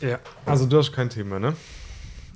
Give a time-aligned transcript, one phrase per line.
[0.00, 1.54] Ja, also du hast kein Thema, ne?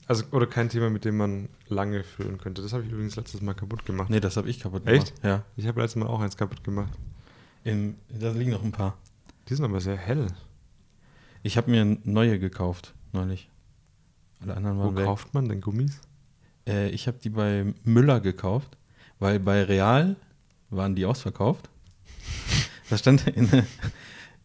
[0.06, 2.62] Also, oder kein Thema, mit dem man lange führen könnte.
[2.62, 4.08] Das habe ich übrigens letztes Mal kaputt gemacht.
[4.08, 5.15] Nee, das habe ich kaputt Echt?
[5.21, 5.25] gemacht.
[5.25, 5.45] Ja.
[5.57, 6.93] Ich habe letztes Mal auch eins kaputt gemacht.
[7.65, 8.97] Im, da liegen noch ein paar.
[9.49, 10.29] Die sind aber sehr hell.
[11.43, 13.51] Ich habe mir neue gekauft, neulich.
[14.40, 15.04] Alle anderen Wo waren weg.
[15.04, 16.00] kauft man denn Gummis?
[16.66, 18.77] Äh, ich habe die bei Müller gekauft,
[19.18, 20.16] weil bei Real
[20.70, 21.68] waren die ausverkauft.
[22.90, 23.66] Da stand in der,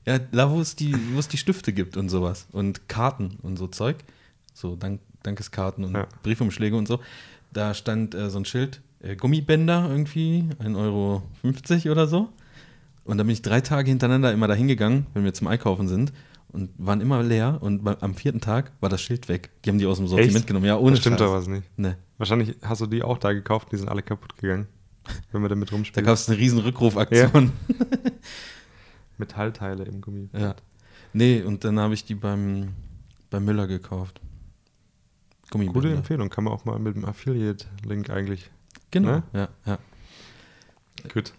[0.05, 3.57] ja, da wo es die, wo es die Stifte gibt und sowas und Karten und
[3.57, 3.97] so Zeug,
[4.53, 6.07] so Dank, Dankeskarten und Ja.
[6.23, 6.99] Briefumschläge und so.
[7.51, 10.75] Da stand äh, so ein Schild, äh, Gummibänder irgendwie, 1,50
[11.85, 12.29] Euro oder so.
[13.05, 16.13] Und da bin ich drei Tage hintereinander immer dahin gegangen, wenn wir zum Einkaufen sind
[16.53, 19.49] und waren immer leer und am vierten Tag war das Schild weg.
[19.65, 20.47] Die haben die aus dem Sortiment Echt?
[20.47, 20.65] genommen.
[20.65, 21.27] Ja, ohne das stimmt Scheiß.
[21.27, 21.63] doch was nicht.
[21.77, 21.97] Ne.
[22.17, 24.67] Wahrscheinlich hast du die auch da gekauft, die sind alle kaputt gegangen.
[25.31, 26.05] Wenn man damit Da rumspielt.
[26.05, 27.51] gab es eine riesen Rückrufaktion.
[29.17, 30.29] Metallteile im Gummi.
[30.33, 30.55] Ja.
[31.13, 32.73] Nee, und dann habe ich die beim,
[33.29, 34.19] beim Müller gekauft.
[35.51, 35.79] Gummibänder.
[35.81, 38.49] Gute Empfehlung, kann man auch mal mit dem Affiliate-Link eigentlich.
[38.91, 39.23] Genau, Ne?
[39.33, 39.77] ja, ja.
[41.13, 41.33] Gut.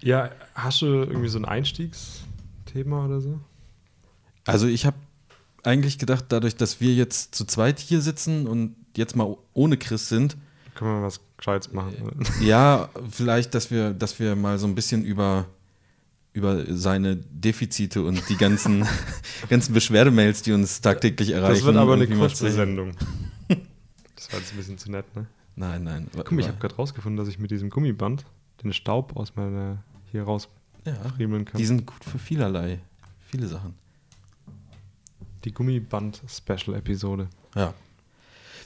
[0.00, 3.38] Ja, hast du irgendwie so ein Einstiegsthema oder so?
[4.44, 4.96] Also ich habe
[5.62, 10.08] eigentlich gedacht, dadurch, dass wir jetzt zu zweit hier sitzen und jetzt mal ohne Chris
[10.08, 10.36] sind,
[10.74, 11.94] Können wir was Gescheites machen?
[12.40, 15.46] ja, vielleicht, dass wir, dass wir mal so ein bisschen über,
[16.36, 18.86] über seine Defizite und die ganzen,
[19.48, 21.54] ganzen Beschwerdemails, die uns tagtäglich erreichen.
[21.54, 22.50] Das wird aber eine kurze.
[22.50, 22.92] Sendung.
[24.16, 25.26] Das war jetzt ein bisschen zu nett, ne?
[25.56, 26.08] Nein, nein.
[26.12, 28.24] Guck mal, ich habe gerade rausgefunden, dass ich mit diesem Gummiband
[28.64, 31.58] den Staub aus meiner hier ja, rausfriemeln kann.
[31.58, 32.80] die sind gut für vielerlei,
[33.20, 33.74] viele Sachen.
[35.44, 37.28] Die Gummiband-Special-Episode.
[37.54, 37.74] Ja.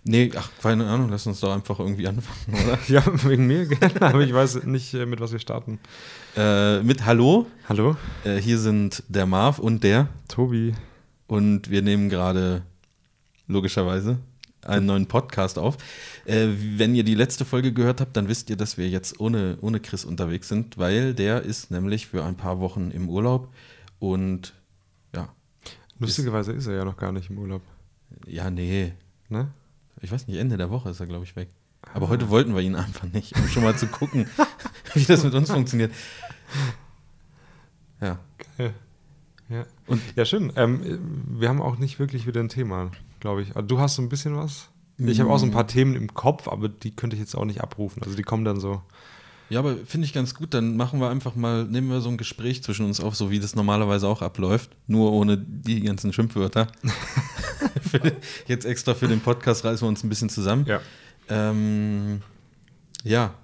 [0.02, 2.78] Nee, ach, keine Ahnung, lass uns doch einfach irgendwie anfangen, oder?
[2.88, 5.78] Ja, wegen mir gerne, aber ich weiß nicht, äh, mit was wir starten.
[6.36, 7.96] äh, mit Hallo, Hallo?
[8.24, 10.74] äh, hier sind der Marv und der Tobi.
[11.26, 12.62] und wir nehmen gerade
[13.46, 14.18] logischerweise
[14.62, 15.76] einen neuen Podcast auf.
[16.24, 19.58] Äh, wenn ihr die letzte Folge gehört habt, dann wisst ihr, dass wir jetzt ohne,
[19.60, 23.52] ohne Chris unterwegs sind, weil der ist nämlich für ein paar Wochen im Urlaub
[23.98, 24.54] und
[25.14, 25.28] ja,
[25.98, 27.60] Lustigerweise ist er ja noch gar nicht im Urlaub.
[28.26, 28.94] ja, nee,
[29.28, 29.48] Ne?
[30.02, 31.48] Ich weiß nicht, Ende der Woche ist er, glaube ich, weg.
[31.94, 32.08] Aber Ah.
[32.10, 34.26] heute wollten wir ihn einfach nicht, um schon mal zu gucken,
[34.94, 35.92] wie das mit uns funktioniert.
[38.00, 38.18] Ja.
[38.58, 38.74] Geil.
[39.48, 39.64] Ja.
[39.86, 40.52] Und- ja, schön.
[40.56, 43.56] Ähm, wir haben auch nicht wirklich wieder ein Thema, glaube ich.
[43.56, 44.68] Also, du hast so ein bisschen was.
[44.98, 47.46] Ich habe auch so ein paar Themen im Kopf, aber die könnte ich jetzt auch
[47.46, 48.02] nicht abrufen.
[48.02, 48.82] Also die kommen dann so.
[49.48, 50.52] Ja, aber finde ich ganz gut.
[50.52, 53.40] Dann machen wir einfach mal, nehmen wir so ein Gespräch zwischen uns auf, so wie
[53.40, 56.66] das normalerweise auch abläuft, nur ohne die ganzen Schimpfwörter.
[57.90, 58.12] Für-
[58.46, 60.66] Jetzt extra für den Podcast reißen wir uns ein bisschen zusammen.
[60.66, 60.80] Ja.
[61.28, 62.22] Ähm,
[63.04, 63.34] ja,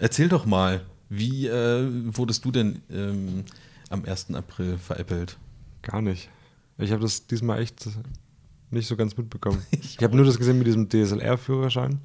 [0.00, 3.44] erzähl doch mal, wie äh, wurdest du denn ähm,
[3.90, 4.34] am 1.
[4.34, 5.36] April veräppelt?
[5.82, 6.30] Gar nicht.
[6.78, 7.86] Ich habe das diesmal echt
[8.70, 9.62] nicht so ganz mitbekommen.
[9.72, 12.00] Ich habe nur das gesehen mit diesem DSLR-Führerschein.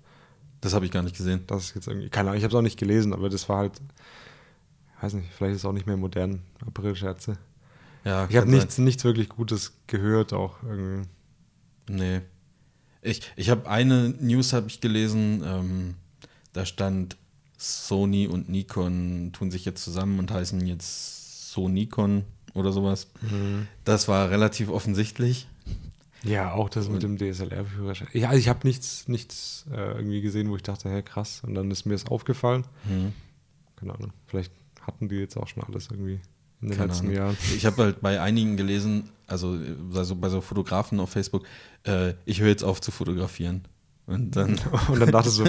[0.62, 1.44] Das habe ich gar nicht gesehen.
[1.48, 3.60] Das ist jetzt irgendwie, keine Ahnung, ich habe es auch nicht gelesen, aber das war
[3.60, 3.80] halt,
[5.02, 7.38] weiß nicht, vielleicht ist es auch nicht mehr modern, April-Scherze.
[8.04, 11.08] Ja, Ich habe nichts, nichts wirklich Gutes gehört auch irgendwie.
[11.88, 12.22] Nee.
[13.02, 15.96] Ich, ich habe eine News habe ich gelesen, ähm,
[16.54, 17.18] da stand
[17.58, 23.08] Sony und Nikon tun sich jetzt zusammen und heißen jetzt Sonikon oder sowas.
[23.84, 25.48] Das war relativ offensichtlich.
[26.24, 28.08] Ja, auch das mit dem DSLR-Führerschein.
[28.14, 31.42] Ja, also ich habe nichts, nichts äh, irgendwie gesehen, wo ich dachte, hey, krass.
[31.46, 32.66] Und dann ist mir das aufgefallen.
[32.88, 33.14] Hm.
[33.76, 36.20] Keine Ahnung, vielleicht hatten die jetzt auch schon alles irgendwie
[36.62, 37.18] in den Keine letzten Ahnung.
[37.18, 37.38] Jahren.
[37.56, 39.58] Ich habe halt bei einigen gelesen, also,
[39.94, 41.44] also bei so Fotografen auf Facebook,
[41.86, 43.66] äh, ich höre jetzt auf zu fotografieren.
[44.08, 44.58] Und dann
[44.88, 45.44] Und dann dachte ich so,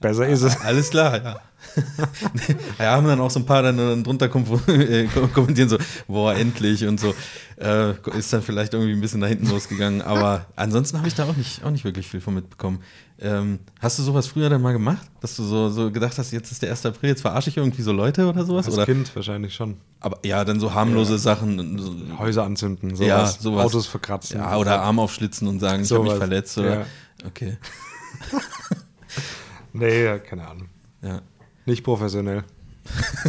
[0.00, 0.60] besser ist es.
[0.60, 1.40] Alles klar, ja.
[2.78, 6.84] ja, haben dann auch so ein paar dann, drunter äh, kom- kommentieren so, boah, endlich
[6.86, 7.14] und so.
[7.56, 11.24] Äh, ist dann vielleicht irgendwie ein bisschen nach hinten losgegangen, aber ansonsten habe ich da
[11.24, 12.80] auch nicht, auch nicht wirklich viel von mitbekommen.
[13.20, 15.06] Ähm, hast du sowas früher dann mal gemacht?
[15.20, 16.84] Dass du so, so gedacht hast, jetzt ist der 1.
[16.86, 18.66] April, jetzt verarsche ich irgendwie so Leute oder sowas?
[18.66, 19.76] Als Oder, Kind wahrscheinlich schon.
[20.00, 21.18] aber ja, dann so harmlose Ja.
[21.18, 21.78] Sachen.
[21.78, 23.06] So, Häuser anzünden, sowas.
[23.08, 23.66] Ja, sowas.
[23.66, 24.38] Autos verkratzen.
[24.38, 26.58] ja, oder Arm aufschlitzen und sagen, ich habe mich verletzt.
[26.58, 26.80] Oder?
[26.80, 26.86] Ja.
[27.24, 27.56] Okay,
[29.72, 30.68] Nee, keine Ahnung.
[31.02, 31.20] ja.
[31.66, 32.44] Nicht professionell.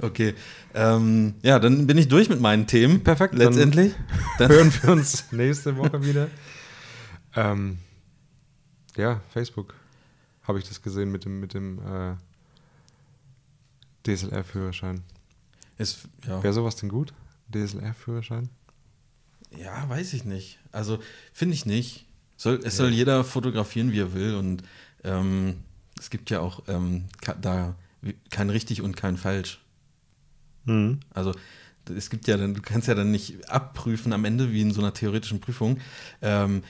[0.00, 0.34] Okay.
[0.74, 3.04] Ähm, ja, dann bin ich durch mit meinen Themen.
[3.04, 3.92] Perfekt, dann- Letztendlich.
[4.38, 6.26] Dann, Hören wir uns nächste Woche wieder.
[7.36, 7.78] Ähm,
[8.96, 9.74] ja, Facebook
[10.42, 12.14] habe ich das gesehen mit dem, mit dem äh,
[14.06, 15.02] DSLR-Führerschein.
[16.26, 16.42] ja.
[16.42, 17.12] Wäre sowas denn gut?
[17.52, 18.50] DSLR-Führerschein?
[19.58, 20.58] ja, weiß ich nicht.
[20.72, 20.98] Also,
[21.32, 22.06] finde ich nicht.
[22.36, 24.34] Soll, es soll jeder fotografieren, wie er will.
[24.34, 24.62] Und
[25.04, 25.58] ähm,
[25.98, 27.04] es gibt ja auch ähm,
[27.40, 27.76] da
[28.30, 29.60] kein richtig und kein falsch.
[30.64, 31.00] Mhm.
[31.10, 31.32] Also,
[31.94, 34.80] es gibt ja dann, du kannst ja dann nicht abprüfen am Ende, wie in so
[34.80, 35.78] einer theoretischen Prüfung.
[36.22, 36.62] Ähm,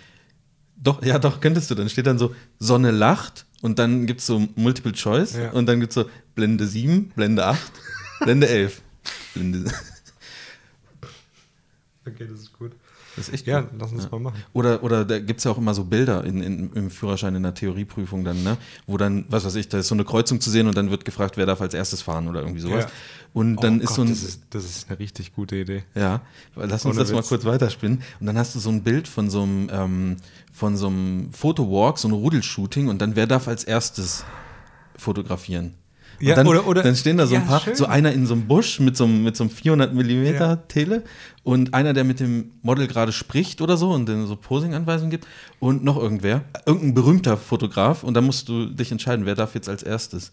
[0.77, 1.75] doch, ja, doch, könntest du.
[1.75, 5.51] Dann steht dann so, Sonne lacht und dann gibt es so Multiple Choice Ja.
[5.51, 7.73] und dann gibt es so Blende 7, Blende 8,
[8.21, 8.83] Blende 11.
[9.35, 9.71] Blende,
[12.07, 12.73] Okay, das ist gut.
[13.17, 13.71] Das ist echt Ja, gut.
[13.79, 14.11] lass uns Ja.
[14.11, 14.43] mal machen.
[14.53, 17.43] Oder, oder da gibt es ja auch immer so Bilder in, in, im Führerschein in
[17.43, 18.57] der Theorieprüfung dann, ne?
[18.87, 21.05] Wo dann, was weiß ich, da ist so eine Kreuzung zu sehen und dann wird
[21.05, 22.85] gefragt, wer darf als erstes fahren oder irgendwie sowas.
[22.85, 22.91] Ja.
[23.33, 24.09] Und dann oh ist Gott, so ein.
[24.11, 25.83] Das ist, das ist eine richtig gute Idee.
[25.95, 26.21] Ja,
[26.55, 27.29] lass uns Ohne das mal Witz.
[27.29, 28.03] kurz weiterspinnen.
[28.21, 30.17] Und dann hast du so ein Bild von so einem, ähm,
[30.53, 34.25] von so einem Fotowalk, so ein Rudelshooting und dann wer darf als erstes
[34.97, 35.75] fotografieren?
[36.21, 37.75] Ja, dann, oder- oder- dann stehen da so ein paar, schön.
[37.77, 40.57] so einer in so einem Busch mit so einem, mit so einem 400 Millimeter Ja.
[40.57, 41.03] Tele
[41.43, 45.27] und einer, der mit dem Model gerade spricht oder so und dann so Posing-Anweisungen gibt
[45.61, 49.69] und noch irgendwer, irgendein berühmter Fotograf und dann musst du dich entscheiden, wer darf jetzt
[49.69, 50.33] als erstes.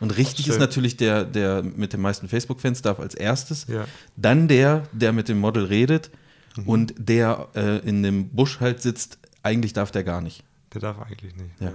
[0.00, 0.54] Und richtig Schön.
[0.54, 3.66] ist natürlich der, der mit den meisten Facebook-Fans darf als erstes.
[3.68, 3.84] Ja.
[4.16, 6.10] Dann der, der mit dem Model redet
[6.56, 6.62] Mhm.
[6.68, 10.44] und der äh, in dem Busch halt sitzt, eigentlich darf der gar nicht.
[10.74, 11.50] Der darf eigentlich nicht.
[11.60, 11.72] Ja.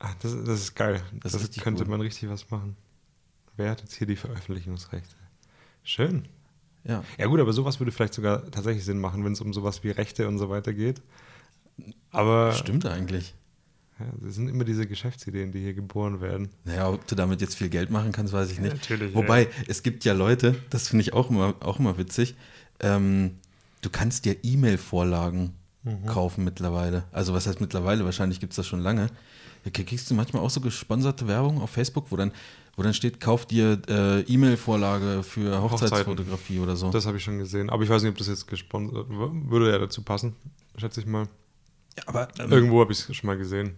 [0.00, 1.00] Ah, das, das ist geil.
[1.22, 1.90] Das Das, ist könnte gut.
[1.90, 2.76] man richtig was machen.
[3.56, 5.14] Wer hat jetzt hier die Veröffentlichungsrechte?
[5.84, 6.26] Schön.
[6.84, 7.04] Ja.
[7.18, 9.90] Ja gut, aber sowas würde vielleicht sogar tatsächlich Sinn machen, wenn es um sowas wie
[9.90, 11.02] Rechte und so weiter geht.
[12.10, 13.34] Aber Stimmt eigentlich.
[13.98, 16.48] ja, es sind immer diese Geschäftsideen, die hier geboren werden.
[16.64, 18.74] Naja, ob du damit jetzt viel Geld machen kannst, weiß ich Ja, nicht.
[18.76, 19.48] natürlich, Wobei, ja.
[19.68, 22.34] es gibt ja Leute, das finde ich auch immer, auch immer witzig,
[22.80, 23.38] ähm,
[23.82, 26.04] du kannst dir E-Mail-Vorlagen Mhm.
[26.04, 27.04] kaufen mittlerweile.
[27.10, 28.04] Also was heißt mittlerweile?
[28.04, 29.06] Wahrscheinlich gibt es das schon lange.
[29.64, 32.32] Ja, Kriegst du manchmal auch so gesponserte Werbung auf Facebook, wo dann,
[32.76, 36.90] wo dann steht, kauf dir äh, E-Mail-Vorlage für Hochzeitsfotografie oder so.
[36.90, 37.68] Das habe ich schon gesehen.
[37.70, 40.34] Aber ich weiß nicht, ob das jetzt gesponsert würde ja dazu passen,
[40.76, 41.28] schätze ich mal.
[41.98, 43.76] Ja, aber ähm, Irgendwo habe ich es schon mal gesehen.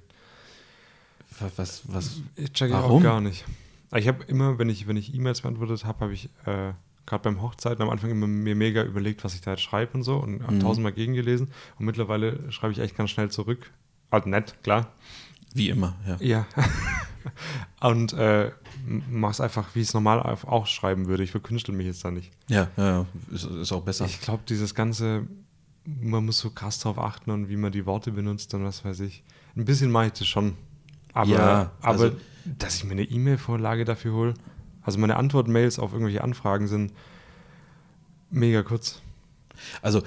[1.56, 2.98] was, was, Ich checke Warum?
[3.00, 3.44] auch gar nicht.
[3.90, 6.72] Aber Ich habe immer, wenn ich, wenn ich E-Mails beantwortet habe, habe ich äh,
[7.06, 10.02] gerade beim Hochzeiten am Anfang immer mir mega überlegt, was ich da jetzt schreibe und
[10.04, 10.60] so und habe Mhm.
[10.60, 11.50] tausendmal gegengelesen.
[11.78, 13.70] Und mittlerweile schreibe ich echt ganz schnell zurück.
[14.12, 14.92] Halt nett, klar.
[15.54, 16.16] Wie immer, ja.
[16.20, 16.46] Ja.
[17.88, 18.50] und äh,
[18.86, 21.22] mach's einfach, wie ich es normal auch schreiben würde.
[21.22, 22.32] Ich verkünstel mich jetzt da nicht.
[22.48, 24.04] Ja, ja, ja, ist, ist auch besser.
[24.06, 25.26] Ich glaube, dieses ganze,
[25.84, 29.00] man muss so krass drauf achten und wie man die Worte benutzt und was weiß
[29.00, 29.22] ich.
[29.56, 30.56] Ein bisschen mache ich das schon.
[31.12, 34.34] Aber, Ja, also- aber dass ich mir eine E-Mail-Vorlage dafür hole,
[34.82, 36.92] also meine Antwort-Mails auf irgendwelche Anfragen sind
[38.30, 39.00] mega kurz.
[39.80, 40.02] Also,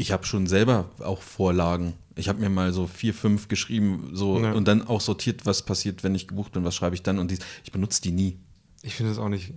[0.00, 1.92] ich habe schon selber auch Vorlagen.
[2.16, 4.52] Ich habe mir mal so vier, fünf geschrieben so, Ja.
[4.52, 7.18] und dann auch sortiert, was passiert, wenn ich gebucht bin, was schreibe ich dann.
[7.18, 8.38] Und dies, ich benutze die nie.
[8.82, 9.52] Ich finde das auch nicht,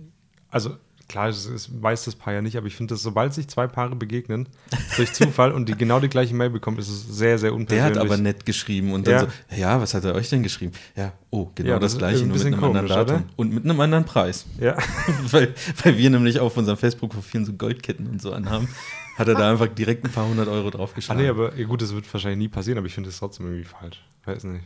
[0.48, 0.76] also
[1.08, 3.66] klar, es ist, weiß das Paar ja nicht, aber ich finde, dass sobald sich zwei
[3.66, 4.48] Paare begegnen,
[4.96, 7.98] durch Zufall und die genau die gleiche Mail bekommen, ist es sehr, sehr Der unpersönlich.
[7.98, 9.20] hat aber nett geschrieben und dann Ja.
[9.20, 10.72] so, ja, was hat er euch denn geschrieben?
[10.96, 13.16] Ja, oh, genau Ja, das das gleiche, nur mit einem anderen komisch, Datum.
[13.16, 13.24] oder?
[13.36, 14.46] Und mit einem anderen Preis.
[14.60, 14.76] Ja,
[15.30, 18.68] weil, weil wir nämlich auf unserem Facebook-Profilen so Goldketten und so anhaben,
[19.16, 21.22] hat er da einfach direkt ein paar hundert Euro ah, draufgeschlagen.
[21.22, 24.02] nee, aber gut, das wird wahrscheinlich nie passieren, aber ich finde das trotzdem irgendwie falsch.
[24.24, 24.64] Weiß nicht.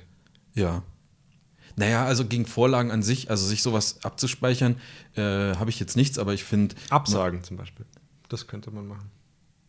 [0.54, 0.82] Ja.
[1.78, 4.76] Naja, also gegen Vorlagen an sich, also sich sowas abzuspeichern,
[5.16, 7.86] äh, habe ich jetzt nichts, aber ich finde, Absagen zum Beispiel.
[8.28, 9.10] Das könnte man machen.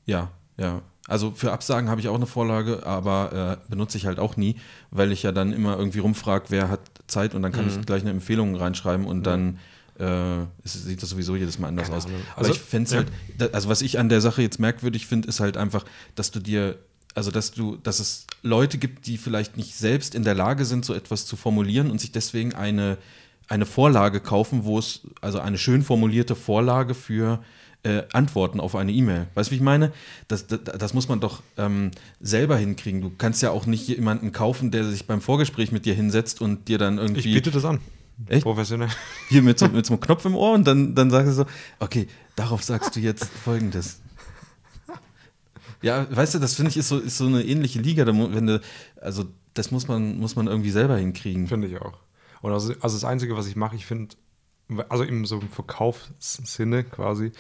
[0.06, 0.82] ja, ja.
[1.08, 4.58] Also für Absagen habe ich auch eine Vorlage, aber äh, benutze ich halt auch nie,
[4.92, 7.80] weil ich ja dann immer irgendwie rumfrage, wer hat Zeit und dann kann Mhm.
[7.80, 9.58] ich gleich eine Empfehlung reinschreiben und dann
[10.00, 12.06] äh, es sieht das sowieso jedes Mal anders aus.
[12.06, 12.22] Ahnung.
[12.36, 13.04] Aber Also, ich fände es ja.
[13.40, 15.84] halt, also was ich an der Sache jetzt merkwürdig finde, ist halt einfach,
[16.16, 16.78] dass du dir,
[17.20, 20.86] also dass du, dass es Leute gibt, die vielleicht nicht selbst in der Lage sind,
[20.86, 22.98] so etwas zu formulieren und sich deswegen eine,
[23.50, 27.44] eine Vorlage kaufen, wo es, also eine schön formulierte Vorlage für
[27.84, 29.28] äh, Antworten auf eine E-Mail.
[29.34, 29.92] Weißt du, wie ich meine?
[30.30, 33.02] Das, das, das muss man doch ähm, selber hinkriegen.
[33.02, 36.70] Du kannst ja auch nicht jemanden kaufen, der sich beim Vorgespräch mit dir hinsetzt und
[36.70, 37.82] dir dann Ich irgendwie biete das an.
[38.28, 38.44] Echt?
[38.44, 38.88] Professionell.
[39.28, 41.46] hier mit so, mit so einem Knopf im Ohr und dann, dann sagst du so,
[41.80, 42.08] okay,
[42.38, 44.00] darauf sagst du jetzt folgendes.
[45.82, 48.62] Ja, weißt du, das finde ich ist so, ist so eine ähnliche Liga, wenn du,
[49.02, 51.48] also das muss man, muss man irgendwie selber hinkriegen.
[51.48, 51.98] Finde ich auch.
[52.42, 54.16] Und also, also das Einzige, was ich mache, ich finde,
[54.90, 57.32] also im so im Verkaufssinne quasi,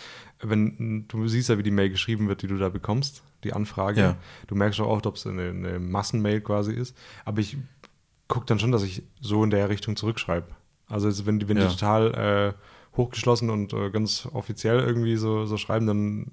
[0.41, 4.01] wenn du siehst ja, wie die Mail geschrieben wird, die du da bekommst, die Anfrage.
[4.01, 4.15] Ja.
[4.48, 6.96] Du merkst auch oft, ob es eine, eine Massenmail quasi ist.
[7.25, 7.58] Aber ich
[8.27, 10.48] gucke dann schon, dass ich so in der Richtung zurückschreibe.
[10.88, 11.67] Also wenn die, wenn Ja.
[11.67, 16.27] die total äh, hochgeschlossen und äh, ganz offiziell irgendwie so, so schreiben, dann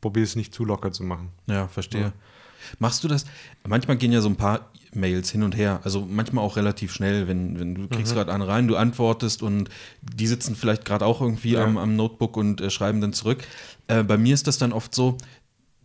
[0.00, 1.30] probier es nicht zu locker zu machen.
[1.46, 2.00] Ja, verstehe.
[2.02, 2.12] Ja.
[2.78, 3.24] Machst du das?
[3.66, 7.28] Manchmal gehen ja so ein paar Mails hin und her, also manchmal auch relativ schnell,
[7.28, 7.90] wenn, wenn du Mhm.
[7.90, 9.68] kriegst gerade einen rein, du antwortest und
[10.02, 11.64] die sitzen vielleicht gerade auch irgendwie Ja.
[11.64, 13.44] am, am Notebook und äh, schreiben dann zurück.
[13.86, 15.16] Äh, bei mir ist das dann oft so,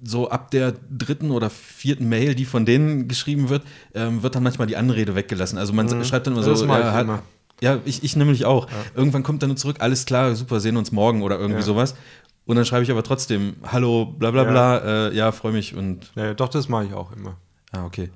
[0.03, 4.43] so ab der dritten oder vierten Mail, die von denen geschrieben wird, ähm, wird dann
[4.43, 5.57] manchmal die Anrede weggelassen.
[5.57, 6.03] Also man Mhm.
[6.03, 7.23] schreibt dann immer Das so, ja, ich hat, immer.
[7.61, 8.67] Ja, ich, ich nämlich auch.
[8.95, 11.65] Irgendwann kommt dann nur zurück, alles klar, super, sehen uns morgen oder irgendwie Ja.
[11.65, 11.95] sowas.
[12.45, 14.49] Und dann schreibe ich aber trotzdem, hallo, bla bla Ja.
[14.51, 17.37] bla, äh, ja, freue mich und Ja, doch, das mache ich auch immer.
[17.71, 18.09] Ah, okay.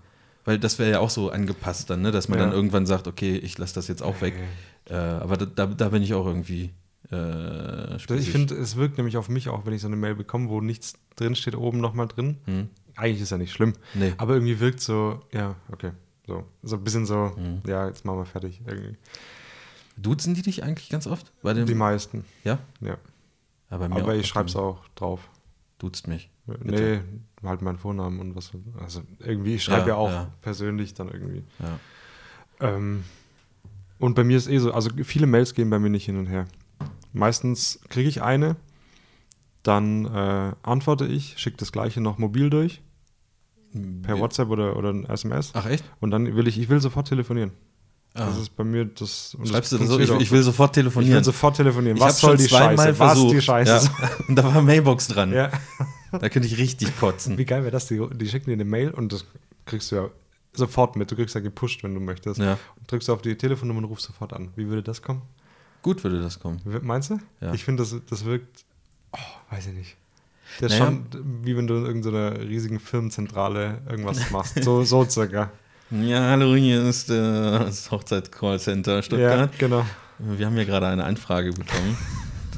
[0.43, 2.12] Weil das wäre ja auch so angepasst dann, ne?
[2.12, 2.46] dass man Ja.
[2.46, 4.34] dann irgendwann sagt, okay, ich lasse das jetzt auch weg.
[4.89, 6.72] Äh, aber da, da, bin ich auch irgendwie
[7.12, 8.27] äh, spießig.
[8.27, 10.62] Ich finde, es wirkt nämlich auf mich auch, wenn ich so eine Mail bekomme, wo
[10.62, 12.38] nichts drin steht, oben nochmal drin.
[12.46, 12.69] Hm.
[12.96, 13.74] Eigentlich ist ja nicht schlimm.
[13.93, 14.13] Nee.
[14.17, 15.91] Aber irgendwie wirkt so, ja, okay.
[16.25, 17.62] So, so ein bisschen so, Hm.
[17.67, 18.62] ja, jetzt machen wir fertig.
[18.65, 18.98] Irgendwie.
[19.98, 21.31] Duzen die dich eigentlich ganz oft?
[21.41, 22.60] Bei dem, Die meisten, ja?
[22.81, 22.98] ja.
[23.70, 25.28] Aber, Aber ich schreibe es auch drauf.
[25.80, 26.30] Duzt mich.
[26.64, 27.02] Nee,
[27.44, 28.52] halt meinen Vornamen und was.
[28.80, 30.32] Also irgendwie, ich schreibe Ja, ja, auch ja.
[30.42, 31.44] persönlich dann irgendwie.
[31.60, 31.80] Ja.
[32.60, 33.04] Ähm,
[34.00, 36.28] und bei mir ist eh so, also viele Mails gehen bei mir nicht hin und
[36.28, 36.48] her.
[37.14, 38.56] Meistens kriege ich eine,
[39.64, 42.82] dann äh, antworte ich, schicke das gleiche noch mobil durch,
[44.02, 45.52] per WhatsApp oder, oder ein SMS.
[45.54, 45.84] Ach echt?
[46.00, 47.52] Und dann will ich, ich will sofort telefonieren.
[48.18, 48.26] Ah.
[48.26, 49.38] Das ist bei mir das.
[49.46, 50.16] Schreibst du das das so?
[50.16, 50.72] Ich, ich will sofort auch.
[50.72, 51.16] ich telefonieren.
[51.18, 51.98] will sofort telefonieren.
[51.98, 53.00] Ich Was soll die Scheiße?
[53.00, 53.72] Was die Scheiße?
[53.72, 54.10] Ja.
[54.28, 55.32] Und da war Mailbox dran.
[55.32, 55.52] Ja.
[56.12, 57.38] Da könnte ich richtig kotzen.
[57.38, 57.88] Wie geil wäre das?
[57.88, 59.26] Die, die schicken dir eine Mail und das
[59.66, 60.10] kriegst du ja
[60.54, 61.12] sofort mit.
[61.12, 62.40] Du kriegst ja gepusht, wenn du möchtest.
[62.40, 62.58] Ja.
[62.78, 64.50] Und drückst auf die Telefonnummer und rufst sofort an.
[64.56, 65.22] Wie würde das kommen?
[65.84, 66.60] Gut würde das kommen.
[66.82, 67.20] Meinst du?
[67.40, 67.54] Ja.
[67.54, 68.66] Ich finde, das, das wirkt,
[69.14, 69.98] oh, weiß ich nicht.
[70.60, 70.92] Das ist Naja.
[70.92, 71.06] schon
[71.44, 74.64] wie wenn du in irgendeiner riesigen Firmenzentrale irgendwas machst.
[74.64, 75.52] So, so circa.
[75.89, 79.51] Ja, hallo, hier ist äh, das Hochzeitscallcenter Stuttgart.
[79.53, 79.86] Ja, genau.
[80.20, 81.98] Wir haben ja gerade eine Anfrage bekommen.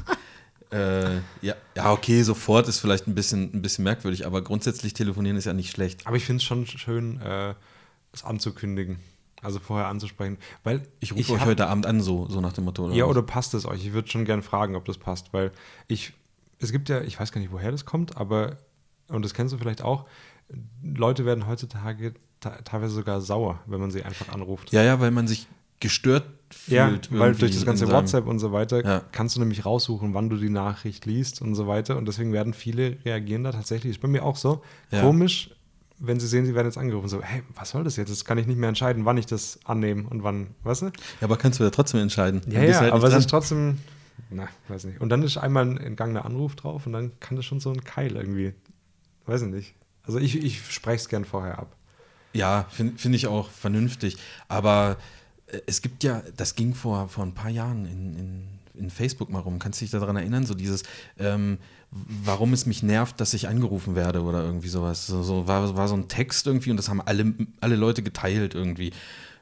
[0.72, 5.36] äh, ja, ja, okay, sofort ist vielleicht ein bisschen, ein bisschen merkwürdig, aber grundsätzlich telefonieren
[5.36, 6.06] ist ja nicht schlecht.
[6.06, 7.54] Aber ich finde es schon schön, äh,
[8.10, 8.98] das anzukündigen.
[9.42, 10.36] Also vorher anzusprechen.
[10.64, 12.90] Weil Ich rufe euch hab- heute Abend an, so, so nach dem Motto.
[12.90, 13.10] Ja, was?
[13.10, 13.86] oder passt es euch?
[13.86, 15.52] Ich würde schon gerne fragen, ob das passt, weil
[15.86, 16.12] ich,
[16.58, 18.56] es gibt ja, ich weiß gar nicht, woher das kommt, aber,
[19.08, 20.06] und das kennst du vielleicht auch,
[20.82, 24.72] Leute werden heutzutage teilweise sogar sauer, wenn man sie einfach anruft.
[24.72, 25.46] Ja, ja, weil man sich
[25.78, 26.24] gestört
[26.66, 27.10] Ja, fühlt.
[27.12, 29.02] weil irgendwie durch das ganze WhatsApp und so weiter Ja.
[29.12, 31.96] kannst du nämlich raussuchen, wann du die Nachricht liest und so weiter.
[31.96, 33.92] Und deswegen werden viele reagieren da tatsächlich.
[33.92, 34.62] Ist bei mir auch so.
[34.90, 35.00] Ja.
[35.02, 35.50] Komisch,
[35.98, 37.08] wenn sie sehen, sie werden jetzt angerufen.
[37.08, 38.08] So, hey, was soll das jetzt?
[38.08, 40.86] Jetzt kann ich nicht mehr entscheiden, wann ich das annehme und wann, weißt du?
[40.86, 40.92] Ja,
[41.22, 42.40] aber kannst du ja trotzdem entscheiden.
[42.48, 43.78] Ja, ja, halt aber es ist trotzdem,
[44.30, 45.00] na, weiß nicht.
[45.00, 47.84] Und dann ist einmal ein entgangener Anruf drauf und dann kann das schon so ein
[47.84, 48.54] Keil irgendwie,
[49.26, 49.74] weiß ich nicht.
[50.02, 51.76] Also ich, ich spreche es gern vorher ab.
[52.32, 54.16] Ja, finde find ich auch vernünftig.
[54.48, 54.96] Aber
[55.46, 59.30] äh, es gibt ja, das ging vor, vor ein paar Jahren in, in, in Facebook
[59.30, 59.58] mal rum.
[59.58, 60.46] Kannst du dich daran erinnern?
[60.46, 60.84] So dieses,
[61.18, 61.58] ähm,
[61.90, 65.06] warum es mich nervt, dass ich angerufen werde oder irgendwie sowas.
[65.06, 68.54] So, so war, war so ein Text irgendwie und das haben alle, alle Leute geteilt
[68.54, 68.92] irgendwie.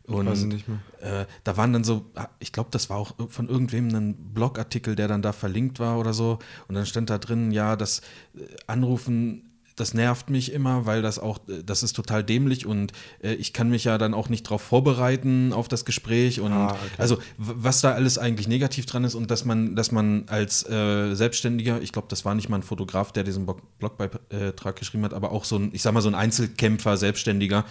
[0.09, 0.78] Und Weiß ich nicht mehr.
[1.00, 2.07] Äh, da waren dann so,
[2.38, 6.14] ich glaube, das war auch von irgendwem ein Blogartikel, der dann da verlinkt war oder
[6.14, 6.38] so.
[6.66, 8.00] Und dann stand da drin, ja, das
[8.35, 9.48] äh, Anrufen,
[9.80, 12.92] das nervt mich immer, weil das auch, äh, das ist total dämlich und
[13.23, 16.40] äh, ich kann mich ja dann auch nicht darauf vorbereiten auf das Gespräch.
[16.40, 16.78] Und Ah, okay.
[16.99, 21.14] also was da alles eigentlich negativ dran ist und dass man, dass man als äh,
[21.14, 25.14] Selbstständiger, ich glaube, das war nicht mal ein Fotograf, der diesen Blog- Blogbeitrag geschrieben hat,
[25.14, 27.64] aber auch so ein, ich sag mal, so ein Einzelkämpfer, Selbstständiger,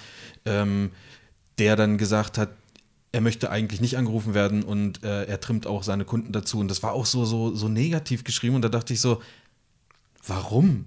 [0.46, 0.92] ähm,
[1.58, 2.50] der dann gesagt hat,
[3.14, 6.60] er möchte eigentlich nicht angerufen werden und äh, er trimmt auch seine Kunden dazu.
[6.60, 8.56] Und das war auch so, so, so negativ geschrieben.
[8.56, 9.22] Und da dachte ich so,
[10.28, 10.86] warum?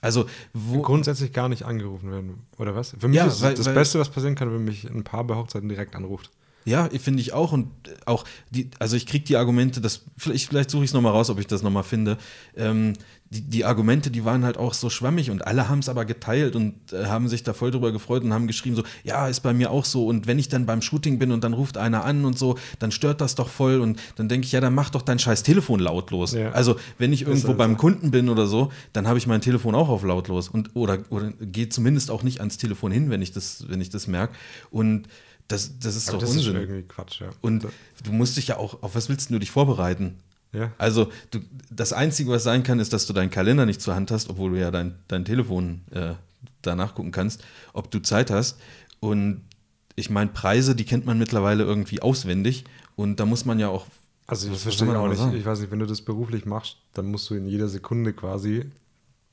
[0.00, 0.80] Also, wo.
[0.82, 2.94] Grundsätzlich gar nicht angerufen werden, oder was?
[2.98, 5.24] Für mich Ja, ist weil- das weil- Beste, was passieren kann, wenn mich ein Paar
[5.24, 6.30] bei Hochzeiten direkt anruft.
[6.64, 7.52] Ja, finde ich auch.
[7.52, 7.70] Und
[8.04, 11.30] auch die, also ich kriege die Argumente, das, vielleicht, vielleicht suche ich es nochmal raus,
[11.30, 12.18] ob ich das nochmal finde.
[12.56, 12.92] Ähm,
[13.30, 16.56] die, die Argumente, die waren halt auch so schwammig und alle haben es aber geteilt
[16.56, 19.52] und äh, haben sich da voll drüber gefreut und haben geschrieben, so, ja, ist bei
[19.52, 20.06] mir auch so.
[20.06, 22.90] Und wenn ich dann beim Shooting bin und dann ruft einer an und so, dann
[22.90, 23.80] stört das doch voll.
[23.80, 26.32] Und dann denke ich, ja, dann mach doch dein scheiß Telefon lautlos.
[26.32, 26.52] Ja.
[26.52, 27.78] Also, wenn ich irgendwo halt beim.
[27.78, 30.48] Kunden bin oder so, dann habe ich mein Telefon auch auf lautlos.
[30.48, 33.90] Und, oder, oder gehe zumindest auch nicht ans Telefon hin, wenn ich das, wenn ich
[33.90, 34.34] das merke.
[34.70, 35.06] Und
[35.48, 36.56] das, das ist Aber doch das Unsinn.
[36.56, 37.28] ist irgendwie Quatsch, ja.
[37.40, 37.66] Und
[38.04, 40.18] du musst dich ja auch, auf was willst du dich vorbereiten?
[40.52, 40.72] Ja.
[40.78, 41.40] Also, du,
[41.70, 44.52] das Einzige, was sein kann, ist, dass du deinen Kalender nicht zur Hand hast, obwohl
[44.52, 46.14] du ja dein, dein Telefon äh,
[46.62, 48.58] da nachgucken kannst, ob du Zeit hast.
[49.00, 49.42] Und
[49.94, 52.64] ich meine, Preise, die kennt man mittlerweile irgendwie auswendig.
[52.96, 53.86] Und da muss man ja auch.
[54.26, 55.18] Also das verstehe ich auch nicht.
[55.18, 55.36] sagen?
[55.36, 58.70] Ich weiß nicht, wenn du das beruflich machst, dann musst du in jeder Sekunde quasi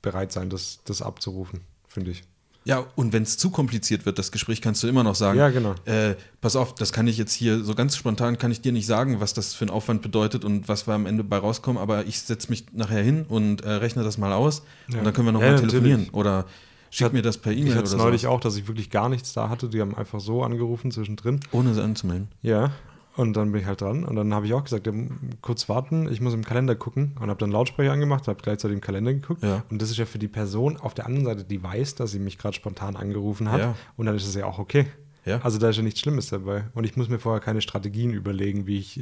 [0.01, 2.23] bereit sein, das, das abzurufen, finde ich.
[2.67, 5.49] Ja, und wenn es zu kompliziert wird, das Gespräch, kannst du immer noch sagen, Ja,
[5.49, 5.75] genau.
[5.85, 8.87] äh, pass auf, das kann ich jetzt hier so ganz spontan, kann ich dir nicht
[8.87, 12.05] sagen, was das für ein Aufwand bedeutet und was wir am Ende bei rauskommen, aber
[12.05, 14.97] ich setze mich nachher hin und äh, rechne das mal aus Ja.
[14.97, 16.13] und dann können wir nochmal Ja, mal telefonieren natürlich.
[16.15, 16.45] oder
[16.89, 17.97] schick hat- mir das per Ich E-Mail hatte oder es so.
[17.97, 19.69] neulich auch, dass ich wirklich gar nichts da hatte.
[19.69, 21.41] Die haben einfach so angerufen zwischendrin.
[21.51, 22.29] Ohne sie anzumelden.
[22.41, 22.71] Ja.
[23.15, 24.03] Und dann bin ich halt dran.
[24.03, 24.93] Und dann habe ich auch gesagt, ja,
[25.41, 27.15] kurz warten, ich muss im Kalender gucken.
[27.19, 29.41] Und habe dann Lautsprecher angemacht, habe gleichzeitig im Kalender geguckt.
[29.41, 29.63] Ja.
[29.69, 32.19] Und das ist ja für die Person auf der anderen Seite, die weiß, dass sie
[32.19, 33.59] mich gerade spontan angerufen hat.
[33.61, 33.75] Ja.
[33.95, 34.87] Und dann ist es ja auch okay.
[35.25, 35.39] Ja.
[35.41, 36.65] Also da ist ja nichts Schlimmes dabei.
[36.73, 38.99] Und ich muss mir vorher keine Strategien überlegen, wie ich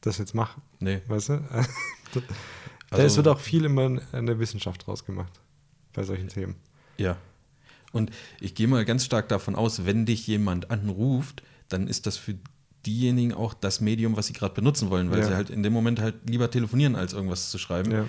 [0.00, 0.60] das jetzt mache.
[0.78, 1.00] Nee.
[1.06, 1.40] Weißt du?
[2.92, 5.40] Also- es wird auch viel immer in der Wissenschaft draus gemacht.
[5.92, 6.56] Bei solchen Themen.
[6.96, 7.16] Ja.
[7.92, 12.16] Und ich gehe mal ganz stark davon aus, wenn dich jemand anruft, dann ist das
[12.16, 12.34] für
[12.86, 15.26] diejenigen auch das Medium, was sie gerade benutzen wollen, weil Ja.
[15.26, 17.90] sie halt in dem Moment halt lieber telefonieren, als irgendwas zu schreiben.
[17.92, 18.06] Ja.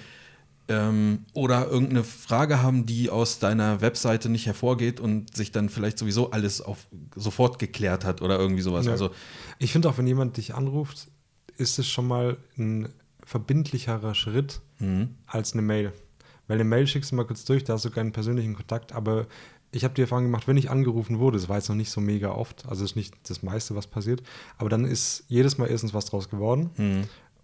[0.68, 5.98] Ähm, oder irgendeine Frage haben, die aus deiner Webseite nicht hervorgeht und sich dann vielleicht
[5.98, 8.86] sowieso alles auf sofort geklärt hat oder irgendwie sowas.
[8.86, 8.94] Ja.
[8.94, 9.10] Also
[9.60, 11.08] Ich finde auch, wenn jemand dich anruft,
[11.58, 12.88] ist es schon mal ein
[13.26, 15.16] verbindlicherer Schritt mhm.
[15.26, 15.92] als eine Mail.
[16.48, 19.28] Weil eine Mail schickst du mal kurz durch, da hast du keinen persönlichen Kontakt, aber
[19.72, 22.02] ich habe die Erfahrung gemacht, wenn ich angerufen wurde, das war jetzt noch nicht so
[22.02, 24.22] mega oft, also ist nicht das meiste, was passiert,
[24.58, 27.04] aber dann ist jedes Mal erstens was draus geworden Mhm.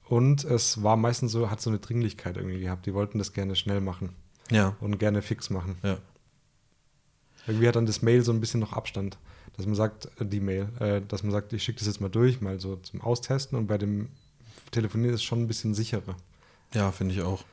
[0.09, 2.85] und es war meistens so, hat so eine Dringlichkeit irgendwie gehabt.
[2.85, 4.09] Die wollten das gerne schnell machen
[4.51, 5.77] ja, und gerne fix machen.
[5.83, 5.97] ja,
[7.47, 9.17] Irgendwie hat dann das Mail so ein bisschen noch Abstand,
[9.55, 12.09] dass man sagt, äh, die Mail, äh, dass man sagt, ich schicke das jetzt mal
[12.09, 14.09] durch, mal so zum Austesten und bei dem
[14.71, 16.15] Telefonieren ist es schon ein bisschen sicherer.
[16.73, 17.45] ja, finde ich auch.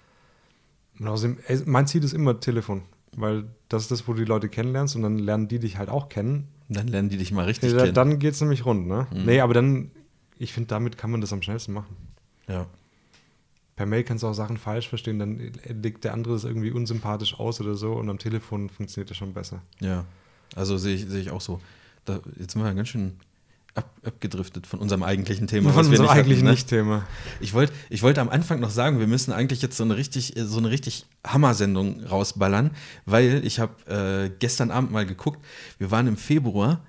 [0.98, 2.82] Und außerdem, ey, mein Ziel ist immer Telefon,
[3.16, 5.88] weil das ist das, wo du die Leute kennenlernst und dann lernen die dich halt
[5.88, 6.48] auch kennen.
[6.68, 7.94] Dann lernen die dich mal richtig Ja, kennen.
[7.94, 9.06] dann geht es nämlich rund, ne?
[9.12, 9.24] Mhm.
[9.24, 9.90] Nee, aber dann,
[10.38, 11.96] ich finde, damit kann man das am schnellsten machen.
[12.48, 12.66] ja.
[13.76, 15.50] Per Mail kannst du auch Sachen falsch verstehen, dann
[15.82, 19.34] legt der andere das irgendwie unsympathisch aus oder so und am Telefon funktioniert das schon
[19.34, 19.62] besser.
[19.80, 20.04] Ja,
[20.54, 21.60] also sehe ich, sehe ich auch so.
[22.04, 23.14] Da, jetzt sind wir ganz schön
[23.74, 25.70] ab, abgedriftet von unserem eigentlichen Thema.
[25.70, 26.50] Von was wir unserem nicht eigentlich hatten, ne?
[26.52, 27.06] Nicht-Thema.
[27.40, 30.34] Ich wollte ich wollt am Anfang noch sagen, wir müssen eigentlich jetzt so eine richtig,
[30.36, 32.70] so eine richtig Hammer-Sendung rausballern,
[33.06, 33.74] weil ich habe
[34.26, 35.44] äh, gestern Abend mal geguckt,
[35.78, 36.80] wir waren im Februar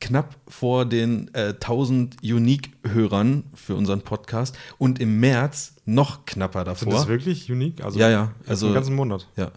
[0.00, 6.68] knapp vor den äh, 1000 Unique-Hörern für unseren Podcast und im März noch knapper Sind
[6.68, 6.92] davor.
[6.92, 7.82] das wirklich unique?
[7.84, 9.26] Also, Ja, ja, also- den ganzen Monat.
[9.36, 9.50] Ja.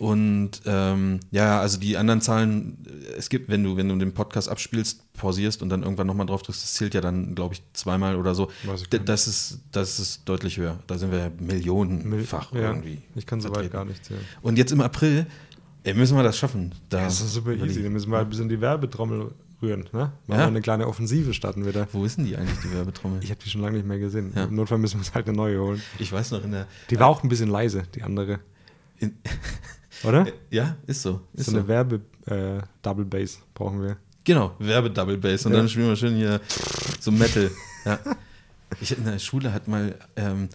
[0.00, 2.78] Und ähm, ja, also die anderen Zahlen,
[3.18, 6.40] es gibt, wenn du, wenn du den Podcast abspielst, pausierst und dann irgendwann nochmal drauf
[6.40, 8.48] drückst, das zählt ja dann, glaube ich, zweimal oder so.
[8.64, 10.78] Ich das ist, das ist deutlich höher.
[10.86, 13.02] Da sind wir ja millionenfach ja, irgendwie.
[13.14, 13.72] Ich kann soweit vertreten.
[13.74, 14.24] gar nicht zählen.
[14.40, 15.26] Und jetzt im April,
[15.84, 16.74] ey, müssen wir das schaffen.
[16.88, 17.82] Da Das ist super easy.
[17.82, 19.80] Da müssen wir halt ein bisschen die Werbetrommel rühren.
[19.92, 19.98] Ne?
[19.98, 20.36] Machen Ja.
[20.38, 21.88] wir eine kleine Offensive starten wieder.
[21.92, 23.22] Wo ist denn die eigentlich, die Werbetrommel?
[23.22, 24.32] Ich habe die schon lange nicht mehr gesehen.
[24.34, 24.44] Ja.
[24.44, 25.82] Im Notfall müssen wir uns halt eine neue holen.
[25.98, 26.66] Ich weiß noch in der.
[26.88, 28.40] Die war auch ein bisschen leise, die andere.
[28.96, 29.12] In,
[30.04, 30.26] Oder?
[30.50, 31.20] ja, ist so.
[31.34, 31.58] Ist so so.
[31.58, 33.96] eine Werbe-Double Bass brauchen wir.
[34.24, 35.46] Genau, Werbe-Double Bass.
[35.46, 35.58] Und Ja.
[35.58, 36.40] dann spielen wir schön hier
[37.00, 37.50] so Metal.
[37.84, 37.98] ja.
[38.80, 40.48] Ich in der Schule hat mal, ähm,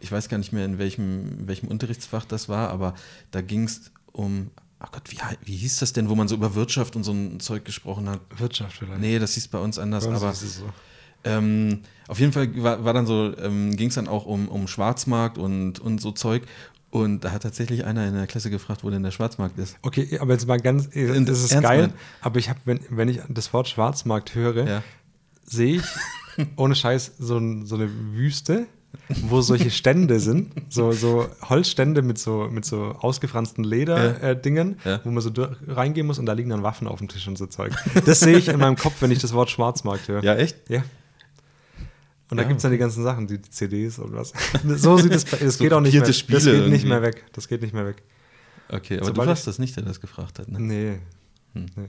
[0.00, 2.94] ich weiß gar nicht mehr, in welchem, welchem Unterrichtsfach das war, aber
[3.32, 6.54] da ging es um, ach Gott, wie, wie hieß das denn, wo man so über
[6.54, 8.20] Wirtschaft und so ein Zeug gesprochen hat?
[8.38, 9.00] Wirtschaft vielleicht.
[9.00, 10.64] Nee, das hieß bei uns anders, Bei uns aber ist es so.
[11.24, 14.66] ähm, auf jeden Fall war, war dann so, ähm, ging es dann auch um, um
[14.66, 16.44] Schwarzmarkt und, und so Zeug.
[16.90, 19.76] Und da hat tatsächlich einer in der Klasse gefragt, wo denn der Schwarzmarkt ist.
[19.82, 21.94] Okay, aber jetzt mal ganz, Und das ist geil, gemeint?
[22.20, 24.82] aber ich habe, wenn, wenn ich das Wort Schwarzmarkt höre, Ja.
[25.44, 25.82] sehe ich
[26.56, 28.66] ohne Scheiß so, so eine Wüste,
[29.22, 33.70] wo solche Stände sind, so, so Holzstände mit so, mit so ausgefransten Ja.
[33.70, 35.00] Lederdingen, äh, Dingen, Ja.
[35.04, 37.38] wo man so durch, reingehen muss und da liegen dann Waffen auf dem Tisch und
[37.38, 37.72] so Zeug.
[38.04, 40.24] Das sehe ich in meinem Kopf, wenn ich das Wort Schwarzmarkt höre.
[40.24, 40.56] Ja, echt?
[40.68, 40.82] Ja.
[42.30, 44.32] Und da Ja, gibt es dann die ganzen Sachen, die, die CDs und was.
[44.76, 46.12] So sieht es, es So geht auch nicht mehr.
[46.12, 46.86] Spiele das geht nicht irgendwie.
[46.88, 47.24] mehr weg.
[47.32, 48.02] Das geht nicht mehr weg.
[48.68, 50.60] Okay, aber Sobald du warst das nicht, der das gefragt hat, ne?
[50.60, 50.98] Nee.
[51.54, 51.66] Hm.
[51.76, 51.88] nee.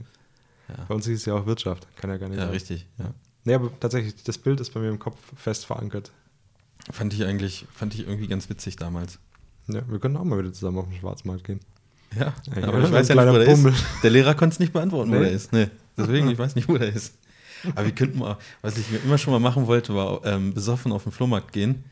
[0.68, 0.84] Ja.
[0.88, 1.86] Bei uns hieß es ja auch Wirtschaft.
[1.96, 2.52] Kann ja gar nicht Ja, sein.
[2.52, 2.86] richtig.
[2.98, 3.14] Ja.
[3.44, 6.10] Nee, aber tatsächlich, das Bild ist bei mir im Kopf fest verankert.
[6.90, 9.18] Fand ich eigentlich, fand ich irgendwie ganz witzig damals.
[9.68, 11.60] Ja, wir können auch mal wieder zusammen auf den Schwarzmarkt gehen.
[12.18, 13.72] Ja, Ja, aber ich weiß ja nicht, wo der Bummel.
[13.72, 13.84] ist.
[14.02, 15.20] Der Lehrer konnte es nicht beantworten, wo Nee.
[15.24, 15.52] der ist.
[15.52, 15.68] Nee.
[15.96, 17.14] Deswegen, ich weiß nicht, wo der ist.
[17.74, 20.92] Aber wir könnten mal, was ich mir immer schon mal machen wollte, war ähm, besoffen
[20.92, 21.84] auf den Flohmarkt gehen.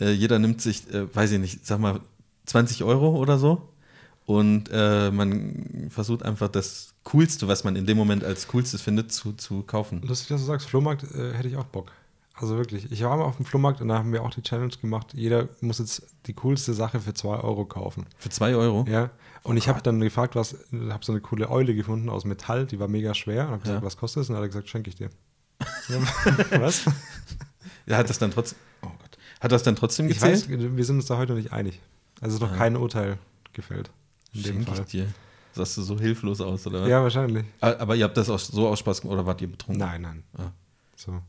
[0.00, 2.00] Äh, jeder nimmt sich, äh, weiß ich nicht, sag mal
[2.46, 3.68] 20 Euro oder so.
[4.26, 9.12] Und äh, man versucht einfach das Coolste, was man in dem Moment als Coolstes findet,
[9.12, 10.00] zu, zu kaufen.
[10.02, 11.92] Lustig, dass du sagst, Flohmarkt äh, hätte ich auch Bock.
[12.34, 12.90] Also wirklich.
[12.90, 15.12] Ich war mal auf dem Flohmarkt und da haben wir auch die Challenge gemacht.
[15.14, 18.06] Jeder muss jetzt die coolste Sache für 2 Euro kaufen.
[18.18, 18.84] Für 2 Euro?
[18.88, 19.10] Ja.
[19.44, 22.80] Und ich habe dann gefragt, was, habe so eine coole Eule gefunden aus Metall, die
[22.80, 23.44] war mega schwer.
[23.44, 23.86] Und habe gesagt, Ja.
[23.86, 24.28] was kostet es?
[24.28, 25.10] Und dann hat er gesagt, schenke ich dir.
[26.60, 26.84] Was?
[27.86, 28.58] Ja, hat das dann trotzdem.
[28.82, 29.18] Oh Gott.
[29.40, 30.48] Hat das dann trotzdem Ich gezählt?
[30.50, 31.80] weiß, wir sind uns da heute nicht einig.
[32.20, 32.56] Also ist noch Ah.
[32.56, 33.18] kein Urteil
[33.52, 33.90] gefällt.
[34.32, 34.84] In dem Schenke ich Fall.
[34.86, 35.06] dir.
[35.52, 36.88] Sahst du so hilflos aus, oder was?
[36.88, 37.44] Ja, wahrscheinlich.
[37.60, 39.78] Ah, Aber ihr habt das auch so aus Spaß gemacht oder wart ihr betrunken?
[39.78, 40.24] Nein, nein.
[40.36, 40.50] Ah.
[40.96, 41.20] So.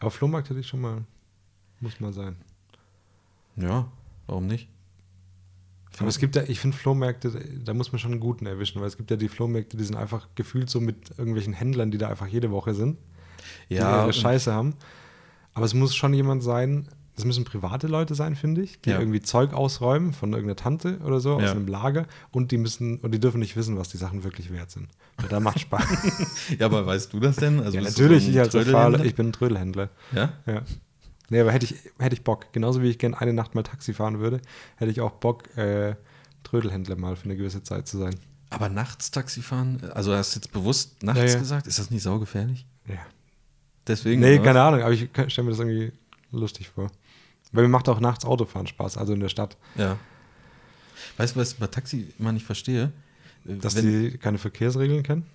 [0.00, 1.04] Aber Flohmarkt hätte ich schon mal,
[1.80, 2.36] muss mal sein.
[3.56, 3.86] Ja,
[4.26, 4.68] warum nicht?
[5.98, 7.32] Aber es gibt ja, ich finde Flohmärkte,
[7.64, 9.96] da muss man schon einen guten erwischen, weil es gibt ja die Flohmärkte, die sind
[9.96, 12.98] einfach gefühlt so mit irgendwelchen Händlern, die da einfach jede Woche sind,
[13.70, 14.74] die Ja, ihre Scheiße haben.
[15.54, 19.00] Aber es muss schon jemand sein, das müssen private Leute sein, finde ich, die Ja.
[19.00, 21.50] irgendwie Zeug ausräumen von irgendeiner Tante oder so aus Ja.
[21.52, 24.70] einem Lager und die müssen und die dürfen nicht wissen, was die Sachen wirklich wert
[24.70, 24.88] sind.
[25.16, 25.82] Weil da macht Spaß.
[26.60, 27.58] Ja, aber weißt du das denn?
[27.58, 28.54] Also ja, natürlich, so ich als?
[28.54, 29.88] Erfahrener, ich bin ein Trödelhändler.
[30.12, 30.34] Ja?
[30.46, 30.62] Ja.
[31.30, 33.92] Nee, aber hätte ich, hätte ich Bock, genauso wie ich gerne eine Nacht mal Taxi
[33.92, 34.40] fahren würde,
[34.76, 35.94] hätte ich auch Bock, äh,
[36.42, 38.14] Trödelhändler mal für eine gewisse Zeit zu sein.
[38.50, 41.38] Aber nachts Taxi fahren, also hast du jetzt bewusst nachts Ja, ja.
[41.38, 42.66] gesagt, ist das nicht saugefährlich?
[42.86, 42.96] Ja.
[43.86, 44.20] Deswegen.
[44.22, 45.92] Nee, keine Ahnung, aber ich stelle mir das irgendwie
[46.30, 46.90] lustig vor.
[47.52, 49.56] Weil mir macht auch nachts Autofahren Spaß, also in der Stadt.
[49.76, 49.98] Ja.
[51.18, 52.92] Weißt du, was ich bei Taxi immer nicht verstehe?
[53.44, 55.26] Dass Wenn- die keine Verkehrsregeln kennen?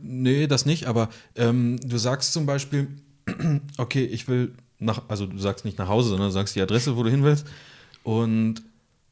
[0.00, 2.88] Nee, das nicht, aber ähm, du sagst zum Beispiel,
[3.78, 6.96] okay, ich will nach, also du sagst nicht nach Hause, sondern du sagst die Adresse,
[6.96, 7.46] wo du hin willst.
[8.02, 8.62] Und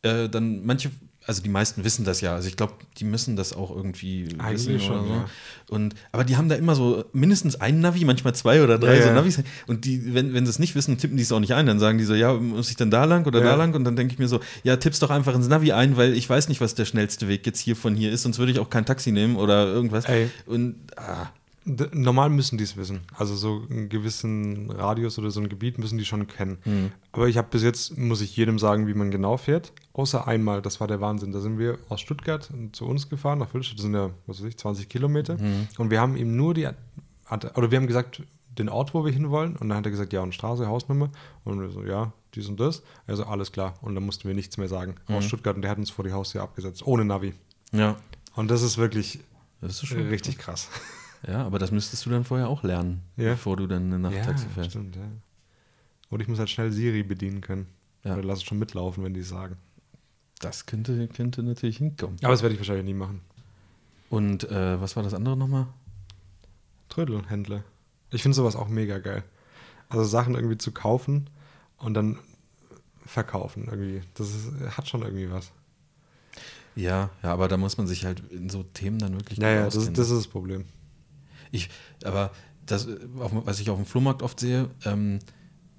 [0.02, 0.90] äh, dann manche,
[1.26, 2.34] also die meisten wissen das ja.
[2.34, 5.12] Also ich glaube, die müssen das auch irgendwie Eigentlich wissen schon, oder so.
[5.14, 5.28] ja.
[5.68, 9.02] Und, aber die haben da immer so mindestens einen Navi, manchmal zwei oder drei Ja,
[9.02, 9.14] so ja.
[9.14, 9.42] Navis.
[9.68, 11.66] Und die, wenn, wenn sie es nicht wissen, tippen die es auch nicht ein.
[11.66, 13.72] Dann sagen die so, ja, muss ich dann da lang oder da lang?
[13.74, 16.28] Und dann denke ich mir so, ja, tipp's doch einfach ins Navi ein, weil ich
[16.28, 18.68] weiß nicht, was der schnellste Weg jetzt hier von hier ist, sonst würde ich auch
[18.68, 20.04] kein Taxi nehmen oder irgendwas.
[20.06, 20.28] Ey.
[20.46, 21.30] Und ah,
[21.64, 23.00] normal müssen die es wissen.
[23.16, 26.58] Also so einen gewissen Radius oder so ein Gebiet müssen die schon kennen.
[26.62, 26.92] Hm.
[27.12, 29.72] Aber ich habe bis jetzt, muss ich jedem sagen, wie man genau fährt.
[29.92, 31.32] Außer einmal, das war der Wahnsinn.
[31.32, 34.48] Da sind wir aus Stuttgart zu uns gefahren, nach Villstadt, das sind ja, was weiß
[34.48, 35.38] ich, 20 Kilometer.
[35.38, 35.68] Hm.
[35.78, 36.68] Und wir haben ihm nur die,
[37.54, 38.22] oder wir haben gesagt,
[38.58, 39.56] den Ort, wo wir hinwollen.
[39.56, 41.10] Und dann hat er gesagt, ja, und Straße, Hausnummer.
[41.44, 42.82] Und wir so, ja, dies und das.
[43.06, 43.74] Also alles klar.
[43.82, 44.96] Und dann mussten wir nichts mehr sagen.
[45.06, 45.16] Hm.
[45.16, 47.34] Aus Stuttgart und der hat uns vor die Haustür abgesetzt, ohne Navi.
[47.72, 47.96] ja.
[48.34, 49.20] Und das ist wirklich
[49.60, 50.70] Das ist schon richtig krass.
[51.26, 53.30] Ja, aber das müsstest du dann vorher auch lernen, Ja.
[53.32, 54.70] bevor du dann eine Nacht Taxi fährst.
[54.70, 55.02] stimmt, ja.
[56.10, 57.66] Und ich muss halt schnell Siri bedienen können.
[58.04, 58.14] Ja.
[58.14, 59.56] Oder lass es schon mitlaufen, wenn die es sagen.
[60.40, 62.16] Das könnte, könnte natürlich hinkommen.
[62.22, 63.20] Aber das werde ich wahrscheinlich nie machen.
[64.10, 65.68] Und äh, was war das andere nochmal?
[66.88, 67.62] Trödelhändler.
[68.10, 69.22] Ich finde sowas auch mega geil.
[69.88, 71.30] Also Sachen irgendwie zu kaufen
[71.78, 72.18] und dann
[73.06, 74.02] verkaufen irgendwie.
[74.14, 75.52] Das ist, hat schon irgendwie was.
[76.74, 79.56] Ja, ja, aber da muss man sich halt in so Themen dann wirklich Ja, gut
[79.58, 79.94] ja, das, auskennen.
[79.94, 80.64] das ist das Problem.
[81.52, 81.68] Ich,
[82.04, 82.32] aber
[82.66, 85.20] das, was ich auf dem Flohmarkt oft sehe, ähm,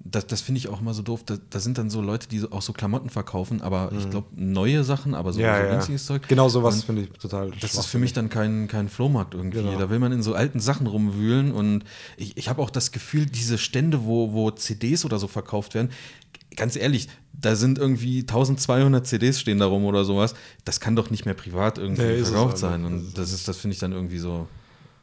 [0.06, 1.22] das, das finde ich auch immer so doof.
[1.24, 4.84] Da, da sind dann so Leute, die auch so Klamotten verkaufen, aber ich glaube, neue
[4.84, 5.46] Sachen, aber so, Mhm.
[5.46, 5.70] ja, so ja.
[5.70, 6.28] günstiges Zeug.
[6.28, 9.62] Genau sowas finde ich total Das ist für mich dann kein, kein Flohmarkt irgendwie.
[9.62, 9.78] Genau.
[9.78, 11.84] Da will man in so alten Sachen rumwühlen und
[12.18, 15.90] ich, ich habe auch das Gefühl, diese Stände, wo, wo CDs oder so verkauft werden,
[16.54, 20.34] ganz ehrlich, da sind irgendwie 1200 CDs stehen da rum oder sowas.
[20.66, 22.84] Das kann doch nicht mehr privat irgendwie Nee, verkauft auch sein.
[22.84, 24.48] Und das ist, das finde ich dann irgendwie so,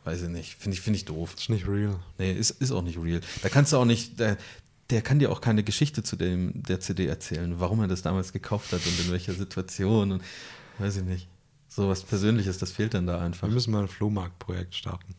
[0.03, 1.35] weiß ich nicht, finde ich, finde ich doof.
[1.37, 1.99] Ist nicht real.
[2.17, 3.21] Nee, ist, ist auch nicht real.
[3.41, 4.37] Da kannst du auch nicht, der,
[4.89, 8.33] der kann dir auch keine Geschichte zu dem, der CD erzählen, warum er das damals
[8.33, 10.23] gekauft hat und in welcher Situation und
[10.79, 11.27] weiß ich nicht.
[11.67, 13.47] So was Persönliches, das fehlt dann da einfach.
[13.47, 15.15] Wir müssen mal ein Flohmarktprojekt starten.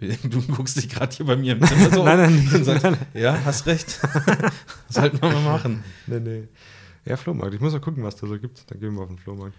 [0.24, 3.42] Du guckst dich gerade hier bei mir im Zimmer so Nein, nein, und sagst, ja,
[3.44, 4.00] hast recht.
[4.88, 5.84] Sollten wir mal machen.
[6.06, 6.48] Nee, nee.
[7.04, 7.54] Ja, Flohmarkt.
[7.54, 8.70] Ich muss mal gucken, was da so gibt.
[8.70, 9.54] Dann gehen wir auf den Flohmarkt.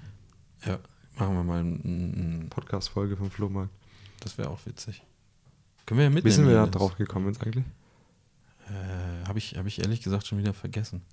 [0.65, 0.79] Ja,
[1.17, 3.71] machen wir mal ein, Podcast-Folge vom Flohmarkt.
[4.25, 5.03] Das wäre auch witzig.
[5.85, 6.25] Können wir ja mitnehmen.
[6.25, 7.63] Wie sind wir da drauf gekommen jetzt eigentlich?
[8.67, 11.03] Äh, Habe ich, hab ich ehrlich gesagt schon wieder vergessen.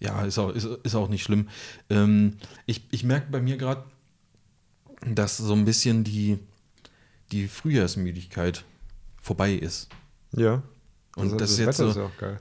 [0.00, 1.48] Ja, ist auch, ist, ist auch nicht schlimm.
[1.88, 2.36] Ähm,
[2.66, 3.84] ich ich merke bei mir gerade,
[5.06, 6.40] dass so ein bisschen die,
[7.30, 8.64] die Frühjahrsmüdigkeit
[9.20, 9.88] vorbei ist.
[10.32, 10.62] Ja.
[11.14, 12.40] Und Also das ist jetzt Wetter so, ist auch geil.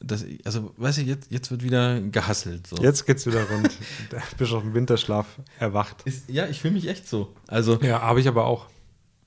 [0.00, 2.66] Das, also weißt du, jetzt, jetzt wird wieder gehasselt.
[2.66, 2.76] So.
[2.76, 3.70] Jetzt geht's wieder rund.
[4.12, 5.26] Der Bischof im Winterschlaf
[5.58, 6.02] erwacht.
[6.04, 7.34] Ist, ja, ich fühle mich echt so.
[7.46, 8.66] Also, Ja, habe ich aber auch.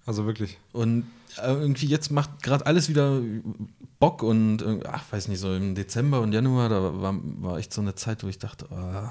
[0.05, 0.57] Also wirklich.
[0.71, 1.05] und
[1.37, 3.21] äh, irgendwie jetzt macht gerade alles wieder
[3.99, 7.71] Bock und, äh, ach, weiß nicht, so im Dezember und Januar, da war, war echt
[7.73, 9.09] so eine Zeit, wo ich dachte, oh,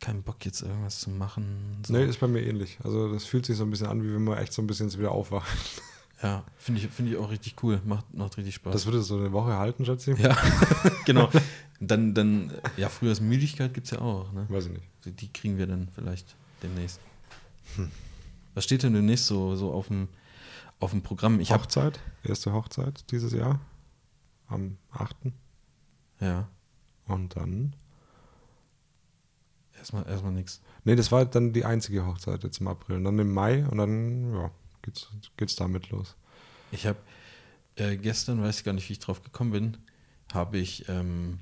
[0.00, 1.82] kein Bock jetzt irgendwas zu machen.
[1.86, 1.92] So.
[1.92, 2.78] Nee, ist bei mir ähnlich.
[2.82, 4.92] Also das fühlt sich so ein bisschen an, wie wenn man echt so ein bisschen
[4.98, 5.46] wieder aufwacht.
[6.24, 7.82] Ja, finde ich, finde ich auch richtig cool.
[7.84, 8.72] Macht, macht richtig Spaß.
[8.72, 10.18] Das würde so eine Woche halten, schätze ich.
[10.20, 10.34] ja,
[11.04, 11.28] genau.
[11.80, 14.32] Dann, dann, ja, Frühjahrsmüdigkeit gibt es ja auch.
[14.32, 14.46] Ne?
[14.48, 15.20] Weiß ich nicht.
[15.20, 16.98] Die kriegen wir dann vielleicht demnächst.
[17.76, 17.90] Hm.
[18.54, 20.08] Was steht denn demnächst so, so auf, dem,
[20.80, 21.40] auf dem Programm?
[21.40, 23.60] Ich habe Hochzeit, erste Hochzeit dieses Jahr.
[24.46, 25.14] Am 8.
[26.20, 26.48] ja
[27.06, 27.76] Und dann.
[29.76, 30.62] erstmal erstmal nichts.
[30.84, 32.96] Nee, das war dann die einzige Hochzeit jetzt im April.
[32.96, 34.50] Und dann im Mai und dann, ja,
[34.84, 36.14] geht's, geht's damit los.
[36.72, 36.98] Ich habe
[37.76, 39.76] äh, gestern, weiß ich gar nicht, wie ich drauf gekommen bin,
[40.32, 41.38] habe ich ähm,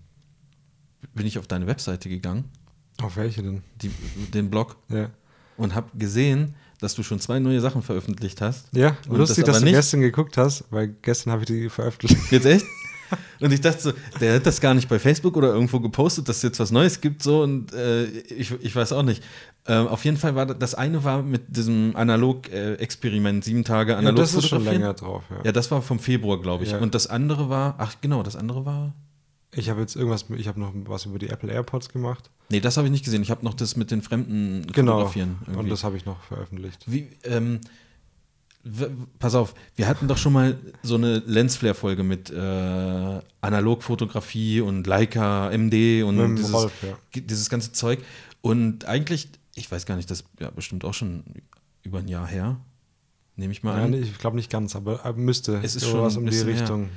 [1.15, 2.45] bin ich auf deine Webseite gegangen,
[3.03, 3.63] Auf welche denn?
[3.83, 3.89] die,
[4.33, 5.11] den Blog Ja.
[5.57, 8.69] und habe gesehen, dass du schon zwei neue Sachen veröffentlicht hast.
[8.75, 12.31] Ja, lustig, das dass du nicht- gestern geguckt hast, weil gestern habe ich die veröffentlicht.
[12.31, 12.65] Jetzt echt?
[13.41, 16.37] Und ich dachte so, der hat das gar nicht bei Facebook oder irgendwo gepostet, dass
[16.39, 19.23] es jetzt was Neues gibt, so und äh, ich, ich weiß auch nicht.
[19.67, 24.19] Ähm, auf jeden Fall war das, das eine war mit diesem Analog-Experiment, sieben Tage analog
[24.19, 25.37] ja, das ist schon länger drauf, ja.
[25.45, 26.73] Ja, das war vom Februar, glaube ich.
[26.73, 26.79] Ja.
[26.79, 28.93] Und das andere war, ach genau, das andere war.
[29.55, 32.31] Ich habe jetzt irgendwas, ich habe noch was über die Apple AirPods gemacht.
[32.49, 33.23] Nee, das habe ich nicht gesehen.
[33.23, 34.93] Ich habe noch das mit den Fremden Genau.
[34.93, 35.37] fotografieren.
[35.47, 35.71] Und irgendwie.
[35.71, 36.85] das habe ich noch veröffentlicht.
[36.87, 37.61] Wie, ähm,
[39.19, 45.51] pass auf, wir hatten doch schon mal so eine Lensflare-Folge mit äh, Analogfotografie und Leica,
[45.51, 47.21] MD und dieses, Rolf, ja.
[47.21, 48.01] dieses ganze Zeug.
[48.41, 51.25] Und eigentlich, ich weiß gar nicht, das ist ja bestimmt auch schon
[51.83, 52.61] über ein Jahr her.
[53.37, 53.95] Nehme ich mal Ja, an.
[53.95, 55.61] ich glaube nicht ganz, aber müsste.
[55.63, 56.61] Es ist schon ein um die bisschen her.
[56.61, 56.89] Richtung.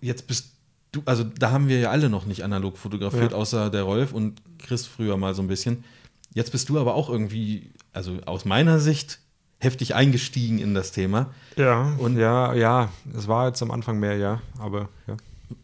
[0.00, 0.52] Jetzt bist
[0.92, 4.40] du, also da haben wir ja alle noch nicht analog fotografiert, außer der Rolf und
[4.58, 5.84] Chris früher mal so ein bisschen.
[6.32, 9.18] Jetzt bist du aber auch irgendwie, also aus meiner Sicht,
[9.60, 11.32] heftig eingestiegen in das Thema.
[11.56, 15.16] Ja, Und- ja, ja, es war jetzt am Anfang mehr, ja, aber ja.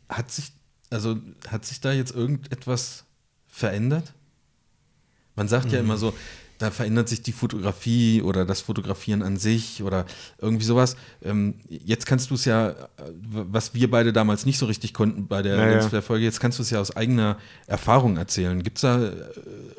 [0.08, 0.52] Hat sich,
[0.90, 1.16] also
[1.48, 3.04] hat sich da jetzt irgendetwas
[3.48, 4.12] verändert?
[5.34, 5.72] Man sagt Mhm.
[5.72, 6.14] ja immer so,
[6.58, 10.06] da verändert sich die Fotografie oder das Fotografieren an sich oder
[10.38, 10.96] irgendwie sowas.
[11.22, 12.74] Ähm, jetzt kannst du es ja, äh,
[13.20, 15.70] was wir beide damals nicht so richtig konnten bei der Ja, ja.
[15.72, 18.62] Lensflare-Folge, jetzt kannst du es ja aus eigener Erfahrung erzählen.
[18.62, 19.12] Gibt es da äh,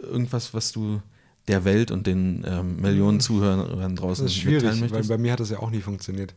[0.04, 1.02] irgendwas, was du
[1.48, 5.32] der Welt und den ähm, Millionen Zuhörern draußen Das ist mitteilen schwierig, weil bei mir
[5.32, 6.34] hat das ja auch nie funktioniert.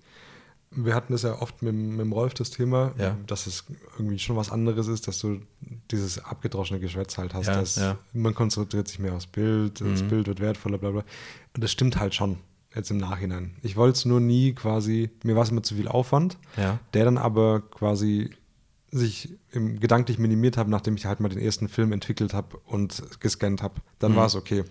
[0.72, 3.16] Wir hatten das ja oft mit, mit dem Rolf das Thema, Ja.
[3.26, 3.64] dass es
[3.98, 5.40] irgendwie schon was anderes ist, dass du
[5.90, 7.48] dieses abgedroschene Geschwätz halt hast.
[7.48, 7.98] Ja, dass ja.
[8.12, 10.08] Man konzentriert sich mehr aufs Bild, das Mhm.
[10.08, 11.04] Bild wird wertvoller, bla bla.
[11.54, 12.36] Und das stimmt halt schon,
[12.72, 13.56] jetzt im Nachhinein.
[13.62, 16.78] Ich wollte es nur nie quasi, mir war es immer zu viel Aufwand, ja.
[16.94, 18.30] der dann aber quasi
[18.92, 23.02] sich im, gedanklich minimiert habe, nachdem ich halt mal den ersten Film entwickelt habe und
[23.20, 23.74] gescannt habe.
[23.98, 24.16] Dann Mhm.
[24.16, 24.62] war es okay.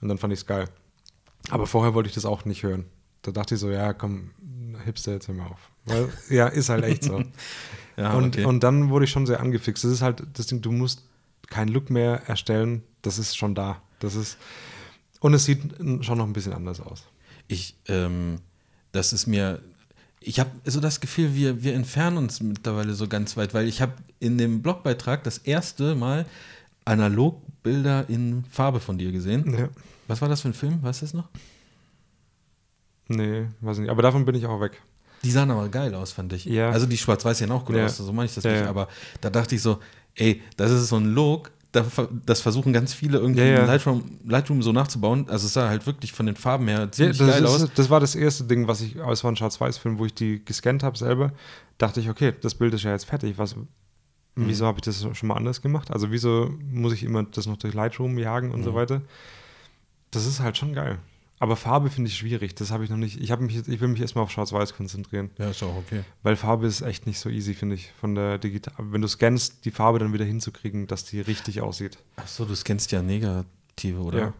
[0.00, 0.68] Und dann fand ich es geil.
[1.50, 2.86] Aber vorher wollte ich das auch nicht hören.
[3.22, 4.30] Da dachte ich so, ja, komm,
[4.84, 5.70] Hipster jetzt hör mal auf.
[5.84, 7.22] Weil, ja, ist halt echt so.
[7.96, 8.44] ja und, okay.
[8.44, 9.84] und dann wurde ich schon sehr angefixt.
[9.84, 11.04] Das ist halt das Ding, du musst
[11.48, 12.82] keinen Look mehr erstellen.
[13.02, 13.82] Das ist schon da.
[13.98, 14.38] Das ist,
[15.20, 15.60] und es sieht
[16.00, 17.04] schon noch ein bisschen anders aus.
[17.48, 18.40] ich, ähm,
[18.92, 19.60] das ist mir,
[20.20, 23.80] ich habe so das Gefühl, wir, wir entfernen uns mittlerweile so ganz weit, weil ich
[23.80, 26.26] habe in dem Blogbeitrag das erste Mal
[26.90, 29.54] Analogbilder in Farbe von dir gesehen.
[29.58, 29.68] Ja.
[30.08, 30.82] Was war das für ein Film?
[30.82, 31.28] Weißt du das noch?
[33.08, 33.90] Nee, weiß ich nicht.
[33.90, 34.80] Aber davon bin ich auch weg.
[35.22, 36.44] Die sahen aber geil aus, fand ich.
[36.46, 36.70] Ja.
[36.70, 37.86] Also die schwarz-weiß sehen auch gut Ja.
[37.86, 38.66] aus, so meine ich das Ja, nicht.
[38.66, 38.88] Aber
[39.20, 39.78] da dachte ich so,
[40.14, 44.72] ey, das ist so ein Look, das versuchen ganz viele irgendwie Ja, Lightroom, Lightroom so
[44.72, 45.28] nachzubauen.
[45.28, 47.62] Also es sah halt wirklich von den Farben her ziemlich das, geil aus.
[47.62, 50.44] ist, das war das erste Ding, was ich, es war ein Schwarz-Weiß-Film, wo ich die
[50.44, 51.32] gescannt habe selber.
[51.78, 53.38] Dachte ich, okay, das Bild ist ja jetzt fertig.
[53.38, 53.54] Was,
[54.36, 54.48] Mhm.
[54.48, 55.90] Wieso habe ich das schon mal anders gemacht?
[55.90, 58.74] Also, wieso muss ich immer das noch durch Lightroom jagen und so Mhm.
[58.76, 59.02] weiter?
[60.10, 60.98] Das ist halt schon geil.
[61.42, 62.54] Aber Farbe finde ich schwierig.
[62.54, 63.18] Das habe ich noch nicht.
[63.18, 65.30] Ich, mich, ich will mich erstmal auf Schwarz-Weiß konzentrieren.
[65.38, 66.02] Ja, ist auch okay.
[66.22, 67.92] Weil Farbe ist echt nicht so easy, finde ich.
[67.98, 68.74] Von der digital.
[68.78, 71.96] Wenn du scannst, die Farbe dann wieder hinzukriegen, dass die richtig aussieht.
[72.16, 74.18] Ach so, du scannst ja Negative, oder?
[74.18, 74.34] Ja.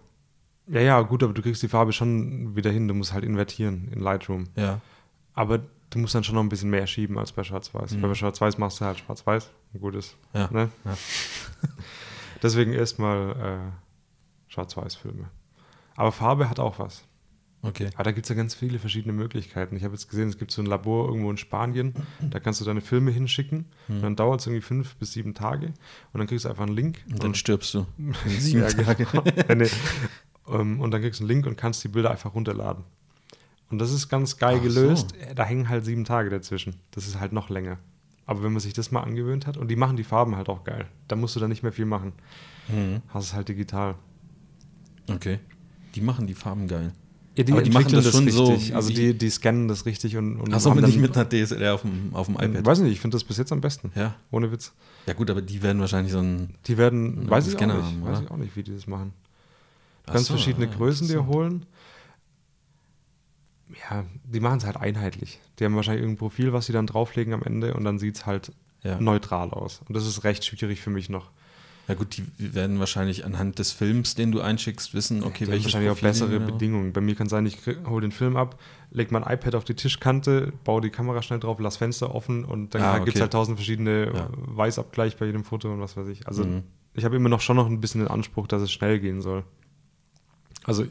[0.67, 2.87] Ja, ja, gut, aber du kriegst die Farbe schon wieder hin.
[2.87, 4.49] Du musst halt invertieren in Lightroom.
[4.55, 4.81] Ja.
[5.33, 7.93] Aber du musst dann schon noch ein bisschen mehr schieben als bei Schwarz-Weiß.
[7.93, 8.03] Mhm.
[8.03, 9.51] Weil bei Schwarz-Weiß machst du halt Schwarz-Weiß.
[9.75, 10.17] Ein gutes.
[10.33, 10.49] Ja.
[10.51, 10.71] Ne?
[10.85, 10.97] Ja.
[12.43, 15.29] Deswegen erstmal äh, Schwarz-Weiß-Filme.
[15.97, 17.05] Aber Farbe hat auch was.
[17.63, 17.91] Okay.
[17.95, 19.77] Aber da gibt es ja ganz viele verschiedene Möglichkeiten.
[19.77, 21.93] Ich habe jetzt gesehen, es gibt so ein Labor irgendwo in Spanien,
[22.31, 25.67] da kannst du deine Filme hinschicken und dann dauert es irgendwie fünf bis sieben Tage
[25.67, 27.05] und dann kriegst du einfach einen Link.
[27.11, 27.87] Und dann stirbst du.
[28.27, 29.05] Sieben Tage.
[29.05, 29.25] genau.
[29.55, 29.69] Nee.
[30.49, 32.83] Ähm, und dann kriegst du einen Link und kannst die Bilder einfach runterladen.
[33.71, 34.81] Und das ist ganz geil Ach so.
[34.81, 35.15] gelöst.
[35.35, 36.75] Da hängen halt sieben Tage dazwischen.
[36.91, 37.79] Das ist halt noch länger.
[38.27, 40.65] Aber wenn man sich das mal angewöhnt hat, und die machen die Farben halt auch
[40.65, 42.13] geil, da musst du dann nicht mehr viel machen.
[42.69, 43.03] Mhm.
[43.09, 43.95] Hast es halt digital.
[45.11, 45.39] Okay.
[45.95, 46.93] Die machen die Farben geil.
[47.37, 48.75] Ja, Aber die machen entwickeln das schon so richtig.
[48.75, 51.29] Also wie- die, die scannen das richtig und, und Achso, haben aber nicht mit einer
[51.29, 52.67] DSLR auf dem, auf dem iPad.
[52.67, 53.93] Weiß nicht, ich finde das bis jetzt am besten.
[53.95, 54.15] Ja.
[54.31, 54.73] Ohne Witz.
[55.07, 56.55] Ja, gut, aber die werden wahrscheinlich so ein.
[56.67, 58.75] Die werden, Einen weiß ich, auch Scanner nicht, haben, weiß ich auch nicht, wie die
[58.75, 59.13] das machen.
[60.07, 61.67] Ach Ganz so, verschiedene ah, Größen dir holen.
[63.91, 65.41] Ja, die machen es halt einheitlich.
[65.59, 68.27] Die haben wahrscheinlich irgendein Profil, was sie dann drauflegen am Ende und dann sieht es
[68.27, 68.53] halt
[68.83, 69.01] Ja.
[69.01, 69.83] neutral aus.
[69.87, 71.31] Und das ist recht schwierig für mich noch.
[71.89, 75.65] Ja, gut, die werden wahrscheinlich anhand des Films, den du einschickst, wissen, okay, haben welches
[75.67, 76.47] wahrscheinlich auch Profil bessere genau.
[76.47, 76.93] Bedingungen.
[76.93, 78.61] Bei mir kann sein, ich hole den Film ab,
[78.93, 82.75] lege mein iPad auf die Tischkante, baue die Kamera schnell drauf, lass Fenster offen und
[82.77, 83.23] dann Ah, gibt es okay.
[83.23, 84.29] halt tausend verschiedene Ja.
[84.33, 86.27] Weißabgleich bei jedem Foto und was weiß ich.
[86.29, 86.63] Also Mhm.
[86.95, 89.43] ich habe immer noch schon noch ein bisschen den Anspruch, dass es schnell gehen soll.
[90.65, 90.85] Also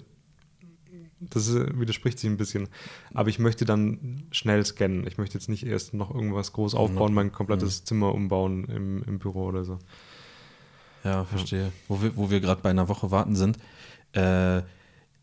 [1.19, 2.67] das ist, widerspricht sich ein bisschen.
[3.13, 5.05] Aber ich möchte dann schnell scannen.
[5.07, 7.31] Ich möchte jetzt nicht erst noch irgendwas groß aufbauen, mein Mhm.
[7.33, 9.79] komplettes Zimmer umbauen im, im Büro oder so.
[11.03, 11.71] Ja, verstehe.
[11.87, 13.57] Wo wir, wo wir gerade bei einer Woche warten sind.
[14.13, 14.61] Äh,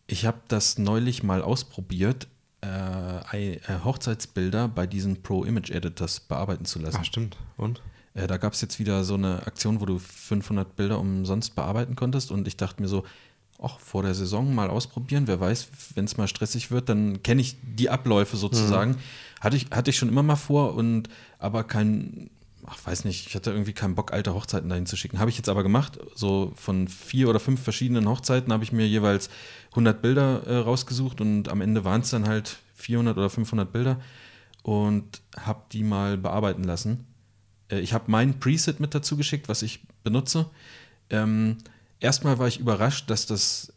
[0.07, 2.29] ich habe das neulich mal ausprobiert.
[2.65, 6.97] äh, äh, Hochzeitsbilder bei diesen Pro Image Editors bearbeiten zu lassen.
[7.01, 7.37] Ah, stimmt.
[7.57, 7.83] Und?
[8.15, 11.95] Äh, da gab es jetzt wieder so eine Aktion, wo du 500 Bilder umsonst bearbeiten
[11.97, 13.05] konntest und ich dachte mir so,
[13.63, 17.41] ach, vor der Saison mal ausprobieren, wer weiß, wenn es mal stressig wird, dann kenne
[17.41, 18.93] ich die Abläufe sozusagen.
[18.93, 18.97] Mhm.
[19.41, 22.31] Hatte, ich, hatte ich schon immer mal vor und aber kein,
[22.67, 25.19] ach, weiß nicht, ich hatte irgendwie keinen Bock, alte Hochzeiten dahin zu schicken.
[25.19, 25.99] Habe ich jetzt aber gemacht.
[26.15, 29.31] So von vier oder fünf verschiedenen Hochzeiten habe ich mir jeweils
[29.71, 34.01] 100 Bilder äh, rausgesucht und am Ende waren es dann halt 400 oder 500 Bilder
[34.63, 37.07] und habe die mal bearbeiten lassen.
[37.71, 40.47] Äh, ich habe mein Preset mit dazu geschickt, was ich benutze.
[41.11, 41.59] Ähm,
[42.01, 43.73] erstmal war ich überrascht, dass das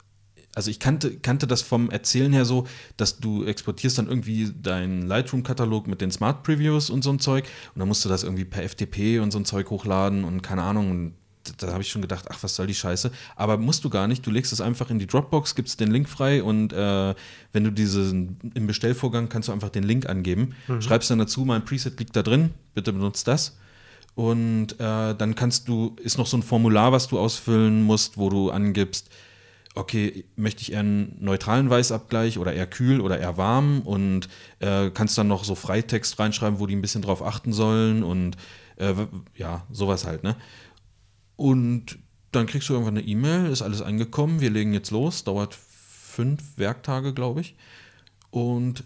[0.56, 5.08] also ich kannte, kannte das vom Erzählen her so, dass du exportierst dann irgendwie deinen
[5.08, 8.46] Lightroom-Katalog mit den Smart Previews und so ein Zeug und dann musst du das irgendwie
[8.46, 10.92] per FTP und so ein Zeug hochladen und keine Ahnung.
[10.92, 11.14] Und
[11.58, 13.12] da habe ich schon gedacht, ach, was soll die Scheiße?
[13.36, 14.26] Aber musst du gar nicht.
[14.26, 17.16] Du legst es einfach in die Dropbox, gibst den Link frei und äh,
[17.54, 20.82] wenn du diesen im Bestellvorgang kannst du einfach den Link angeben, mhm.
[20.82, 23.58] schreibst dann dazu, mein Preset liegt da drin, bitte benutzt das.
[24.20, 28.30] Und äh, dann kannst du, ist noch so ein Formular, was du ausfüllen musst, wo
[28.30, 29.10] du angibst,
[29.76, 34.28] okay, möchte ich eher einen neutralen Weißabgleich oder eher kühl oder eher warm und
[34.60, 38.36] äh, kannst dann noch so Freitext reinschreiben, wo die ein bisschen drauf achten sollen und
[38.76, 38.94] äh,
[39.38, 40.36] ja, sowas halt, ne?
[41.38, 41.98] Und
[42.34, 46.58] dann kriegst du irgendwann eine E-Mail, ist alles angekommen, wir legen jetzt los, dauert fünf
[46.58, 47.56] Werktage, glaube ich.
[48.32, 48.84] Und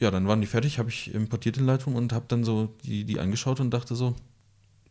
[0.00, 3.04] ja, dann waren die fertig, habe ich importiert in Leitung und habe dann so die,
[3.04, 4.16] die angeschaut und dachte so,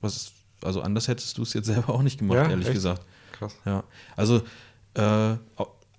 [0.05, 0.31] was,
[0.63, 2.75] also anders hättest du es jetzt selber auch nicht gemacht, ja, ehrlich echt?
[2.75, 3.05] gesagt.
[3.33, 3.55] Krass.
[3.65, 3.83] Ja,
[4.15, 4.41] also
[4.93, 5.35] äh,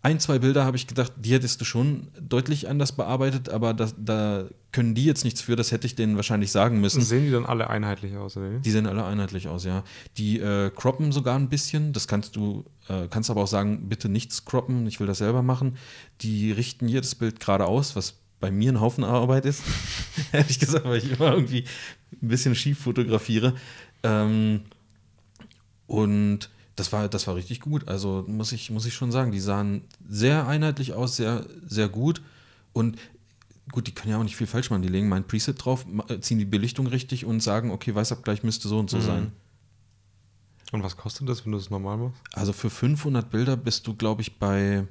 [0.07, 3.93] ein, zwei Bilder habe ich gedacht, die hättest du schon deutlich anders bearbeitet, aber das,
[3.99, 7.03] da können die jetzt nichts für, das hätte ich denen wahrscheinlich sagen müssen.
[7.03, 8.51] Sehen die dann alle einheitlich aus, oder?
[8.61, 9.83] Die sehen alle einheitlich aus, ja.
[10.17, 14.09] Die äh, croppen sogar ein bisschen, das kannst du, äh, kannst aber auch sagen, bitte
[14.09, 15.77] nichts croppen, ich will das selber machen.
[16.21, 19.63] Die richten jedes Bild gerade aus, was bei mir ein Haufen Arbeit ist.
[20.33, 21.65] Ehrlich gesagt, weil ich immer irgendwie
[22.23, 23.55] ein bisschen schief fotografiere.
[24.07, 24.63] Ähm,
[25.87, 27.89] und das war, das war richtig gut.
[27.89, 32.23] Also muss ich, muss ich schon sagen, die sahen sehr einheitlich aus, sehr, sehr gut.
[32.73, 32.99] Und
[33.73, 34.83] gut, die können ja auch nicht viel falsch machen.
[34.83, 38.69] Die legen mein Preset drauf, äh, ziehen die Belichtung richtig und sagen, okay, Weißabgleich müsste
[38.69, 39.03] so und so mhm.
[39.03, 39.33] sein.
[40.73, 42.21] Und was kostet das, wenn du das normal machst?
[42.33, 44.87] Also für 500 Bilder bist du, glaube ich, bei,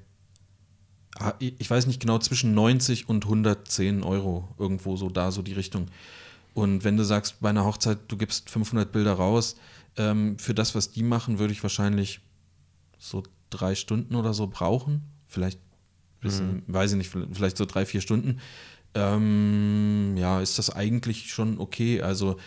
[1.19, 4.47] ah, ich weiß nicht genau, zwischen 90 und 110 Euro.
[4.57, 5.87] Irgendwo so da, so die Richtung.
[6.55, 9.57] Und wenn du sagst, bei einer Hochzeit, du gibst 500 Bilder raus,
[9.97, 12.21] ähm, für das, was die machen, würde ich wahrscheinlich
[12.97, 15.01] so drei Stunden oder so brauchen.
[15.27, 15.59] Vielleicht,
[16.21, 16.63] bisschen, mhm.
[16.67, 18.39] weiß ich nicht, vielleicht so drei, vier Stunden.
[18.93, 22.01] Ähm, ja, ist das eigentlich schon okay.
[22.01, 22.37] Also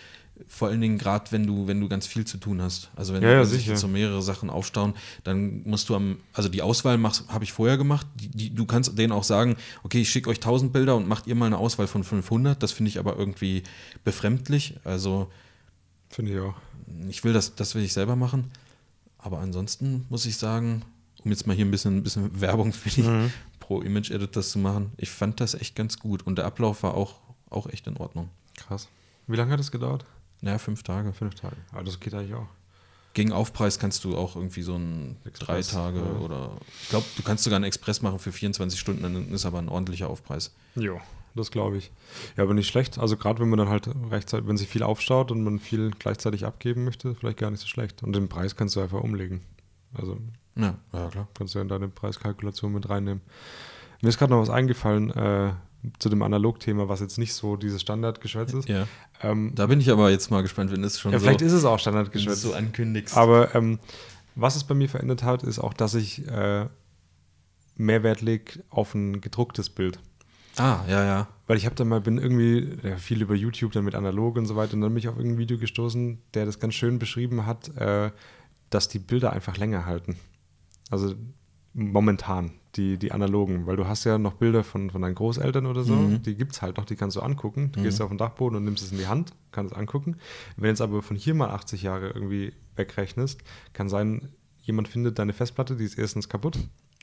[0.46, 2.90] vor allen Dingen gerade, wenn du, wenn du ganz viel zu tun hast.
[2.96, 6.62] Also wenn, ja, ja, sich so mehrere Sachen aufstauen, dann musst du am, also die
[6.62, 8.06] Auswahl habe ich vorher gemacht.
[8.14, 11.26] Die, die, du kannst denen auch sagen, okay, ich schicke euch 1000 Bilder und macht
[11.26, 12.62] ihr mal eine Auswahl von 500.
[12.62, 13.62] Das finde ich aber irgendwie
[14.04, 14.74] befremdlich.
[14.84, 15.28] Also
[16.08, 16.54] finde ich auch
[17.08, 18.50] ich will das, das will ich selber machen.
[19.18, 20.84] Aber ansonsten muss ich sagen,
[21.24, 23.32] um jetzt mal hier ein bisschen, ein bisschen Werbung für die mhm.
[23.60, 27.20] Pro-Image-Editors zu machen, ich fand das echt ganz gut und der Ablauf war auch,
[27.50, 28.30] auch echt in Ordnung.
[28.56, 28.88] Krass.
[29.26, 30.04] Wie lange hat es gedauert?
[30.40, 31.12] Naja, fünf Tage.
[31.12, 31.56] Fünf Tage.
[31.72, 32.48] Aber das geht eigentlich auch.
[33.14, 36.20] Gegen Aufpreis kannst du auch irgendwie so ein Express, drei Tage ja.
[36.20, 39.58] oder ich glaube, du kannst sogar einen Express machen für 24 Stunden, dann ist aber
[39.58, 40.54] ein ordentlicher Aufpreis.
[40.76, 41.00] Jo
[41.38, 41.90] das glaube ich.
[42.36, 42.98] Ja, aber nicht schlecht.
[42.98, 46.44] Also gerade wenn man dann halt rechtzeitig, wenn sich viel aufstaut und man viel gleichzeitig
[46.44, 48.02] abgeben möchte, vielleicht gar nicht so schlecht.
[48.02, 49.40] Und den Preis kannst du einfach umlegen.
[49.94, 50.18] Also
[50.56, 51.28] ja, ja klar.
[51.34, 53.22] Kannst du ja in deine Preiskalkulation mit reinnehmen.
[54.02, 55.52] Mir ist gerade noch was eingefallen äh,
[55.98, 58.68] zu dem Analogthema, was jetzt nicht so dieses Standardgeschwätz ist.
[58.68, 58.86] Ja.
[59.22, 61.52] Ähm, da bin ich aber jetzt mal gespannt, wenn es schon ja, so, vielleicht ist
[61.52, 62.42] es auch Standardgeschwätz.
[62.42, 63.16] so ankündigst.
[63.16, 63.78] Aber ähm,
[64.34, 66.66] was es bei mir verändert hat, ist auch, dass ich äh,
[67.76, 69.98] mehr Wert lege auf ein gedrucktes Bild.
[70.56, 71.28] Ah, ja, ja.
[71.46, 74.46] Weil ich habe dann mal, bin irgendwie ja, viel über YouTube, dann mit analog und
[74.46, 77.46] so weiter, und dann bin ich auf irgendein Video gestoßen, der das ganz schön beschrieben
[77.46, 78.10] hat, äh,
[78.70, 80.16] dass die Bilder einfach länger halten.
[80.90, 81.14] Also
[81.74, 85.84] momentan, die, die analogen, weil du hast ja noch Bilder von, von deinen Großeltern oder
[85.84, 86.22] so, mhm.
[86.22, 87.72] die gibt es halt noch, die kannst du angucken.
[87.72, 87.84] Du mhm.
[87.84, 90.16] gehst auf den Dachboden und nimmst es in die Hand, kannst es angucken.
[90.56, 94.28] Wenn jetzt aber von hier mal 80 Jahre irgendwie wegrechnest, kann sein,
[94.62, 96.58] jemand findet deine Festplatte, die ist erstens kaputt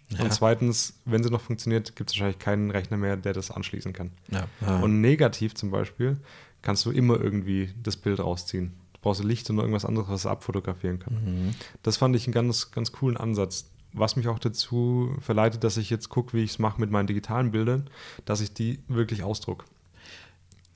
[0.09, 0.23] ja.
[0.23, 3.93] Und zweitens, wenn sie noch funktioniert, gibt es wahrscheinlich keinen Rechner mehr, der das anschließen
[3.93, 4.11] kann.
[4.31, 4.47] Ja.
[4.61, 4.79] Ja.
[4.79, 6.17] Und negativ zum Beispiel
[6.61, 8.73] kannst du immer irgendwie das Bild rausziehen.
[8.93, 11.13] Du brauchst Licht und irgendwas anderes, was er abfotografieren kann.
[11.13, 11.55] Mhm.
[11.83, 13.71] Das fand ich einen ganz, ganz coolen Ansatz.
[13.97, 17.07] Was mich auch dazu verleitet, dass ich jetzt gucke, wie ich es mache mit meinen
[17.07, 17.89] digitalen Bildern,
[18.25, 19.65] dass ich die wirklich ausdrucke.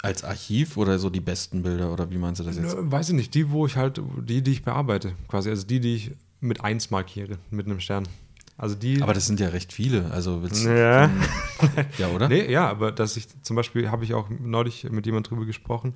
[0.02, 2.76] Als Archiv oder so die besten Bilder oder wie meinst du das jetzt?
[2.80, 5.96] Weiß ich nicht, die, wo ich halt, die, die ich bearbeite, quasi, also die, die
[5.96, 8.08] ich mit 1 markiere, mit einem Stern.
[8.58, 9.02] Also die.
[9.02, 10.10] Aber das sind ja recht viele.
[10.12, 11.10] Also willst du- ja.
[11.98, 12.30] ja, oder?
[12.30, 15.94] Nee, ja, aber dass ich zum Beispiel, habe ich auch neulich mit jemand drüber gesprochen,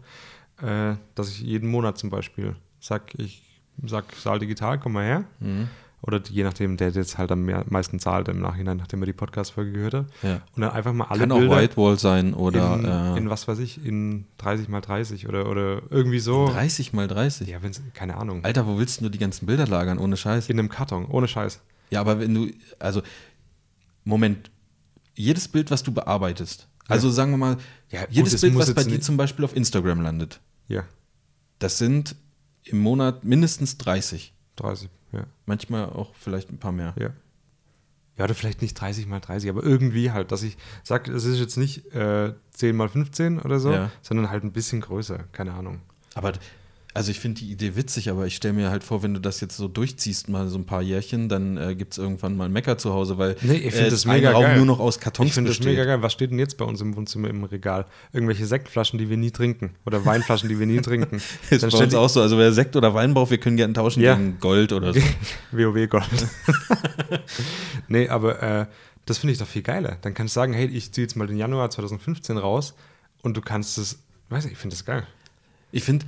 [0.62, 3.42] äh, dass ich jeden Monat zum Beispiel sag, ich
[3.86, 5.24] sag Saal Digital, komm mal her.
[5.40, 5.70] Mhm.
[6.06, 9.72] Oder je nachdem, der jetzt halt am meisten zahlt im Nachhinein, nachdem er die Podcast-Folge
[9.72, 10.06] gehört hat.
[10.22, 10.42] Ja.
[10.54, 13.48] Und dann einfach mal alle Kann auch Bilder Whitewall sein oder in, äh, in was
[13.48, 16.50] weiß ich, in 30 mal 30 oder, oder irgendwie so.
[16.50, 17.48] 30 mal 30.
[17.48, 18.44] Ja, wenn's, keine Ahnung.
[18.44, 20.50] Alter, wo willst du die ganzen Bilder lagern, ohne Scheiß?
[20.50, 21.62] In einem Karton, ohne Scheiß.
[21.90, 23.02] Ja, aber wenn du, also,
[24.04, 24.52] Moment,
[25.16, 27.58] jedes Bild, was du bearbeitest, also sagen wir mal,
[27.90, 30.84] Ja, jedes es Bild, was bei dir zum Beispiel auf Instagram landet, Ja,
[31.60, 32.18] das sind
[32.66, 34.34] im Monat mindestens 30.
[34.58, 35.26] 30, ja.
[35.46, 36.94] Manchmal auch vielleicht ein paar mehr.
[37.00, 37.10] Ja.
[38.18, 41.40] Ja, oder vielleicht nicht 30 mal 30, aber irgendwie halt, dass ich sage, es ist
[41.40, 43.90] jetzt nicht äh, 10 mal 15 oder so, Ja.
[44.04, 45.82] sondern halt ein bisschen größer, keine Ahnung.
[46.14, 46.34] Aber
[46.96, 49.42] also ich finde die Idee witzig, aber ich stelle mir halt vor, wenn du das
[49.42, 52.52] jetzt so durchziehst, mal so ein paar Jährchen, dann äh, gibt es irgendwann mal ein
[52.52, 54.58] Mecker zu Hause, weil Nee, ich äh, das mega Raum geil.
[54.58, 56.02] nur noch aus Kartons Ich finde das mega geil.
[56.04, 57.86] Was steht denn jetzt bei uns im Wohnzimmer im Regal?
[58.12, 59.72] Irgendwelche Sektflaschen, die wir nie trinken.
[59.86, 61.18] Oder Weinflaschen, die wir nie trinken.
[61.50, 62.22] Ist bei steht uns auch so.
[62.22, 64.16] Also wer Sekt oder Wein braucht, wir können gerne tauschen Ja.
[64.16, 65.00] gegen Gold oder so.
[65.52, 66.04] WoW Gold.
[67.88, 68.66] nee, aber äh,
[69.06, 69.98] das finde ich doch viel geiler.
[70.02, 72.74] Dann kannst du sagen, hey, ich ziehe jetzt mal den Januar 2015 raus
[73.22, 75.06] und du kannst es, weiß ich, ich finde das geil.
[75.72, 76.06] Ich finde,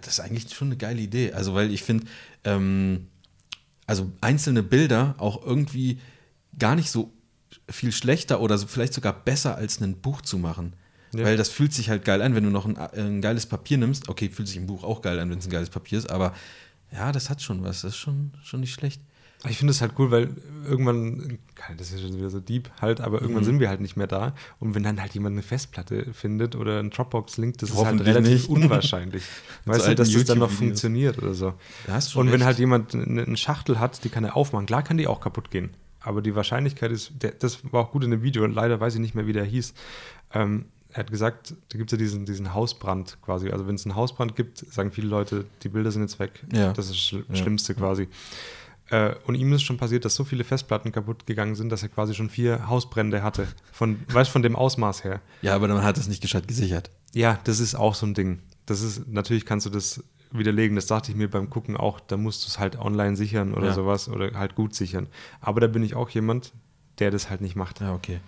[0.00, 1.32] das ist eigentlich schon eine geile Idee.
[1.32, 2.06] Also, weil ich finde,
[2.44, 3.08] ähm,
[3.86, 5.98] also einzelne Bilder auch irgendwie
[6.58, 7.12] gar nicht so
[7.68, 10.74] viel schlechter oder so vielleicht sogar besser als ein Buch zu machen.
[11.14, 11.24] Ja.
[11.24, 14.08] Weil das fühlt sich halt geil an, wenn du noch ein, ein geiles Papier nimmst.
[14.08, 16.34] Okay, fühlt sich im Buch auch geil an, wenn es ein geiles Papier ist, aber
[16.92, 17.82] ja, das hat schon was.
[17.82, 19.00] Das ist schon, schon nicht schlecht.
[19.48, 20.30] Ich finde es halt cool, weil
[20.68, 21.38] irgendwann,
[21.76, 23.46] das ist schon wieder so deep halt, aber irgendwann Mhm.
[23.46, 24.34] sind wir halt nicht mehr da.
[24.58, 28.30] Und wenn dann halt jemand eine Festplatte findet oder einen Dropbox-Link, das ist halt relativ
[28.32, 28.48] nicht.
[28.48, 29.22] unwahrscheinlich.
[29.66, 31.52] weißt du, dass das dann noch funktioniert oder so.
[32.14, 34.66] Und wenn halt jemand eine, Schachtel hat, die kann er aufmachen.
[34.66, 35.70] Klar kann die auch kaputt gehen.
[36.00, 39.00] Aber die Wahrscheinlichkeit ist, der, das war auch gut in dem Video, leider weiß ich
[39.00, 39.74] nicht mehr, wie der hieß.
[40.34, 43.50] Ähm, er hat gesagt, da gibt es ja diesen, diesen Hausbrand quasi.
[43.50, 46.44] Also wenn es einen Hausbrand gibt, sagen viele Leute, die Bilder sind jetzt weg.
[46.52, 46.72] Ja.
[46.72, 47.34] Das ist das Schl Ja.
[47.36, 48.08] Schlimmste quasi.
[48.94, 51.88] Äh, und ihm ist schon passiert, dass so viele Festplatten kaputt gegangen sind, dass er
[51.88, 53.48] quasi schon vier Hausbrände hatte.
[53.72, 55.20] Von, weißt von dem Ausmaß her.
[55.42, 56.90] Ja, aber dann hat es nicht gescheit gesichert.
[57.12, 58.38] Ja, das ist auch so ein Ding.
[58.66, 60.76] Das ist, natürlich kannst du das widerlegen.
[60.76, 63.68] Das dachte ich mir beim Gucken auch, da musst du es halt online sichern oder
[63.68, 63.72] Ja.
[63.74, 65.08] sowas oder halt gut sichern.
[65.40, 66.52] Aber da bin ich auch jemand,
[67.00, 67.80] der das halt nicht macht.
[67.80, 68.20] Ja, okay.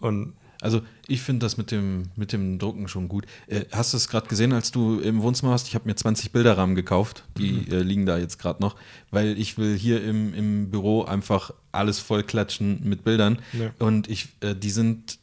[0.00, 3.26] Und Also ich finde das mit dem, mit dem Drucken schon gut.
[3.48, 5.66] Äh, hast du es gerade gesehen, als du im Wohnzimmer warst?
[5.68, 7.24] Ich habe mir 20 Bilderrahmen gekauft.
[7.36, 7.66] Die Mhm.
[7.72, 8.76] äh, liegen da jetzt gerade noch,
[9.10, 13.38] weil ich will hier im, im Büro einfach alles voll klatschen mit Bildern.
[13.52, 13.70] Ja.
[13.84, 15.18] Und ich, äh, die sind,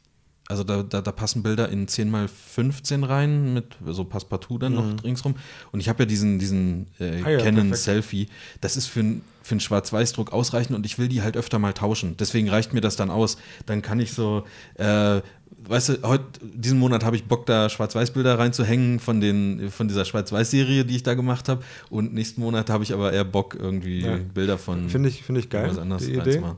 [0.50, 4.74] also da, da, da passen Bilder in 10 mal 15 rein mit so Passepartout dann
[4.74, 5.36] noch ringsrum.
[5.72, 7.26] Und ich habe ja diesen, diesen äh, Mhm.
[7.26, 7.84] Ah ja, Canon perfekt.
[7.84, 8.28] Selfie.
[8.60, 9.04] Das ist für,
[9.44, 12.18] für einen Schwarz-Weiß-Druck ausreichend und ich will die halt öfter mal tauschen.
[12.18, 13.38] Deswegen reicht mir das dann aus.
[13.68, 14.44] Dann kann ich so,
[14.76, 15.22] äh,
[15.68, 20.04] weißt du, heute, diesen Monat habe ich Bock, da Schwarz-Weiß-Bilder reinzuhängen von, den, von dieser
[20.06, 21.64] Schwarz-Weiß-Serie, die ich da gemacht habe.
[21.92, 24.18] Und nächsten Monat habe ich aber eher Bock, irgendwie Ja.
[24.34, 26.22] Bilder von finde ich, finde ich geil, was anderes die Idee.
[26.22, 26.58] reinzumachen.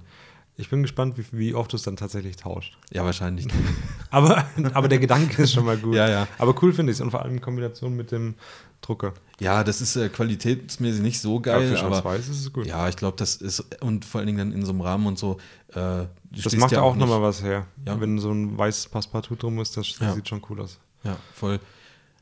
[0.62, 2.78] Ich bin gespannt, wie, wie oft du es dann tatsächlich tauscht.
[2.92, 3.48] Ja, wahrscheinlich.
[4.12, 5.96] Aber, aber der Gedanke ist schon mal gut.
[5.96, 6.28] Ja, ja.
[6.38, 8.36] Aber cool finde ich es und vor allem in Kombination mit dem
[8.82, 9.14] Drucker.
[9.40, 12.66] ja, das ist äh, qualitätsmäßig nicht so Ja, geil, für aber Schwarz-Weiß ist es gut.
[12.66, 15.18] ja, ich glaube, das ist, und vor allen Dingen dann in so einem Rahmen und
[15.18, 15.38] so.
[15.70, 17.68] Äh, das macht ja auch nicht- nochmal was her.
[17.88, 18.00] Ja.
[18.02, 20.14] Wenn so ein weißes Passepartout drum ist, das Ja.
[20.14, 20.78] sieht schon cool aus.
[21.06, 21.60] Ja, voll.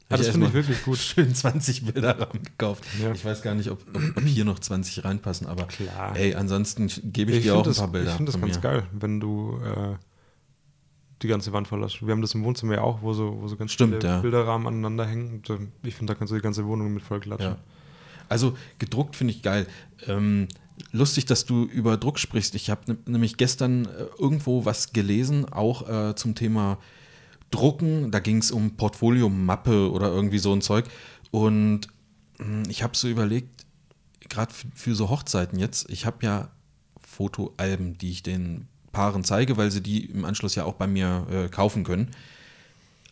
[0.09, 0.97] Ja, das finde ich wirklich gut.
[0.99, 2.83] Schön 20 Bilderrahmen gekauft.
[3.01, 3.11] Ja.
[3.11, 3.79] Ich weiß gar nicht, ob,
[4.15, 6.15] ob, hier noch 20 reinpassen, aber Klar.
[6.15, 8.09] ey, ansonsten gebe ich, Ich dir auch finde ein das, paar Bilder.
[8.09, 8.61] ich find das ganz mir.
[8.61, 9.95] geil, wenn du äh,
[11.21, 12.01] die ganze Wand voll hast.
[12.01, 14.21] Wir haben das im Wohnzimmer ja auch, wo so, wo so ganz Stimmt, viele ja.
[14.21, 15.43] Bilderrahmen aneinander hängen.
[15.47, 17.51] Und, äh, ich finde, da kannst du die ganze Wohnung mit voll klatschen.
[17.51, 17.57] Ja.
[18.29, 19.67] Also gedruckt finde ich geil.
[20.07, 20.47] Ähm,
[20.91, 22.55] lustig, dass du über Druck sprichst.
[22.55, 26.77] Ich habe nämlich gestern äh, irgendwo was gelesen, auch äh, zum Thema
[27.51, 28.11] Drucken.
[28.11, 30.85] Da ging es um Portfolio-Mappe oder irgendwie so ein Zeug.
[31.31, 31.87] Und
[32.37, 33.65] mh, ich habe so überlegt,
[34.27, 36.49] gerade für so Hochzeiten jetzt, ich habe ja
[37.01, 41.27] Fotoalben, die ich den Paaren zeige, weil sie die im Anschluss ja auch bei mir
[41.29, 42.11] äh, kaufen können.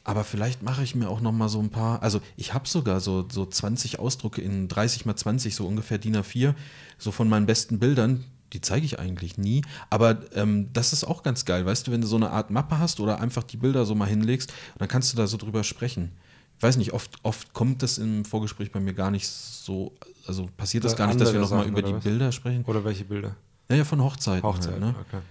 [0.04, 3.02] Aber vielleicht mache ich mir auch noch mal so ein paar, also ich habe sogar
[3.02, 6.56] so, so 20 Ausdrucke in 30 mal 20, so ungefähr DIN A4,
[6.98, 8.24] so von meinen besten Bildern.
[8.54, 12.02] Die zeige ich eigentlich nie, aber ähm, das ist auch ganz geil, weißt du, wenn
[12.02, 15.12] du so eine Art Mappe hast oder einfach die Bilder so mal hinlegst, dann kannst
[15.12, 16.14] du da so drüber sprechen.
[16.58, 19.94] Ich weiß nicht, oft, oft kommt das im Vorgespräch bei mir gar nicht so,
[20.26, 22.04] also passiert das gar nicht, dass wir andere noch mal Sachen, über die was?
[22.04, 22.64] Bilder sprechen.
[22.66, 23.36] Oder welche Bilder?
[23.70, 24.44] Naja, von Hochzeiten.
[24.44, 24.96] Hochzeit, Halt, ne?
[25.08, 25.22] okay.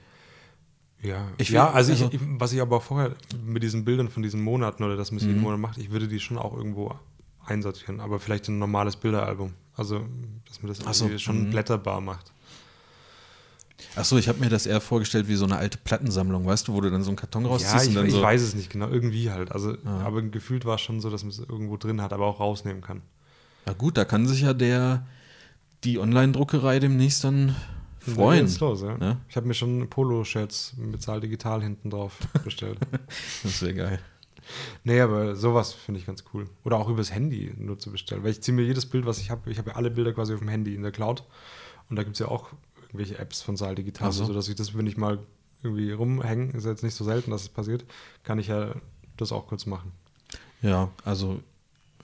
[1.03, 3.14] Ja, Ich ja also, also- ich, was ich aber vorher
[3.45, 5.41] mit diesen Bildern von diesen Monaten oder das man jeden.
[5.41, 6.95] Monat macht, ich würde die schon auch irgendwo
[7.45, 9.55] einsortieren, aber vielleicht in ein normales Bilderalbum.
[9.75, 10.07] Also,
[10.49, 11.51] dass man das so, irgendwie schon mhm.
[11.51, 12.33] blätterbar macht.
[13.95, 16.72] Ach so, ich habe mir das eher vorgestellt wie so eine alte Plattensammlung, weißt du,
[16.72, 18.22] wo du dann so einen Karton rausziehst Ja, ich, und dann ich so.
[18.22, 19.53] weiß es nicht genau, irgendwie halt.
[19.53, 20.01] Also, Ja.
[20.01, 22.83] aber gefühlt war es schon so, dass man es irgendwo drin hat, aber auch rausnehmen
[22.83, 23.03] kann.
[23.66, 25.07] Ja gut, da kann sich ja der
[25.85, 27.55] die Online-Druckerei demnächst dann
[27.99, 28.47] freuen.
[28.47, 28.97] geht's los, ja.
[28.97, 29.18] Ne?
[29.29, 32.79] Ich habe mir schon Polo-Shirts mit Zahl digital hinten drauf bestellt.
[33.43, 33.99] Das wäre geil.
[34.85, 36.49] nee, aber sowas finde ich ganz cool.
[36.64, 38.22] Oder auch übers Handy nur zu bestellen.
[38.24, 40.33] Weil ich ziehe mir jedes Bild, was ich habe, ich habe ja alle Bilder quasi
[40.33, 41.24] auf dem Handy in der Cloud.
[41.91, 42.49] Und da gibt es ja auch
[42.97, 44.25] irgendwelche Apps von Saal Digital, Ach so.
[44.25, 45.19] sodass ich das, wenn ich mal
[45.63, 47.85] irgendwie rumhänge, ist jetzt nicht so selten, dass es passiert,
[48.23, 48.75] kann ich ja
[49.17, 49.93] das auch kurz machen.
[50.63, 51.41] Ja, also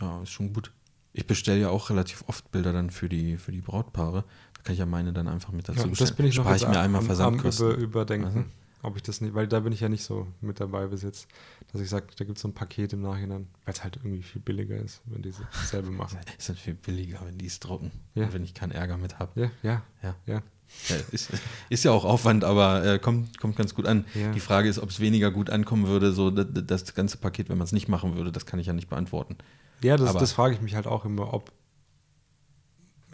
[0.01, 0.73] ja, ist schon gut.
[1.13, 4.25] Ich bestelle ja auch relativ oft Bilder dann für die, für die Brautpaare.
[4.55, 6.09] Da kann ich ja meine dann einfach mit dazu Ja, bestellen.
[6.09, 7.71] das bin ich noch Spare jetzt ich mir einmal am, am Versandkosten.
[7.73, 8.27] über, überdenken.
[8.27, 8.45] Also?
[8.85, 11.29] Ob ich das nicht, weil da bin ich ja nicht so mit dabei bis jetzt,
[11.71, 14.23] dass ich sage, da gibt es so ein Paket im Nachhinein, weil es halt irgendwie
[14.25, 15.33] viel billiger ist, wenn die
[15.67, 16.19] selber machen.
[16.37, 17.93] Ist dann viel billiger, wenn die es drucken.
[18.15, 18.33] Ja.
[18.33, 19.41] Wenn ich keinen Ärger mit habe.
[19.41, 20.17] Ja, ja, Ja.
[20.27, 20.43] ja.
[20.89, 21.31] Ja, ist,
[21.69, 24.05] ist ja auch Aufwand, aber äh, kommt, kommt ganz gut an.
[24.15, 24.33] Ja.
[24.33, 27.59] Die Frage ist, ob es weniger gut ankommen würde, so das, das ganze Paket, wenn
[27.59, 29.37] man es nicht machen würde, das kann ich ja nicht beantworten.
[29.83, 31.53] Ja, das, das frage ich mich halt auch immer, ob.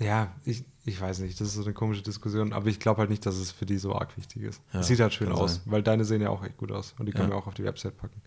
[0.00, 3.11] Ja, ich, ich weiß nicht, das ist so eine komische Diskussion, aber ich glaube halt
[3.11, 4.62] nicht, dass es für die so arg wichtig ist.
[4.72, 5.62] Ja, es sieht halt schön aus, sein.
[5.66, 7.64] weil deine sehen ja auch echt gut aus und die können wir auch auf die
[7.64, 8.22] Website packen.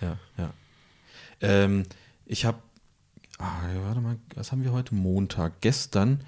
[0.00, 0.52] Ja, ja.
[1.40, 1.84] Ähm,
[2.26, 2.58] ich habe,
[3.38, 4.94] ah, warte mal, was haben wir heute?
[4.94, 5.60] Montag.
[5.60, 6.22] Gestern,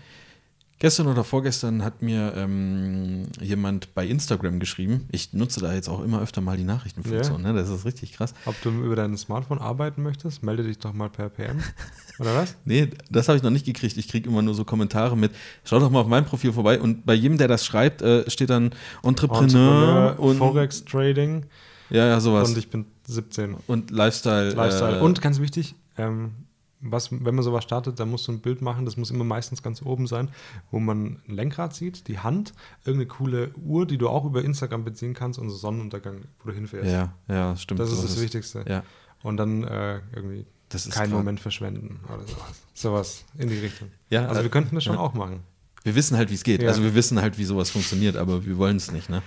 [0.79, 5.07] gestern oder vorgestern hat mir ähm, jemand bei Instagram geschrieben.
[5.11, 7.53] Ich nutze da jetzt auch immer öfter mal die Nachrichtenfunktion, ne?
[7.55, 8.35] das ist richtig krass.
[8.47, 11.59] Ob du über dein Smartphone arbeiten möchtest, melde dich doch mal per PM.
[12.19, 12.57] Oder was?
[12.65, 13.97] Nee, das habe ich noch nicht gekriegt.
[13.97, 15.33] Ich kriege immer nur so Kommentare mit,
[15.65, 16.81] schau doch mal auf mein Profil vorbei.
[16.81, 18.71] Und bei jedem, der das schreibt, äh, steht dann
[19.03, 21.45] Entrepreneur, und Forex Trading
[21.91, 22.49] ja, ja, sowas.
[22.49, 23.57] und Und, ich bin 17.
[23.91, 24.51] Lifestyle.
[24.51, 24.99] Lifestyle.
[24.99, 26.33] Äh, und ganz wichtig, ähm,
[26.81, 29.63] was, wenn man sowas startet, dann musst du ein Bild machen, das muss immer meistens
[29.63, 30.31] ganz oben sein,
[30.71, 32.53] wo man ein Lenkrad sieht, die Hand,
[32.85, 36.55] irgendeine coole Uhr, die du auch über Instagram beziehen kannst und so Sonnenuntergang, wo du
[36.55, 36.91] hinfährst.
[36.91, 37.81] ja, ja, stimmt.
[37.81, 38.65] das ist das Wichtigste.
[38.69, 38.83] Ja,
[39.23, 42.63] Und dann äh, irgendwie das ist keinen Moment verschwenden oder sowas.
[42.75, 43.91] Sowas in die Richtung.
[44.11, 45.01] Ja, Also äh, wir könnten das schon ja.
[45.01, 45.41] auch machen.
[45.83, 46.63] Wir wissen halt, wie es geht.
[46.63, 46.69] Ja.
[46.69, 49.23] Also wir wissen halt, wie sowas funktioniert, aber wir wollen es nicht, ne?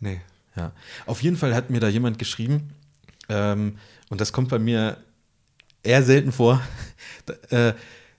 [0.00, 0.20] Nee.
[0.56, 0.72] Ja.
[1.04, 2.70] Auf jeden Fall hat mir da jemand geschrieben,
[3.28, 3.76] ähm,
[4.08, 4.98] und das kommt bei mir
[5.86, 6.60] eher selten vor.
[7.50, 7.72] Äh,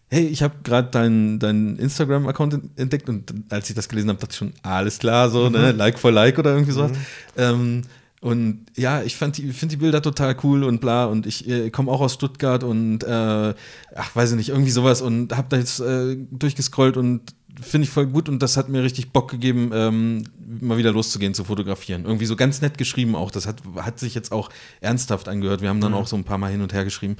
[0.09, 4.31] hey, ich habe gerade deinen dein Instagram-Account entdeckt und als ich das gelesen habe, dachte
[4.31, 5.71] ich schon, alles klar, so, ne?
[5.71, 6.91] Like for Like oder irgendwie sowas.
[6.91, 6.97] Mhm.
[7.37, 7.81] Ähm,
[8.19, 11.69] und ja, ich fand die, finde die Bilder total cool und bla und ich äh,
[11.69, 13.53] komme auch aus Stuttgart und äh,
[13.95, 17.21] ach, weiß ich nicht, irgendwie sowas und habe da jetzt äh, durchgescrollt und
[17.61, 20.23] finde ich voll gut und das hat mir richtig Bock gegeben, ähm,
[20.61, 22.05] mal wieder loszugehen zu fotografieren.
[22.05, 23.31] Irgendwie so ganz nett geschrieben auch.
[23.31, 24.49] Das hat, hat sich jetzt auch
[24.79, 25.61] ernsthaft angehört.
[25.61, 25.97] Wir haben dann Mhm.
[25.97, 27.17] auch so ein paar Mal hin und her geschrieben.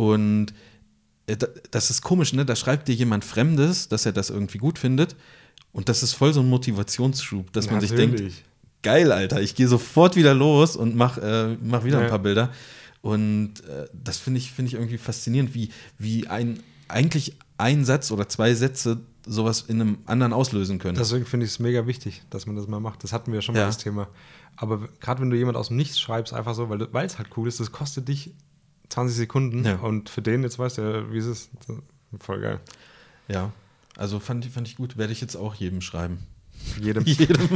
[0.00, 0.54] Und
[1.26, 2.44] äh, da- das ist komisch, ne?
[2.46, 5.14] Da schreibt dir jemand Fremdes, dass er das irgendwie gut findet.
[5.72, 8.44] Und das ist voll so ein Motivationsschub, dass man sich denkt, Natürlich.
[8.82, 12.04] geil, Alter, ich gehe sofort wieder los und mach, äh, mach wieder Ja.
[12.04, 12.50] ein paar Bilder.
[13.02, 18.10] Und äh, das finde ich, finde ich irgendwie faszinierend, wie, wie ein eigentlich ein Satz
[18.10, 20.96] oder zwei Sätze sowas in einem anderen auslösen können.
[20.98, 23.04] Deswegen finde ich es mega wichtig, dass man das mal macht.
[23.04, 23.62] Das hatten wir ja schon Ja.
[23.62, 24.08] mal das Thema.
[24.56, 27.28] Aber gerade wenn du jemand aus dem Nichts schreibst, einfach so, weil weil es halt
[27.36, 28.32] cool ist, das kostet dich
[28.90, 29.76] 20 Sekunden Ja.
[29.76, 31.50] und für den jetzt weißt du ja, wie es ist.
[32.18, 32.60] Voll geil.
[33.28, 33.52] ja,
[33.96, 36.18] also fand, ich- fand ich gut, werde ich jetzt auch jedem schreiben.
[36.80, 37.04] Jedem.
[37.06, 37.48] jedem.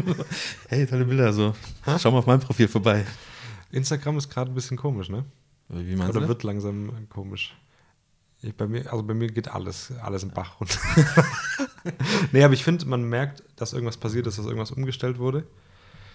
[0.68, 1.54] Hey, tolle Bilder, so.
[1.98, 3.04] Schau mal auf mein Profil vorbei.
[3.70, 5.24] Instagram ist gerade ein bisschen komisch, ne?
[5.68, 6.28] Wie meinst Oder du?
[6.28, 7.54] wird langsam komisch.
[8.42, 10.78] Ich, bei mir, also bei mir geht alles, alles im Bach runter.
[12.32, 15.44] nee, aber ich finde, man merkt, dass irgendwas passiert ist, dass irgendwas umgestellt wurde.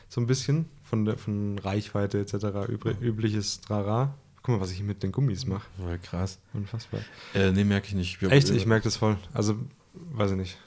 [0.08, 2.34] So ein bisschen von der von Reichweite etc.
[2.70, 4.16] Übri- übliches Trara.
[4.42, 5.68] Guck mal, was ich hier mit den Gummis mache.
[5.78, 6.40] Voll krass.
[6.54, 7.02] Unfassbar.
[7.34, 8.22] Äh, nee, merke ich nicht.
[8.22, 9.18] Wir- Echt, ich merke das voll.
[9.34, 9.56] Also,
[9.94, 10.58] weiß ich nicht.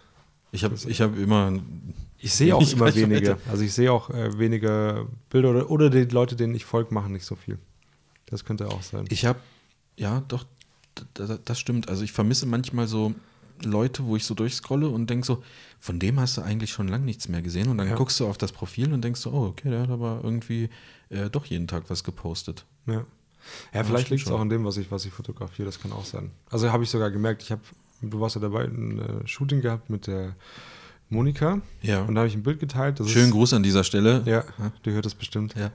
[0.52, 1.58] Ich habe ich hab immer.
[2.18, 3.38] Ich sehe auch immer weniger.
[3.50, 7.12] Also ich sehe auch äh, weniger Bilder oder, oder die Leute, denen ich folge, machen
[7.12, 7.58] nicht so viel.
[8.26, 9.06] Das könnte auch sein.
[9.08, 9.40] Ich habe,
[9.96, 10.44] ja, doch,
[11.44, 11.88] das stimmt.
[11.88, 13.14] Also ich vermisse manchmal so
[13.64, 15.42] Leute, wo ich so durchscrolle und denke so,
[15.80, 17.68] von dem hast du eigentlich schon lange nichts mehr gesehen.
[17.68, 17.94] Und dann Ja.
[17.96, 20.68] guckst du auf das Profil und denkst so, oh, okay, der hat aber irgendwie
[21.08, 22.64] äh, doch jeden Tag was gepostet.
[22.86, 23.04] Ja,
[23.74, 25.66] ja vielleicht liegt es auch an dem, was ich, was ich fotografiere.
[25.66, 26.30] Das kann auch sein.
[26.50, 27.62] Also habe ich sogar gemerkt, ich habe,
[28.00, 30.34] du warst ja dabei, ein äh, Shooting gehabt mit der
[31.08, 32.02] Monika Ja.
[32.02, 32.98] und da habe ich ein Bild geteilt.
[33.00, 34.22] Das Schönen ist, Gruß an dieser Stelle.
[34.24, 34.44] Ja,
[34.84, 35.54] die hört es bestimmt.
[35.56, 35.70] Ja.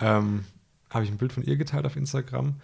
[0.00, 0.44] Ähm,
[0.90, 2.54] habe ich ein Bild von ihr geteilt auf Instagram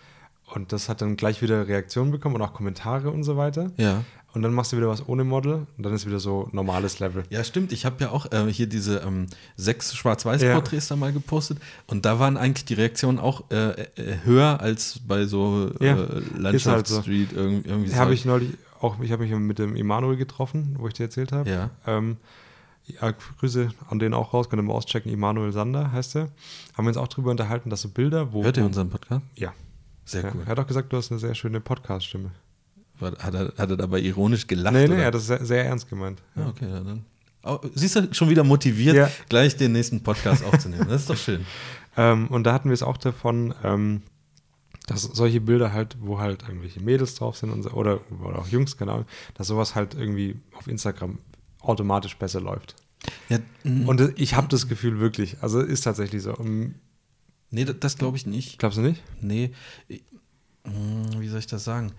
[0.53, 3.71] und das hat dann gleich wieder Reaktionen bekommen und auch Kommentare und so weiter.
[3.77, 4.05] Ja.
[4.33, 7.23] Und dann machst du wieder was ohne Model und dann ist wieder so normales Level.
[7.31, 7.71] Ja, stimmt.
[7.73, 11.59] Ich habe ja auch äh, hier diese ähm, sechs Schwarz-Weiß-Porträts da mal gepostet.
[11.87, 15.95] Und da waren eigentlich die Reaktionen auch äh, äh, höher als bei so äh, Ja,
[15.95, 16.41] ist halt so.
[16.41, 17.33] Landschaftsstreet.
[17.33, 17.97] Irgendwie, irgendwie so.
[17.97, 21.31] Habe ich neulich auch, ich habe mich mit dem Emanuel getroffen, wo ich dir erzählt
[21.31, 21.49] habe.
[21.49, 21.71] Ja.
[21.87, 22.17] Ähm,
[23.01, 25.13] Ja, Grüße an den auch raus, könnt ihr mal auschecken.
[25.13, 26.29] Immanuel Sander heißt er.
[26.77, 28.43] Haben wir uns auch drüber unterhalten, dass so Bilder, wo.
[28.43, 29.23] Hört ihr unseren Podcast?
[29.37, 29.53] Ja.
[30.05, 30.31] Sehr ja.
[30.35, 30.43] cool.
[30.45, 32.31] Er hat auch gesagt, du hast eine sehr schöne Podcast-Stimme.
[33.01, 34.73] Hat er, hat er dabei ironisch gelacht?
[34.75, 35.03] Nee, nee, oder?
[35.03, 36.23] er hat das sehr, sehr ernst gemeint.
[36.37, 37.05] Ja, okay, ja, dann.
[37.43, 39.11] Oh, siehst du, schon wieder motiviert, Ja.
[39.29, 40.87] gleich den nächsten Podcast aufzunehmen.
[40.89, 41.45] Das ist doch schön.
[41.97, 44.03] Ähm, und da hatten wir es auch davon, ähm,
[44.89, 48.49] dass solche Bilder halt, wo halt irgendwelche Mädels drauf sind und so, oder, oder auch
[48.49, 51.21] Jungs, keine Ahnung, dass sowas halt irgendwie auf Instagram
[51.61, 52.75] automatisch besser läuft.
[53.29, 56.35] Ja, mm, Und ich habe das Gefühl wirklich, also ist tatsächlich so.
[56.35, 56.75] Um,
[57.51, 58.59] nee, das, glaube ich nicht.
[58.59, 59.03] glaubst du nicht?
[59.21, 59.53] Nee,
[60.65, 61.93] mm, wie soll ich das sagen?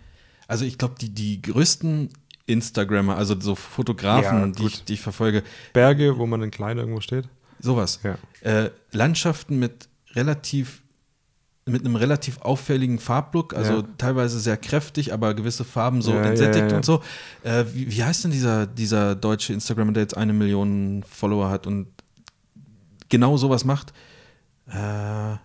[0.48, 2.10] Also ich glaube, die, die größten
[2.46, 5.44] Instagrammer, also so Fotografen, Ja, die, ich, die ich verfolge,
[5.74, 7.28] Berge, wo man in klein irgendwo steht.
[7.60, 8.00] sowas.
[8.04, 8.18] Ja.
[8.42, 10.82] Äh, Landschaften mit relativ
[11.68, 13.88] mit einem relativ auffälligen Farblook, also Ja.
[13.98, 16.78] teilweise sehr kräftig, aber gewisse Farben so ja, entsättigt ja.
[16.78, 17.02] und so.
[17.42, 21.66] Äh, wie, wie heißt denn dieser, dieser deutsche Instagrammer, der jetzt eine Million Follower hat
[21.66, 21.88] und
[23.10, 23.94] genau sowas macht?
[24.68, 25.40] Äh, ah,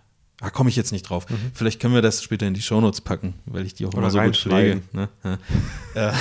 [0.53, 1.27] komme ich jetzt nicht drauf.
[1.55, 3.99] Vielleicht können wir das später in die Shownotes packen, weil ich die auch Mhm.
[3.99, 4.83] Oder immer so gut pflege.
[4.93, 5.09] reinschneiden.
[5.25, 5.39] Ne?
[5.95, 6.09] Ja.
[6.11, 6.13] Äh,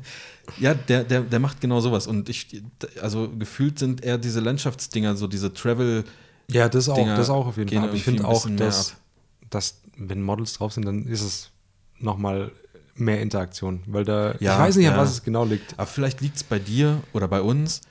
[0.58, 2.06] ja, der, der, der macht genau sowas.
[2.06, 2.62] Und ich,
[3.02, 6.04] also gefühlt sind eher diese Landschaftsdinger, so diese Travel-
[6.50, 7.94] Ja, das auch, Dinger das auch auf jeden Fall.
[7.94, 8.94] Ich finde auch, dass,
[9.50, 11.50] dass, wenn Models drauf sind, dann ist es
[11.98, 12.50] nochmal
[12.94, 13.82] mehr Interaktion.
[13.86, 14.98] Weil da, Ja, ich weiß nicht, an ja.
[14.98, 15.74] was es genau liegt.
[15.78, 17.82] Aber vielleicht liegt es bei dir oder bei uns.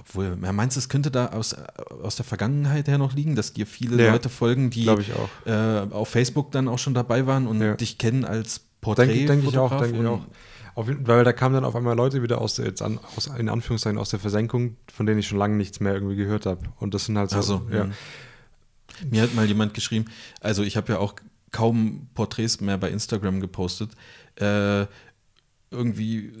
[0.00, 1.54] Obwohl, meinst du, es könnte da aus,
[2.02, 5.12] aus der Vergangenheit her noch liegen, dass dir viele Ja, Leute folgen, die Glaube ich
[5.12, 5.28] auch.
[5.46, 7.74] äh, auf Facebook dann auch schon dabei waren und Ja.
[7.74, 9.06] dich kennen als Porträt.
[9.06, 10.20] Denke denk ich auch, denke ich auch.
[10.74, 13.48] Auf, weil da kamen dann auf einmal Leute wieder aus der, jetzt an, aus, in
[13.48, 16.60] Anführungszeichen aus der Versenkung, von denen ich schon lange nichts mehr irgendwie gehört habe.
[16.78, 17.88] Und das sind halt so, Also, ja.
[19.10, 20.06] Mir hat mal jemand geschrieben,
[20.40, 21.14] also ich habe ja auch
[21.50, 23.90] kaum Porträts mehr bei Instagram gepostet.
[24.36, 24.86] Äh,
[25.70, 26.32] irgendwie,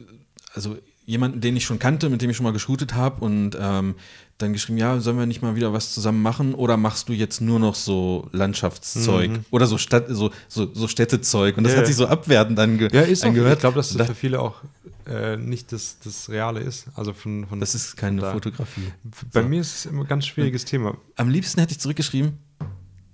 [0.54, 0.76] also
[1.10, 3.94] jemanden, den ich schon kannte, mit dem ich schon mal geshootet habe und ähm,
[4.38, 7.40] dann geschrieben, ja, sollen wir nicht mal wieder was zusammen machen oder machst du jetzt
[7.40, 9.44] nur noch so Landschaftszeug Mhm.
[9.50, 12.88] oder so, Stadt, so, so, so Städtezeug und das Ja, hat sich so abwertend ange
[12.92, 13.54] Ja, ist auch, angehört.
[13.54, 14.62] ich glaube, dass das Da- für viele auch
[15.06, 16.86] äh, nicht das, das Reale ist.
[16.94, 18.32] Also von, von das ist keine da.
[18.32, 18.92] Fotografie.
[19.32, 19.48] Bei So.
[19.48, 20.96] mir ist es immer ein ganz schwieriges Thema.
[21.16, 22.32] Am liebsten hätte ich zurückgeschrieben,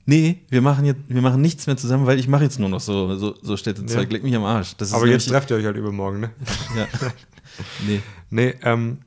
[0.04, 2.80] nee, wir machen jetzt, wir machen nichts mehr zusammen, weil ich mache jetzt nur noch
[2.80, 4.12] so, so, so Städtezeug, Ja.
[4.12, 4.74] leg mich am Arsch.
[4.92, 6.30] Aber jetzt trefft ihr euch halt übermorgen, ne?
[6.76, 6.86] ja.
[7.86, 8.02] Nee.
[8.30, 8.98] Nee, ähm,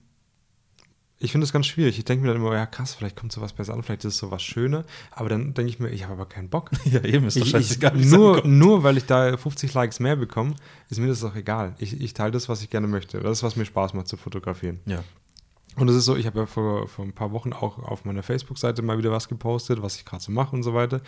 [1.21, 1.97] ich finde es ganz schwierig.
[1.97, 4.19] Ich denke mir dann immer, ja krass, vielleicht kommt sowas besser an, vielleicht ist es
[4.19, 4.85] sowas schöner.
[5.11, 6.71] Aber dann denke ich mir, ich habe aber keinen Bock.
[6.85, 9.99] Ja, eben, ist doch Ich, ich, scheißegal, es nur, nur weil ich da 50 Likes
[9.99, 10.55] mehr bekomme,
[10.89, 11.75] ist mir das doch egal.
[11.77, 13.19] Ich, ich teile das, was ich gerne möchte.
[13.19, 14.79] Das ist, was mir Spaß macht zu fotografieren.
[14.85, 15.03] Ja.
[15.75, 18.21] Und es ist so, ich habe ja vor, vor ein paar Wochen auch auf meiner
[18.23, 20.99] Facebook-Seite mal wieder was gepostet, was ich gerade so mache und so weiter.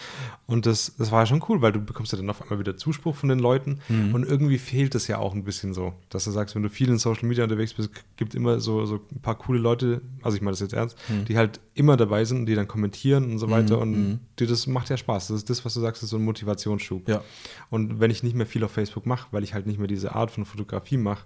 [0.46, 2.78] Und das, das war ja schon cool, weil du bekommst ja dann auf einmal wieder
[2.78, 3.80] Zuspruch von den Leuten.
[3.90, 4.14] Mhm.
[4.16, 6.88] Und irgendwie fehlt es ja auch ein bisschen so, dass du sagst, wenn du viel
[6.88, 10.42] in Social Media unterwegs bist, gibt immer so, so ein paar coole Leute, also ich
[10.42, 10.96] meine das jetzt ernst,
[11.28, 13.78] die halt immer dabei sind, die dann kommentieren und so weiter.
[13.78, 13.82] Mhm.
[13.82, 14.20] Und Mhm.
[14.40, 15.28] dir das macht ja Spaß.
[15.30, 17.10] Das ist das, was du sagst, ist so ein Motivationsschub.
[17.10, 17.22] Ja.
[17.70, 20.16] Und wenn ich nicht mehr viel auf Facebook mache, weil ich halt nicht mehr diese
[20.16, 21.26] Art von Fotografie mache,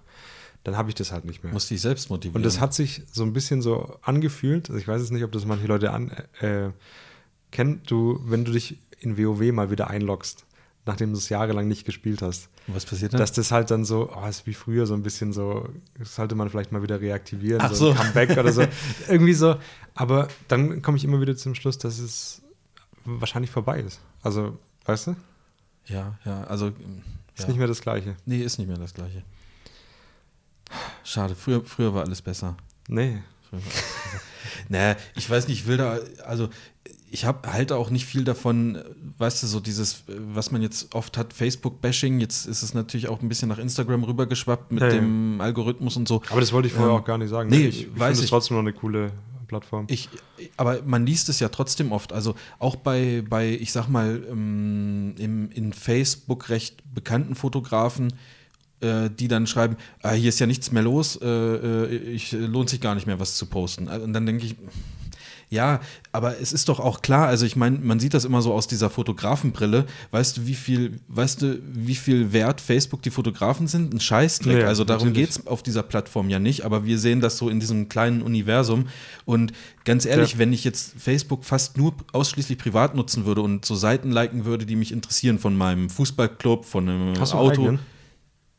[0.66, 1.52] dann habe ich das halt nicht mehr.
[1.52, 2.36] Musst dich selbst motivieren.
[2.36, 4.68] Und das hat sich so ein bisschen so angefühlt.
[4.68, 6.10] Also ich weiß jetzt nicht, ob das manche Leute an,
[6.40, 6.70] äh,
[7.52, 7.82] kennen.
[7.86, 10.44] Du, wenn du dich in WoW mal wieder einloggst,
[10.84, 13.20] nachdem du es jahrelang nicht gespielt hast, Was passiert dann?
[13.20, 16.34] dass das halt dann so, oh, ist wie früher so ein bisschen so, das sollte
[16.34, 17.94] man vielleicht mal wieder reaktivieren, Ach so so.
[17.94, 18.62] Comeback oder so.
[19.08, 19.56] Irgendwie so.
[19.94, 22.42] Aber dann komme ich immer wieder zum Schluss, dass es
[23.04, 24.00] wahrscheinlich vorbei ist.
[24.22, 25.16] Also, weißt du?
[25.86, 26.68] ja, ja, also.
[27.36, 27.48] Ist Ja.
[27.48, 28.16] nicht mehr das Gleiche.
[28.24, 29.22] Nee, ist nicht mehr das Gleiche.
[31.04, 32.56] Schade, früher, früher war alles besser.
[32.88, 33.18] Nee.
[33.48, 34.20] Früher war alles besser.
[34.68, 36.48] naja, ich weiß nicht, ich will da, also
[37.10, 38.78] ich hab, halte auch nicht viel davon,
[39.18, 43.22] weißt du, so dieses, was man jetzt oft hat, Facebook-Bashing, jetzt ist es natürlich auch
[43.22, 44.94] ein bisschen nach Instagram rübergeschwappt mit Ja, ja.
[44.96, 46.20] dem Algorithmus und so.
[46.30, 47.48] Aber das wollte ich vorher Ähm, auch gar nicht sagen.
[47.48, 48.30] nee, ich, ich weiß finde es ich.
[48.30, 49.12] trotzdem noch eine coole
[49.46, 49.86] Plattform.
[49.88, 50.08] Ich,
[50.56, 52.12] aber man liest es ja trotzdem oft.
[52.12, 58.12] Also auch bei, bei ich sag mal, ähm, im, in Facebook recht bekannten Fotografen,
[59.10, 62.80] die dann schreiben, ah, hier ist ja nichts mehr los, äh, äh, ich lohnt sich
[62.80, 63.88] gar nicht mehr, was zu posten.
[63.88, 64.54] Und dann denke ich,
[65.48, 65.78] ja,
[66.10, 68.66] aber es ist doch auch klar, also ich meine, man sieht das immer so aus
[68.66, 69.86] dieser Fotografenbrille.
[70.10, 73.94] Weißt du, wie viel, weißt du, wie viel wert Facebook die Fotografen sind?
[73.94, 74.62] Ein Scheißdreck.
[74.62, 77.48] Ja, also darum geht es auf dieser Plattform ja nicht, aber wir sehen das so
[77.48, 78.88] in diesem kleinen Universum.
[79.24, 79.52] Und
[79.84, 80.38] ganz ehrlich, Ja.
[80.38, 84.66] wenn ich jetzt Facebook fast nur ausschließlich privat nutzen würde und so Seiten liken würde,
[84.66, 87.62] die mich interessieren, von meinem Fußballclub, von einem Hast du einen Auto.
[87.62, 87.78] eigenen?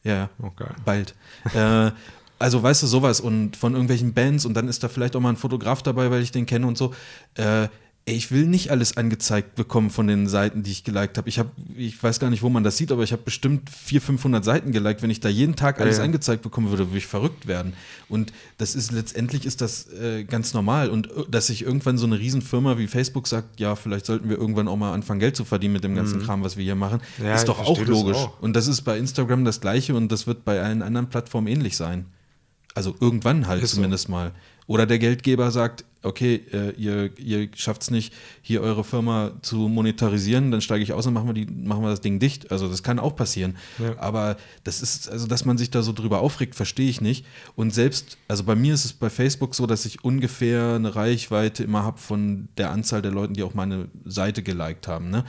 [0.08, 0.52] Ja, ja Oh,
[0.86, 1.16] bald.
[1.54, 1.92] äh,
[2.40, 5.30] also weißt du, sowas und von irgendwelchen Bands und dann ist da vielleicht auch mal
[5.30, 6.94] ein Fotograf dabei, weil ich den kenne und so.
[7.36, 7.68] Äh,
[8.10, 11.28] ich will nicht alles angezeigt bekommen von den Seiten, die ich geliked habe.
[11.28, 14.06] Ich habe, ich weiß gar nicht, wo man das sieht, aber ich habe bestimmt 400,
[14.08, 15.02] 500 Seiten geliked.
[15.02, 16.06] Wenn ich da jeden Tag alles Ja, ja.
[16.06, 17.74] angezeigt bekommen würde, würde ich verrückt werden.
[18.08, 20.90] Und das ist letztendlich ist das äh, ganz normal.
[20.90, 24.38] Und äh, dass sich irgendwann so eine Riesenfirma wie Facebook sagt, ja, vielleicht sollten wir
[24.38, 27.02] irgendwann auch mal anfangen, Geld zu verdienen mit dem ganzen Kram, was wir hier machen,
[27.18, 27.26] Mhm.
[27.26, 28.16] Ja, ist doch auch logisch.
[28.16, 28.40] auch.
[28.42, 31.76] Und das ist bei Instagram das Gleiche und das wird bei allen anderen Plattformen ähnlich
[31.76, 32.06] sein.
[32.74, 33.76] Also irgendwann halt Ist so.
[33.76, 34.32] zumindest mal.
[34.68, 39.68] Oder der Geldgeber sagt, okay, äh, ihr, ihr schafft es nicht, hier eure Firma zu
[39.68, 42.52] monetarisieren, dann steige ich aus und machen wir, die, machen wir das Ding dicht.
[42.52, 43.58] Also das kann auch passieren.
[43.80, 43.98] Ja.
[43.98, 47.26] Aber das ist, also dass man sich da so drüber aufregt, verstehe ich nicht.
[47.56, 51.64] Und selbst, also bei mir ist es bei Facebook so, dass ich ungefähr eine Reichweite
[51.64, 55.10] immer habe von der Anzahl der Leuten, die auch meine Seite geliked haben.
[55.10, 55.26] Ne?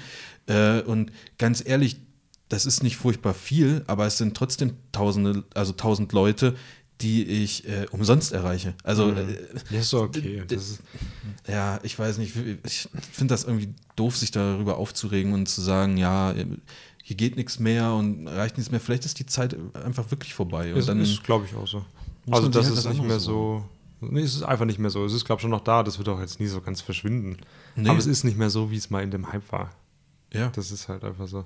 [0.47, 1.99] Äh, und ganz ehrlich,
[2.49, 6.57] das ist nicht furchtbar viel, aber es sind trotzdem tausende, also tausend Leute,
[7.01, 8.75] die ich äh, umsonst erreiche.
[8.83, 9.37] Also äh,
[9.71, 10.43] Ja, ist okay.
[10.49, 10.81] Das ist,
[11.47, 12.35] ja, ich weiß nicht,
[12.65, 16.35] ich finde das irgendwie doof, sich darüber aufzuregen und zu sagen, ja,
[17.03, 18.81] hier geht nichts mehr und reicht nichts mehr.
[18.81, 20.73] Vielleicht ist die Zeit einfach wirklich vorbei.
[20.73, 21.85] Und ist, dann, ist glaube ich, auch so.
[22.31, 23.65] Also, man sich das halt ist nicht mehr so.
[24.01, 25.05] Nee, es ist einfach nicht mehr so.
[25.05, 25.83] Es ist, glaube ich, schon noch da.
[25.83, 27.39] Das wird auch jetzt nie so ganz verschwinden.
[27.75, 27.89] Nee.
[27.89, 29.71] Aber es ist nicht mehr so, wie es mal in dem Hype war.
[30.33, 31.45] ja, Das ist halt einfach so.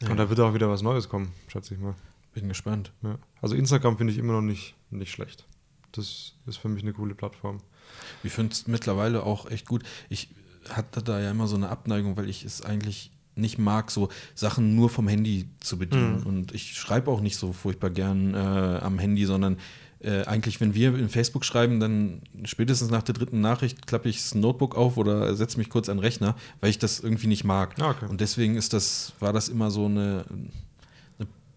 [0.00, 0.10] Ja.
[0.10, 1.94] Und da wird auch wieder was Neues kommen, schätze ich mal.
[2.32, 2.92] Bin gespannt.
[3.02, 3.18] Ja.
[3.40, 5.44] Also Instagram finde ich immer noch nicht, nicht schlecht.
[5.92, 7.58] Das ist für mich eine coole Plattform.
[8.22, 9.82] Ich finde es mittlerweile auch echt gut.
[10.08, 10.30] Ich
[10.70, 14.74] hatte da ja immer so eine Abneigung, weil ich es eigentlich nicht mag, so Sachen
[14.74, 16.20] nur vom Handy zu bedienen.
[16.20, 16.26] Mhm.
[16.26, 19.58] Und ich schreibe auch nicht so furchtbar gern äh, am Handy, sondern
[20.00, 24.16] äh, eigentlich, wenn wir in Facebook schreiben, dann spätestens nach der dritten Nachricht klappe ich
[24.16, 27.44] das Notebook auf oder setze mich kurz an den Rechner, weil ich das irgendwie nicht
[27.44, 27.74] mag.
[27.80, 28.06] Ah, okay.
[28.08, 30.48] Und deswegen ist das, war das immer so eine, eine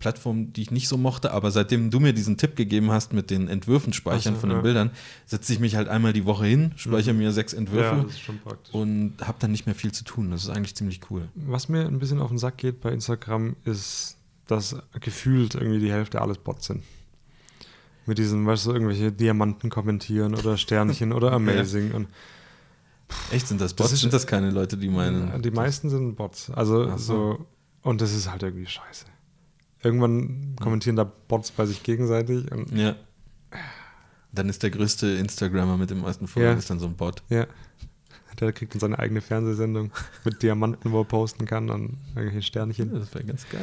[0.05, 3.31] Plattform, die ich nicht so mochte, aber seitdem du mir diesen Tipp gegeben hast mit
[3.31, 4.61] den Entwürfen speichern so, von den ja.
[4.61, 4.91] Bildern,
[5.25, 8.71] setze ich mich halt einmal die Woche hin, speichere mir sechs Ja, Entwürfe das praktisch.
[8.75, 10.29] und habe dann nicht mehr viel zu tun.
[10.29, 11.27] Das ist eigentlich ziemlich cool.
[11.33, 15.91] Was mir ein bisschen auf den Sack geht bei Instagram, ist, dass gefühlt irgendwie die
[15.91, 16.83] Hälfte alles Bots sind.
[18.05, 21.93] Mit diesen, weißt du, irgendwelche Diamanten kommentieren oder Sternchen oder Amazing.
[21.93, 22.07] Und
[23.31, 23.91] Echt sind das Das Bots?
[23.93, 25.41] ist- sind das keine Leute, die meinen?
[25.41, 26.51] die meisten sind Bots.
[26.51, 26.97] Also so.
[26.97, 27.45] so.
[27.81, 29.05] Und das ist halt irgendwie scheiße.
[29.85, 32.51] Irgendwann kommentieren da Bots bei sich gegenseitig.
[32.51, 32.95] Und, Ja.
[34.31, 36.57] Dann ist der größte Instagrammer mit dem meisten Follower Ja.
[36.57, 37.23] ist dann so ein Bot.
[37.29, 37.45] ja.
[38.39, 39.91] Der kriegt dann seine eigene Fernsehsendung
[40.25, 42.91] mit Diamanten, wo er posten kann und irgendwelche Sternchen.
[42.93, 43.61] das wäre ganz geil.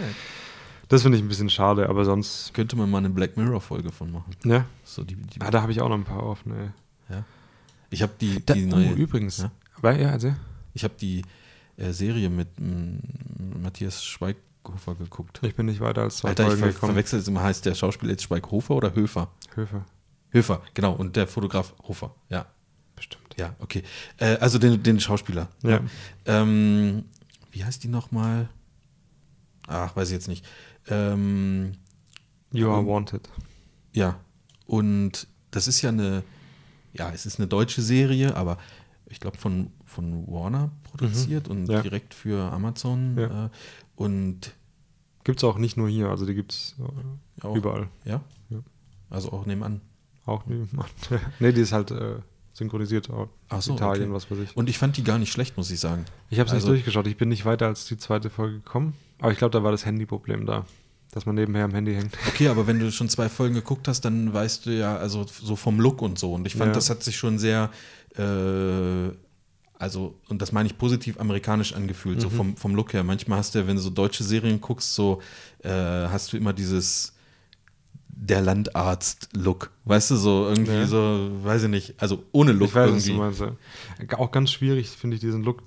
[0.88, 2.54] Das finde ich ein bisschen schade, aber sonst.
[2.54, 4.34] Könnte man mal eine Black Mirror Folge von machen.
[4.44, 4.64] Ja.
[4.84, 6.70] So die, die Ah, da habe ich auch noch ein paar offen, ey.
[7.16, 7.24] ja.
[7.90, 8.92] Ich habe die, Da, die neue.
[8.92, 9.38] oh, übrigens.
[9.38, 9.50] Ja?
[9.76, 10.32] Aber, ja, also,
[10.72, 11.20] Ich habe die
[11.76, 14.02] äh, Serie mit mm, Matthias
[14.64, 15.40] Schweighofer geguckt.
[15.42, 16.92] ich bin nicht weiter als zwei Alter, ich Folgen ver gekommen.
[16.92, 17.42] verwechsel es immer.
[17.42, 19.30] Heißt der Schauspieler jetzt Schweighofer oder Höfer?
[19.54, 19.84] Höfer,
[20.30, 20.92] Höfer, genau.
[20.92, 22.14] Und der Fotograf Hofer.
[22.28, 22.46] Ja,
[22.96, 23.34] bestimmt.
[23.38, 23.82] ja, okay.
[24.18, 25.48] Äh, also den, den Schauspieler.
[25.62, 25.80] Ja.
[26.26, 27.04] Ähm,
[27.50, 28.48] wie heißt die nochmal?
[29.66, 30.44] Ach, weiß ich jetzt nicht.
[30.88, 31.72] Ähm,
[32.52, 33.28] You are Ähm, wanted.
[33.92, 34.18] ja,
[34.66, 36.22] und das ist ja eine,
[36.92, 38.58] ja, es ist eine deutsche Serie, aber
[39.06, 41.80] ich glaube von, von Warner produziert und Ja.
[41.82, 43.16] direkt für Amazon.
[43.18, 43.46] Ja.
[43.46, 43.50] Äh,
[43.96, 44.54] und
[45.24, 46.74] Gibt es auch nicht nur hier, also die gibt es
[47.42, 47.88] auch, überall.
[48.04, 48.22] Ja?
[48.50, 48.58] Ja.
[49.08, 49.80] Also auch nebenan.
[50.26, 50.66] Auch nie.
[51.38, 52.16] nee, die ist halt äh,
[52.54, 54.14] synchronisiert aus so, Italien, okay.
[54.14, 54.56] was weiß ich.
[54.56, 56.04] Und ich fand die gar nicht schlecht, muss ich sagen.
[56.30, 58.94] Ich habe es also- nicht durchgeschaut, ich bin nicht weiter als die zweite Folge gekommen.
[59.20, 60.66] Aber ich glaube, da war das Handyproblem da.
[61.12, 62.16] Dass man nebenher am Handy hängt.
[62.26, 65.56] Okay, aber wenn du schon zwei Folgen geguckt hast, dann weißt du ja, also so
[65.56, 66.32] vom Look und so.
[66.32, 66.74] Und ich fand, Ja.
[66.74, 67.70] das hat sich schon sehr,
[68.16, 69.08] äh,
[69.82, 72.20] also, und das meine ich positiv amerikanisch angefühlt, Mhm.
[72.20, 73.02] so vom, vom Look her.
[73.04, 75.20] Manchmal hast du ja, wenn du so deutsche Serien guckst, so
[75.62, 77.12] äh, hast du immer dieses
[78.08, 79.70] der Landarzt-Look.
[79.84, 80.86] Weißt du, so irgendwie Ja.
[80.86, 83.44] so, weiß ich nicht, also ohne Look ich weiß, was du irgendwie.
[83.98, 84.14] meinst.
[84.18, 85.62] Auch ganz schwierig, finde ich, diesen Look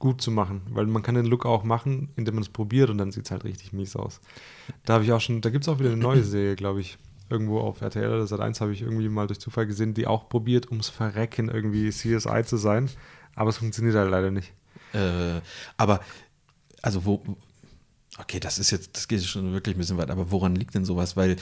[0.00, 0.62] gut zu machen.
[0.70, 3.30] Weil man kann den Look auch machen, indem man es probiert und dann sieht es
[3.30, 4.20] halt richtig mies aus.
[4.84, 6.98] Da habe ich auch schon, da gibt es auch wieder eine neue Serie, glaube ich.
[7.28, 10.68] Irgendwo auf RTL oder Sat1 habe ich irgendwie mal durch Zufall gesehen, die auch probiert,
[10.70, 12.90] ums Verrecken irgendwie CSI zu sein.
[13.34, 14.52] Aber es funktioniert halt leider nicht.
[14.92, 15.40] Äh,
[15.76, 16.00] aber,
[16.82, 17.22] also wo,
[18.18, 20.84] okay, das ist jetzt, das geht schon wirklich ein bisschen weit, aber woran liegt denn
[20.84, 21.16] sowas?
[21.16, 21.36] Weil,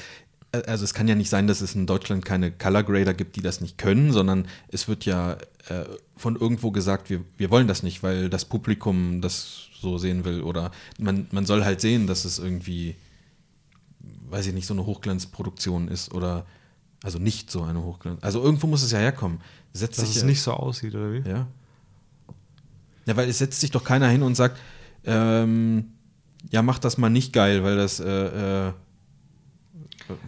[0.52, 3.36] äh, also es kann ja nicht sein, dass es in Deutschland keine Color Grader gibt,
[3.36, 5.34] die das nicht können, sondern es wird ja
[5.68, 5.84] äh,
[6.16, 10.42] von irgendwo gesagt, wir, wir wollen das nicht, weil das Publikum das so sehen will
[10.42, 12.96] oder man, man soll halt sehen, dass es irgendwie,
[14.28, 16.46] weiß ich nicht, so eine Hochglanzproduktion ist oder,
[17.02, 19.40] also nicht so eine Hochglanz, also irgendwo muss es ja herkommen.
[19.72, 21.28] Setzt Dass sich es ja, nicht so aussieht, oder wie?
[21.28, 21.46] ja.
[23.08, 24.58] Ja, weil es setzt sich doch keiner hin und sagt,
[25.04, 25.86] ähm,
[26.50, 28.72] ja, mach das mal nicht geil, weil das, äh, äh,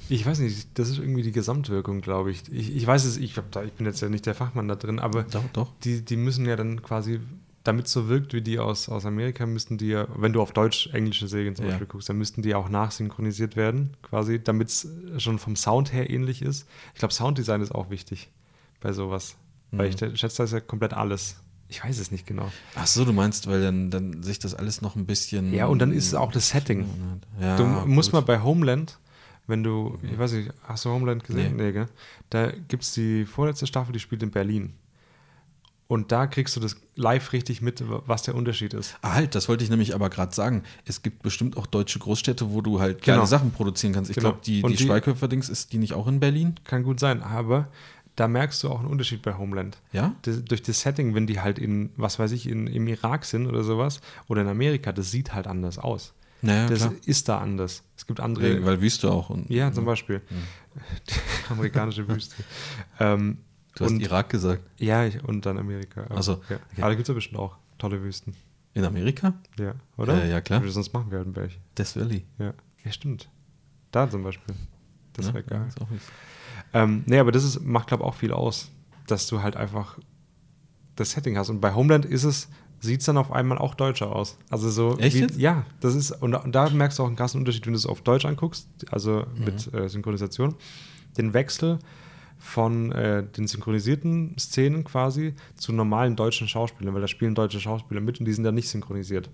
[0.09, 2.43] Ich weiß nicht, das ist irgendwie die Gesamtwirkung, glaube ich.
[2.51, 2.74] ich.
[2.74, 5.22] Ich weiß es, ich, da, ich bin jetzt ja nicht der Fachmann da drin, aber
[5.24, 5.72] Doch, doch.
[5.85, 7.20] die, die müssen ja dann quasi,
[7.64, 10.53] damit es so wirkt wie die aus, aus Amerika, müssten die ja, wenn du auf
[10.53, 11.70] Deutsch-englische Serien zum Ja.
[11.72, 16.09] Beispiel guckst, dann müssten die auch nachsynchronisiert werden, quasi, damit es schon vom Sound her
[16.11, 16.66] ähnlich ist.
[16.95, 18.31] Ich glaube, Sounddesign ist auch wichtig
[18.81, 19.37] bei sowas.
[19.70, 19.91] Weil Mhm.
[19.91, 21.37] ich da- schätze, da ist ja komplett alles.
[21.70, 22.50] Ich weiß es nicht genau.
[22.74, 25.54] Ach so, du meinst, weil dann, dann sich das alles noch ein bisschen.
[25.54, 26.84] Ja, und dann ist es auch das Setting.
[27.40, 28.20] Ja, du musst gut.
[28.20, 28.98] mal bei Homeland,
[29.46, 31.56] wenn du, ich weiß nicht, hast du Homeland gesehen?
[31.56, 31.86] Nee, gell?
[32.28, 34.74] Da gibt es die vorletzte Staffel, die spielt in Berlin.
[35.86, 38.96] Und da kriegst du das live richtig mit, was der Unterschied ist.
[39.02, 40.62] Ah, halt, das wollte ich nämlich aber gerade sagen.
[40.84, 43.26] Es gibt bestimmt auch deutsche Großstädte, wo du halt geile Genau.
[43.26, 44.08] Sachen produzieren kannst.
[44.08, 44.30] Ich Genau.
[44.30, 46.54] glaube, die, die, die- Schweighöfer-Dings, ist die nicht auch in Berlin?
[46.62, 47.66] Kann gut sein, aber
[48.20, 49.78] da merkst du auch einen Unterschied bei Homeland.
[49.92, 50.14] Ja?
[50.22, 53.46] Das, durch das Setting, wenn die halt in, was weiß ich, in, im Irak sind
[53.46, 56.12] oder sowas, oder in Amerika, das sieht halt anders aus.
[56.42, 56.92] Naja, das klar.
[57.06, 57.82] ist da anders.
[57.96, 58.44] Es gibt andere.
[58.56, 59.30] Weil, weil Wüste auch.
[59.30, 60.20] Und, ja, zum Beispiel.
[61.08, 61.14] Die
[61.52, 62.36] amerikanische Wüste.
[62.98, 63.38] ähm,
[63.74, 64.62] Du hast und- Irak gesagt.
[64.78, 66.04] Ja, ich, und dann Amerika.
[66.10, 66.56] Ach so, Ja.
[66.56, 66.58] okay.
[66.78, 68.34] Aber da gibt es ja bestimmt auch tolle Wüsten.
[68.74, 69.32] In Amerika?
[69.58, 70.22] Ja, oder?
[70.24, 70.60] Äh, ja, klar.
[70.60, 71.50] Würde sonst machen wir halt in Berg.
[71.78, 72.24] Death Valley.
[72.38, 72.52] Ja.
[72.84, 73.28] ja, stimmt.
[73.92, 74.54] Da zum Beispiel.
[75.14, 75.68] Das Ja, wäre ja, geil.
[75.68, 76.08] ist auch wichtig.
[76.72, 78.70] Ähm, nee, aber das ist, macht, glaube ich, auch viel aus,
[79.06, 79.98] dass du halt einfach
[80.96, 81.48] das Setting hast.
[81.50, 82.48] Und bei Homeland ist es,
[82.80, 84.38] sieht es dann auf einmal auch deutscher aus.
[84.50, 84.98] Also so.
[84.98, 85.36] Echt wie, jetzt?
[85.38, 87.78] Ja, das ist, und, da- und da merkst du auch einen krassen Unterschied, wenn du
[87.78, 89.44] es auf Deutsch anguckst, also Mhm.
[89.44, 90.54] mit äh, Synchronisation.
[91.18, 91.78] Den Wechsel
[92.38, 98.00] von äh, den synchronisierten Szenen quasi zu normalen deutschen Schauspielern, weil da spielen deutsche Schauspieler
[98.00, 99.28] mit und die sind dann nicht synchronisiert.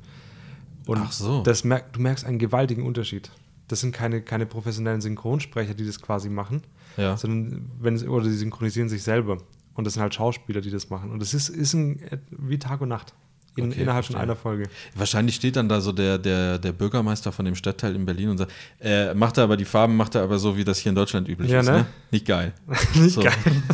[0.86, 1.42] Und Ach so.
[1.42, 3.30] das merk, du merkst einen gewaltigen Unterschied.
[3.68, 6.62] Das sind keine, keine professionellen Synchronsprecher, die das quasi machen,
[6.96, 7.16] Ja.
[7.16, 9.38] sondern wenn es, oder die synchronisieren sich selber.
[9.74, 11.10] Und das sind halt Schauspieler, die das machen.
[11.10, 12.00] Und das ist, ist ein,
[12.30, 13.12] wie Tag und Nacht.
[13.58, 14.22] In, Okay, innerhalb von verstehe.
[14.22, 14.68] einer Folge.
[14.94, 18.36] Wahrscheinlich steht dann da so der, der, der Bürgermeister von dem Stadtteil in Berlin und
[18.38, 20.96] sagt, äh, macht er aber die Farben, macht er aber so, wie das hier in
[20.96, 21.66] Deutschland üblich Ja, ist.
[21.66, 21.72] ne?
[21.78, 21.86] Ne?
[22.10, 22.52] Nicht geil.
[22.94, 23.32] nicht geil.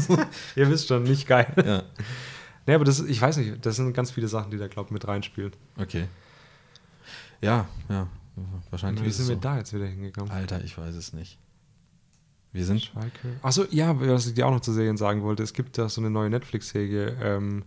[0.57, 1.47] Ihr wisst schon, nicht geil.
[1.64, 1.82] Ja,
[2.64, 4.93] Nee, aber das, ich weiß nicht, das sind ganz viele Sachen, die da, glaube ich,
[4.93, 5.51] mit reinspielen.
[5.76, 6.05] okay.
[7.40, 8.07] Ja, ja.
[8.70, 9.41] Wahrscheinlich Wie sind wir so.
[9.41, 10.30] da jetzt wieder hingekommen?
[10.30, 11.39] Alter, ich weiß es nicht.
[12.53, 12.83] Wir sind.
[12.83, 13.37] Schweike.
[13.43, 16.01] Achso, ja, was ich dir auch noch zu Serien sagen wollte, es gibt da so
[16.01, 17.64] eine neue Netflix-Serie, ähm,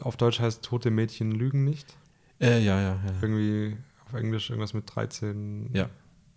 [0.00, 1.96] auf Deutsch heißt Tote Mädchen lügen nicht.
[2.40, 3.12] Äh, ja, ja, ja.
[3.22, 5.88] Irgendwie auf Englisch irgendwas mit 13 Ja.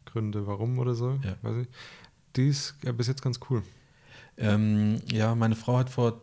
[0.06, 1.20] Gründe, warum oder so.
[1.24, 1.36] Ja.
[1.42, 1.68] Weiß ich.
[2.36, 3.64] Die ist ja, bis jetzt ganz cool.
[4.38, 6.22] Ähm, ja, meine Frau hat vor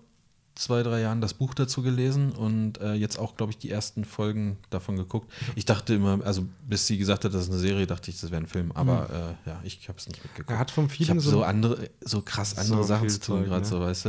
[0.61, 4.05] zwei, drei Jahren das Buch dazu gelesen und äh, jetzt auch, glaube ich, die ersten
[4.05, 5.33] Folgen davon geguckt.
[5.55, 8.31] Ich dachte immer, also bis sie gesagt hat, das ist eine Serie, dachte ich, das
[8.31, 8.71] wäre ein Film.
[8.73, 10.51] Aber äh, ja, ich habe es nicht mitgeguckt.
[10.51, 13.21] Er hat vom ich Feeling habe so, so andere, so krass andere So Sachen zu
[13.21, 13.67] tun, gerade ne?
[13.67, 14.09] so, weißt du,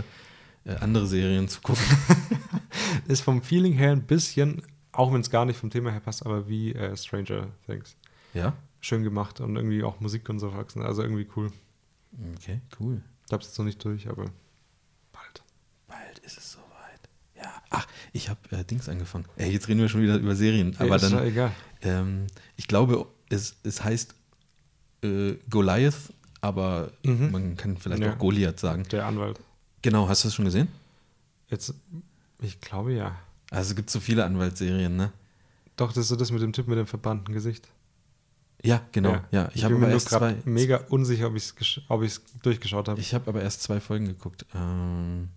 [0.65, 1.83] äh, andere Serien zu gucken.
[3.07, 6.25] ist vom Feeling her ein bisschen, auch wenn es gar nicht vom Thema her passt,
[6.25, 7.95] aber wie äh, Stranger Things.
[8.33, 8.53] ja?
[8.81, 10.81] Schön gemacht und irgendwie auch Musik und so wachsen.
[10.81, 11.51] Also irgendwie cool.
[12.35, 13.01] Okay, cool.
[13.27, 14.25] Ich hab's jetzt noch nicht durch, aber
[16.31, 16.99] ist es soweit.
[17.35, 17.51] Ja.
[17.69, 19.25] Ach, ich habe äh, Dings angefangen.
[19.37, 20.75] Ey, jetzt reden wir schon wieder über Serien.
[20.79, 21.51] Aber ist ja dann, egal.
[21.81, 24.13] ähm, ich glaube, es, es heißt
[25.03, 25.95] äh, Goliath,
[26.41, 27.31] aber Mhm.
[27.31, 28.13] man kann vielleicht Ja.
[28.13, 28.83] auch Goliath sagen.
[28.91, 29.39] Der Anwalt.
[29.81, 30.67] Genau, hast du das schon gesehen?
[31.49, 31.73] Jetzt,
[32.41, 33.17] ich glaube ja.
[33.49, 35.11] Also es gibt so viele Anwaltsserien, ne?
[35.75, 37.67] Doch, das ist so das mit dem Typ mit dem verbannten Gesicht.
[38.63, 39.19] Ja, genau.
[39.31, 41.81] Ja, ich, habe bin aber mir nur erst zwei, gerade mega unsicher, ob ich es
[41.87, 42.99] ob ich's durchgeschaut habe.
[43.01, 44.45] ich habe aber erst zwei Folgen geguckt.
[44.53, 45.29] Ähm,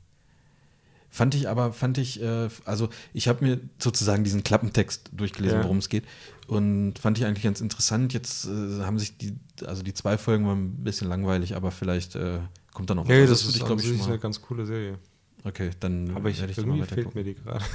[1.15, 5.63] fand ich aber, fand ich, äh, also ich habe mir sozusagen diesen Klappentext durchgelesen, Ja.
[5.63, 6.05] worum es geht.
[6.49, 8.13] Und fand ich eigentlich ganz interessant.
[8.13, 12.17] Jetzt äh, haben sich die, also die zwei Folgen waren ein bisschen langweilig, aber vielleicht
[12.17, 12.41] äh,
[12.73, 13.09] kommt da noch was.
[13.11, 14.99] Nee, das, ist, ich, glaube ich, eine ganz coole Serie.
[15.45, 17.65] Okay, dann Aber ich, werde ich da irgendwie mal fehlt mir die gerade.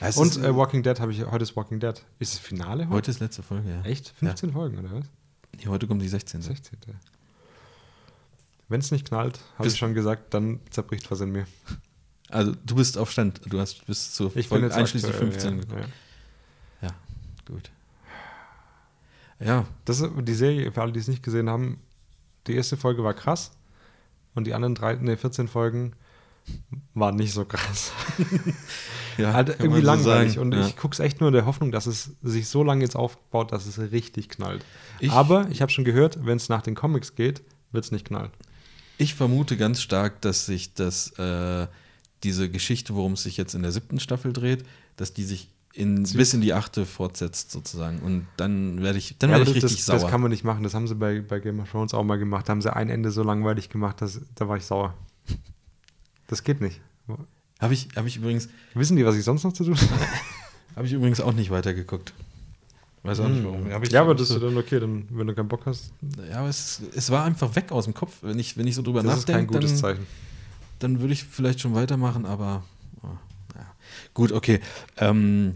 [0.00, 1.94] Es Und ist, äh, Walking Dead habe ich, heute ist Walking Dead.
[2.18, 2.90] Ist das Finale heute?
[2.94, 3.82] heute ist letzte Folge, ja.
[3.82, 4.10] Echt?
[4.18, 5.06] 15 Folgen, oder was?
[5.56, 6.42] Nee, heute kommt die 16.
[6.42, 6.78] 16.
[8.68, 11.46] Wenn es nicht knallt, habe ich schon gesagt, dann zerbricht was in mir.
[12.30, 15.30] Also du bist auf Stand, du hast bis zur Ich bin Folge jetzt einschließlich aktuell,
[15.32, 15.88] 15 ja, geguckt.
[16.82, 16.88] ja.
[17.46, 17.70] Gut.
[19.38, 21.80] Ja, Das ist die Serie, für alle, die es nicht gesehen haben,
[22.46, 23.52] die erste Folge war krass
[24.34, 25.92] und die anderen drei, nee, 14 Folgen
[26.94, 27.92] waren nicht so krass.
[29.18, 30.34] ja halt irgendwie so langweilig.
[30.34, 30.42] sagen.
[30.46, 30.66] Und ja.
[30.66, 33.52] ich gucke es echt nur in der Hoffnung, dass es sich so lange jetzt aufbaut,
[33.52, 34.64] dass es richtig knallt.
[35.00, 38.06] Ich- Aber ich habe schon gehört, wenn es nach den Comics geht, wird es nicht
[38.06, 38.30] knallen.
[38.98, 41.66] Ich vermute ganz stark, dass sich das, äh,
[42.22, 44.64] diese Geschichte, worum es sich jetzt in der siebten Staffel dreht,
[44.96, 47.98] dass die sich in, bis in die achte fortsetzt sozusagen.
[47.98, 49.98] Und dann werde ich, dann Ja, werde ich das, richtig das, sauer.
[50.00, 50.62] das kann man nicht machen.
[50.62, 52.48] Das haben sie bei, bei Game of Thrones auch mal gemacht.
[52.48, 54.94] Da haben sie ein Ende so langweilig gemacht, dass, da war ich sauer.
[56.28, 56.80] Das geht nicht.
[57.60, 60.06] Habe ich, hab ich, übrigens, Wissen die, was ich sonst noch zu tun habe?
[60.76, 62.12] hab ich übrigens auch nicht weitergeguckt.
[63.02, 63.70] Weiß auch nicht warum.
[63.70, 63.94] Hab ich, Hm.
[63.94, 65.92] ja, aber das ist dann okay, dann, wenn du keinen Bock hast,
[66.28, 68.16] ja, aber es, es war einfach weg aus dem Kopf.
[68.22, 70.06] Wenn ich, wenn ich so drüber das ist kein nachdenke, gutes dann, Zeichen.
[70.78, 72.62] Dann würde ich vielleicht schon weitermachen, aber
[73.02, 73.08] oh,
[73.54, 73.66] naja.
[74.14, 74.60] gut, okay.
[74.96, 75.54] Ähm,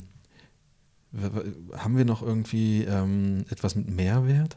[1.77, 4.57] haben wir noch irgendwie ähm, etwas mit Mehrwert?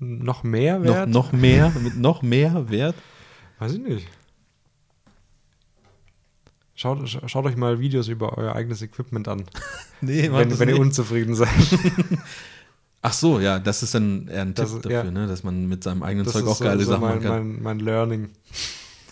[0.00, 1.08] Noch mehr Wert?
[1.08, 1.70] Noch, noch mehr?
[1.80, 2.96] mit noch mehr Wert?
[3.60, 4.08] Weiß ich nicht.
[6.74, 9.44] Schaut, sch- schaut euch mal Videos über euer eigenes Equipment an,
[10.00, 11.48] Nee, wenn, wenn ihr unzufrieden seid.
[13.02, 15.10] Ach so, ja, das ist dann eher ein Das Tipp ist- dafür, ja.
[15.10, 15.26] ne?
[15.28, 17.52] dass man mit seinem eigenen Das Zeug auch geile so Sachen mein, machen kann.
[17.52, 18.28] mein, mein Learning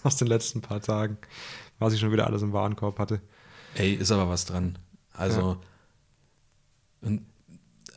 [0.05, 1.19] aus den letzten paar Tagen,
[1.79, 3.21] was ich schon wieder alles im Warenkorb hatte.
[3.75, 4.79] Ey, ist aber was dran.
[5.15, 5.59] Also,
[7.01, 7.23] und,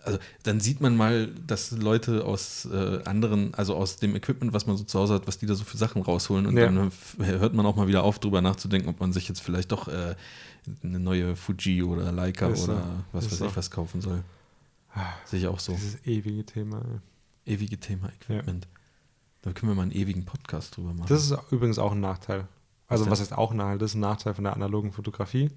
[0.04, 4.68] also dann sieht man mal, dass Leute aus äh, anderen, also aus dem Equipment, was
[4.68, 6.46] man so zu Hause hat, was die da so für Sachen rausholen.
[6.46, 6.66] Und Ja.
[6.66, 9.88] dann hört man auch mal wieder auf, drüber nachzudenken, ob man sich jetzt vielleicht doch
[9.88, 10.16] äh,
[10.84, 12.72] eine neue Fuji oder Leica Ist so.
[12.74, 13.46] oder was Ist weiß so.
[13.48, 14.24] ich was kaufen soll.
[15.26, 15.74] Sehe ich auch so.
[15.74, 16.82] Dieses ewige Thema.
[17.46, 18.68] Ewige Thema Equipment.
[19.46, 21.06] Da können wir mal einen ewigen Podcast drüber machen.
[21.08, 22.48] Das ist übrigens auch ein Nachteil.
[22.88, 23.78] Also Was heißt auch ein Nachteil?
[23.78, 25.52] Das ist ein Nachteil von der analogen Fotografie.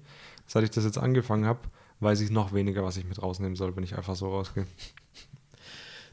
[0.45, 1.59] Seit ich das jetzt angefangen habe,
[1.99, 4.67] weiß ich noch weniger, was ich mit rausnehmen soll, wenn ich einfach so rausgehe.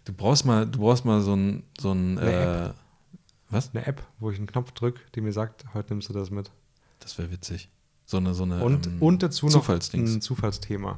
[0.06, 2.80] du brauchst mal, du brauchst mal so ein, so ein Eine äh,
[3.50, 3.74] was?
[3.74, 6.50] Eine App, wo ich einen Knopf drücke, die mir sagt, heute nimmst du das mit.
[7.00, 7.68] Das wäre witzig.
[8.06, 10.96] So eine, so eine Und, ähm, und dazu noch ein Zufallsthema.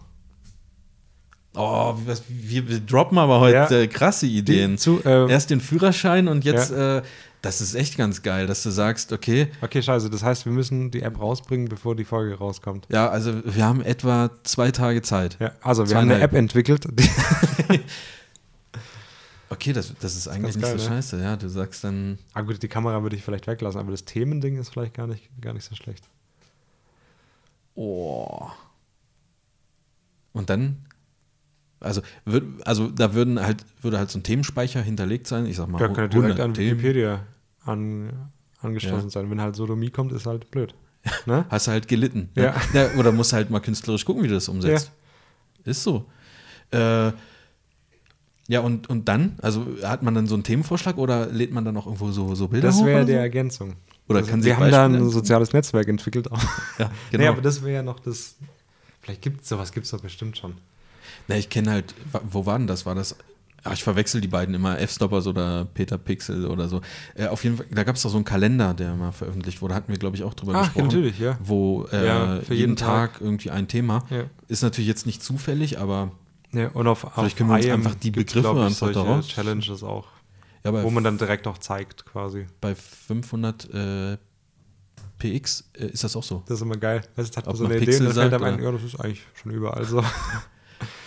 [1.55, 3.71] Oh, was, wir, droppen aber heute Ja.
[3.71, 4.73] äh, krasse Ideen.
[4.73, 7.03] Die, zu, ähm, Erst den Führerschein und jetzt, äh,
[7.43, 10.11] das ist echt ganz geil, dass du sagst, okay, okay, scheiße.
[10.11, 12.87] Das heißt, wir müssen die App rausbringen, bevor die Folge rauskommt.
[12.91, 15.37] ja, also wir haben etwa zwei Tage Zeit.
[15.41, 16.21] Ja, also wir haben eine.
[16.21, 16.87] App entwickelt.
[19.51, 20.97] Okay, das, das ist eigentlich ganz nicht geil, so ne?
[20.97, 21.37] scheiße, ja.
[21.37, 24.69] Du sagst dann, ah gut, die Kamera würde ich vielleicht weglassen, aber das Themending ist
[24.69, 26.05] vielleicht gar nicht, gar nicht so schlecht.
[27.75, 28.49] oh.
[30.35, 30.85] Und dann,
[31.81, 35.47] also, würd, also da würden halt, würde halt so ein Themenspeicher hinterlegt sein.
[35.47, 36.73] Ich sag mal, ja direkt 100 an Themen.
[36.79, 37.21] Wikipedia
[37.65, 39.11] an, angeschlossen Ja.
[39.11, 39.31] sein.
[39.31, 40.75] Wenn halt Sodomie kommt, ist halt blöd.
[41.27, 41.47] Ne?
[41.49, 42.29] Hast du halt gelitten.
[42.35, 42.55] Ja.
[42.73, 42.91] Ne?
[42.99, 44.91] Oder musst halt mal künstlerisch gucken, wie du das umsetzt.
[45.65, 46.07] Ist so.
[46.71, 47.13] Äh,
[48.49, 49.39] ja, und, und dann?
[49.43, 52.49] Also hat man dann so einen Themenvorschlag oder lädt man dann auch irgendwo so, so
[52.49, 53.19] Bilder Das wäre die so?
[53.19, 53.75] Ergänzung.
[54.09, 56.33] Oder also, kann sich wir haben da ein soziales Netzwerk entwickelt.
[56.33, 56.43] Auch.
[56.79, 57.23] Ja, genau.
[57.23, 58.37] Nee, aber das wäre ja noch das.
[59.01, 60.55] Vielleicht gibt es sowas, gibt es doch bestimmt schon.
[61.29, 61.95] Na, ich kenne halt,
[62.31, 62.87] wo war denn das?
[62.87, 63.17] War das?
[63.65, 66.81] Ach, ich verwechsel die beiden immer, F-Stoppers oder Peter Pixel oder so.
[67.17, 69.75] Äh, auf jeden Fall, da gab es doch so einen Kalender, der mal veröffentlicht wurde,
[69.75, 70.87] hatten wir, glaube ich, auch drüber Ach, gesprochen.
[70.87, 71.37] natürlich, ja.
[71.43, 73.21] Wo äh, Ja, jeden, für jeden Tag.
[73.21, 74.05] irgendwie ein Thema.
[74.11, 74.25] Ja.
[74.47, 76.13] Ist natürlich jetzt nicht zufällig, aber
[76.53, 79.01] ja und auf, Vielleicht auf können wir uns einfach die Begriffe ich, einfach da solche
[79.01, 80.07] raus- Challenges auch,
[80.65, 82.47] ja, wo man dann direkt auch zeigt, quasi.
[82.61, 84.17] bei 500 äh,
[85.19, 86.43] PX äh, ist das auch so.
[86.47, 87.03] Das ist immer geil.
[87.17, 88.83] Das hat man so eine Idee Pixel und dann fällt sagt, einem ein, ja, das
[88.85, 90.03] ist eigentlich schon überall so.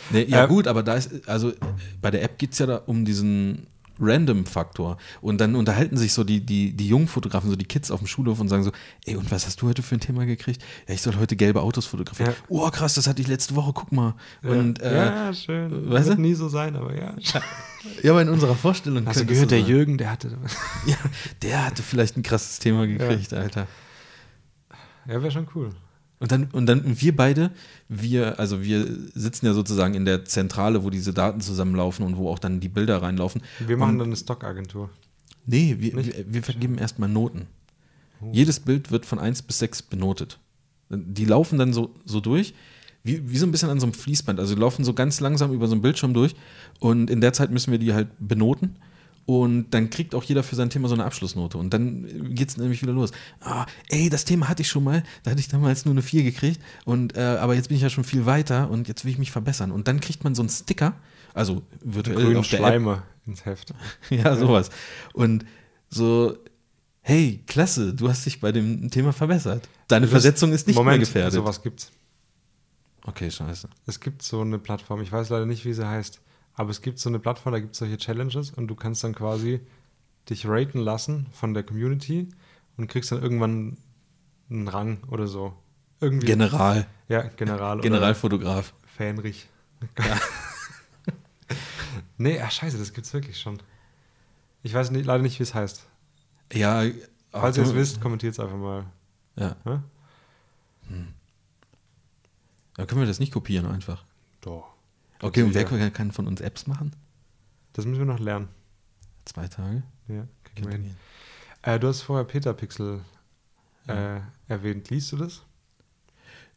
[0.10, 1.54] Nee, ja, Ähm, gut, aber da ist, also
[2.02, 3.68] bei der App geht es ja da um diesen
[4.02, 4.98] Random-Faktor.
[5.22, 8.08] Und dann unterhalten sich so die, die, die jungen Fotografen, so die Kids auf dem
[8.08, 8.72] Schulhof und sagen so:
[9.06, 10.62] Ey, und was hast du heute für ein Thema gekriegt?
[10.88, 12.32] Ja, ich soll heute gelbe Autos fotografieren.
[12.32, 12.38] Ja.
[12.50, 14.16] Oh, krass, das hatte ich letzte Woche, guck mal.
[14.42, 15.90] Und ja, äh, ja, schön.
[15.90, 16.22] weißt Wird du?
[16.22, 17.14] nie so sein, aber ja.
[18.04, 19.06] ja, aber in unserer Vorstellung.
[19.06, 19.70] Hast du gehört, der sein.
[19.70, 20.32] Jürgen, der hatte.
[20.86, 20.96] Ja,
[21.44, 23.68] der hatte vielleicht ein krasses Thema gekriegt, Alter.
[25.08, 25.72] Ja, wäre schon cool.
[26.22, 27.50] Und dann, und dann wir beide,
[27.90, 32.30] wir, also wir sitzen ja sozusagen in der Zentrale, wo diese Daten zusammenlaufen und wo
[32.30, 33.42] auch dann die Bilder reinlaufen.
[33.66, 34.90] Wir machen Und- dann eine Stockagentur.
[35.48, 37.48] Nee, wir, wir, wir vergeben erstmal Noten.
[38.22, 38.30] Oh.
[38.32, 40.38] Jedes Bild wird von 1 bis 6 benotet.
[40.90, 42.54] Die laufen dann so, so durch,
[43.04, 44.40] wie, wie so ein bisschen an so einem Fließband.
[44.40, 46.36] Also die laufen so ganz langsam über so einen Bildschirm durch
[46.80, 48.76] und in der Zeit müssen wir die halt benoten.
[49.26, 51.58] Und dann kriegt auch jeder für sein Thema so eine Abschlussnote.
[51.58, 53.12] Und dann geht es nämlich wieder los.
[53.40, 55.04] Ah, ey, das Thema hatte ich schon mal.
[55.24, 56.60] Da hatte ich damals nur eine 4 gekriegt.
[56.86, 59.32] Und, äh, aber jetzt bin ich ja schon viel weiter und jetzt will ich mich
[59.32, 59.72] verbessern.
[59.72, 60.96] Und dann kriegt man so einen Sticker,
[61.34, 62.66] also virtuell auf der App.
[62.66, 63.74] Schleimer ins Heft.
[64.10, 64.70] Ja, sowas.
[65.14, 65.46] Und
[65.90, 66.38] so,
[67.02, 69.70] hey, klasse, du hast dich bei dem Thema verbessert.
[69.88, 71.34] Deine Das- Versetzung ist nicht Moment, mehr gefährdet.
[71.34, 71.92] Sowas gibt's.
[73.06, 73.68] Okay, scheiße.
[73.88, 76.20] Es gibt so eine Plattform, ich weiß leider nicht, wie sie heißt,
[76.54, 79.16] aber es gibt so eine Plattform, da gibt es solche Challenges und du kannst dann
[79.16, 79.62] quasi
[80.30, 82.30] dich raten lassen von der Community
[82.78, 83.78] und kriegst dann irgendwann
[84.50, 85.54] einen Rang oder so.
[86.00, 86.28] Irgendwie.
[86.28, 87.80] General, ja, General.
[87.80, 88.74] Generalfotograf.
[88.86, 89.48] Fähnrich.
[92.18, 93.60] nee, ach scheiße, das gibt's wirklich schon.
[94.64, 95.88] Ich weiß nicht, leider nicht, wie es heißt.
[96.54, 96.84] Ja,
[97.32, 98.86] Falls ihr es wisst, kommentiert es einfach mal.
[99.36, 99.56] Ja.
[99.64, 99.80] Hä?
[102.76, 104.04] Dann können wir das nicht kopieren einfach.
[104.42, 104.76] Doch.
[105.22, 106.92] Okay, und wer kann- kann von uns Apps machen?
[107.74, 108.48] Das müssen wir noch lernen.
[109.26, 109.84] Zwei Tage?
[110.08, 110.96] Ja, kriegen wir hin.
[111.62, 113.02] Äh, du hast vorher Peter Pixel
[113.88, 114.90] äh, erwähnt.
[114.90, 115.42] Liest du das?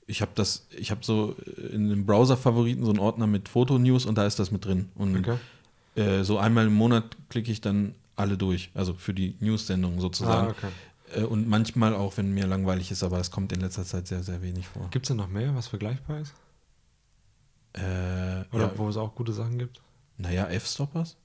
[0.07, 1.35] ich habe das, ich habe so
[1.73, 4.91] in den Browser-Favoriten so einen Ordner mit Fotonews und da ist das mit drin.
[4.97, 5.39] Und Okay.
[5.97, 10.49] äh, so einmal im Monat klicke ich dann alle durch, also für die News-Sendung sozusagen.
[10.49, 11.21] Ah, okay.
[11.23, 14.23] Äh, und manchmal auch, wenn mir langweilig ist, aber es kommt in letzter Zeit sehr,
[14.23, 14.89] sehr wenig vor.
[14.91, 16.35] Gibt es denn noch mehr, was vergleichbar ist?
[17.75, 19.81] Äh, Oder ja, wo es auch gute Sachen gibt?
[20.17, 21.17] naja, F-Stoppers,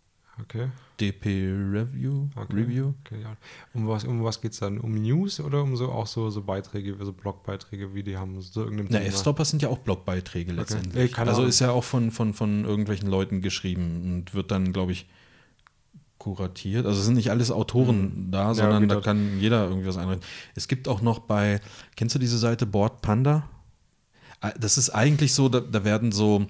[0.42, 0.70] Okay.
[1.00, 1.26] DP
[1.72, 2.54] Review, okay.
[2.54, 2.94] Review.
[3.06, 3.34] Okay, ja.
[3.74, 4.80] Um was, um was geht es dann?
[4.80, 8.62] Um News oder um so auch so, so Beiträge, so Blogbeiträge, wie die haben, so
[8.64, 9.00] irgendeinem Na?
[9.02, 11.12] F-Stoppers sind ja auch Blogbeiträge letztendlich.
[11.12, 14.94] keine also ist ja auch von, von, von irgendwelchen Leuten geschrieben und wird dann, glaube
[14.94, 15.08] ich,
[16.20, 16.86] kuratiert.
[16.86, 19.06] Also sind nicht alles Autoren da, Ja, sondern da genau.
[19.06, 20.26] kann jeder irgendwie was einrichten.
[20.56, 21.60] Es gibt auch noch bei,
[21.96, 23.48] kennst du diese Seite Board Panda?
[24.60, 26.46] Das ist eigentlich so, da, da werden so,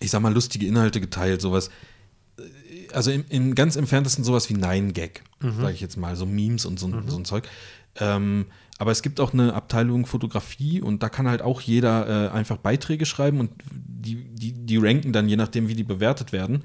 [0.00, 1.70] ich sag mal, lustige Inhalte geteilt, sowas.
[2.92, 6.78] Also im, im ganz entferntesten sowas wie Nine-Gag, sage ich jetzt mal, so Memes und
[6.78, 7.48] so, so ein Zeug.
[7.96, 8.46] Ähm,
[8.78, 12.56] aber es gibt auch eine Abteilung Fotografie und da kann halt auch jeder äh, einfach
[12.56, 16.64] Beiträge schreiben und die, die, die ranken dann je nachdem, wie die bewertet werden.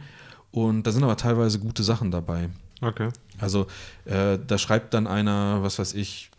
[0.51, 2.49] Und da sind aber teilweise gute Sachen dabei.
[2.81, 3.09] Okay.
[3.37, 3.67] Also
[4.05, 6.31] äh, da schreibt dann einer, was weiß ich,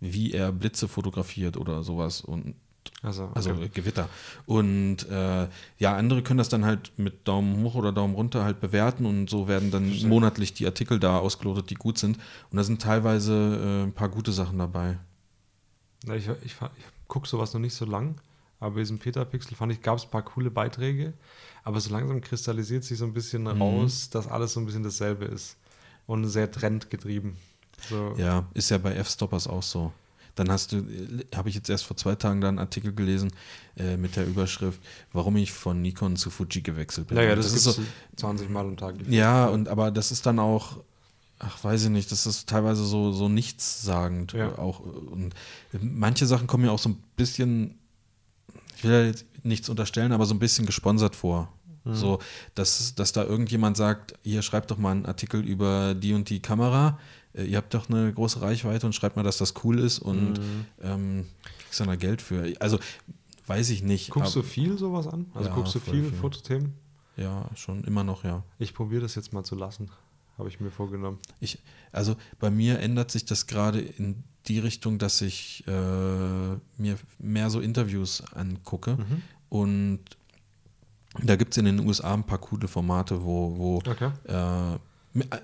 [0.00, 2.54] wie er Blitze fotografiert oder sowas und
[3.02, 3.32] Also, okay.
[3.34, 4.08] also Gewitter.
[4.46, 8.60] Und äh, ja, andere können das dann halt mit Daumen hoch oder Daumen runter halt
[8.60, 10.08] bewerten und so werden dann Verstehe.
[10.08, 12.18] monatlich die Artikel da ausgelotet, die gut sind.
[12.50, 14.98] Und da sind teilweise äh, ein paar gute Sachen dabei.
[16.06, 18.20] Na, ich, ich, ich gucke sowas noch nicht so lang,
[18.60, 21.12] aber bei diesem Peter-Pixel fand ich, gab es ein paar coole Beiträge,
[21.64, 23.62] aber so langsam kristallisiert sich so ein bisschen Mhm.
[23.62, 25.56] raus, dass alles so ein bisschen dasselbe ist
[26.06, 27.36] und sehr trendgetrieben.
[27.88, 29.92] So, Ja, ist ja bei F-Stoppers auch so.
[30.34, 33.32] Dann hast du, äh, habe ich jetzt erst vor zwei Tagen da einen Artikel gelesen
[33.76, 34.80] äh, mit der Überschrift,
[35.12, 37.18] warum ich von Nikon zu Fuji gewechselt bin.
[37.18, 37.74] ja, ja Und das, ist so,
[38.16, 38.94] 20 Mal am Tag.
[39.08, 40.78] Ja, und aber das ist dann auch,
[41.38, 44.48] ach, weiß ich nicht, das ist teilweise so, so nichtssagend Ja.
[44.48, 44.80] äh, auch.
[44.80, 45.34] Und
[45.80, 47.78] manche Sachen kommen mir auch so ein bisschen,
[48.76, 51.52] ich will ja jetzt nichts unterstellen, aber so ein bisschen gesponsert vor.
[51.84, 51.94] Mhm.
[51.94, 52.18] So,
[52.54, 56.40] dass, dass da irgendjemand sagt, hier schreibt doch mal einen Artikel über die und die
[56.40, 56.98] Kamera.
[57.34, 60.34] Äh, Ihr habt doch eine große Reichweite und schreibt mal, dass das cool ist und
[60.34, 60.64] Mhm.
[60.82, 61.26] ähm,
[61.64, 62.52] kriegst dann da Geld für.
[62.60, 62.78] Also
[63.46, 64.10] weiß ich nicht.
[64.10, 65.26] Guckst du viel sowas an?
[65.34, 66.12] Also Ja, guckst du viel, viel.
[66.18, 66.74] Fotothemen?
[67.16, 68.42] Ja, schon immer noch, ja.
[68.58, 69.90] Ich probiere das jetzt mal zu lassen,
[70.38, 71.18] habe ich mir vorgenommen.
[71.40, 71.58] Ich,
[71.92, 77.50] also bei mir ändert sich das gerade in die Richtung, dass ich äh, mir mehr
[77.50, 78.96] so Interviews angucke.
[78.96, 79.22] Mhm.
[79.50, 79.98] Und
[81.22, 84.10] da gibt es in den USA ein paar coole Formate, wo, wo Okay.
[84.24, 84.78] äh,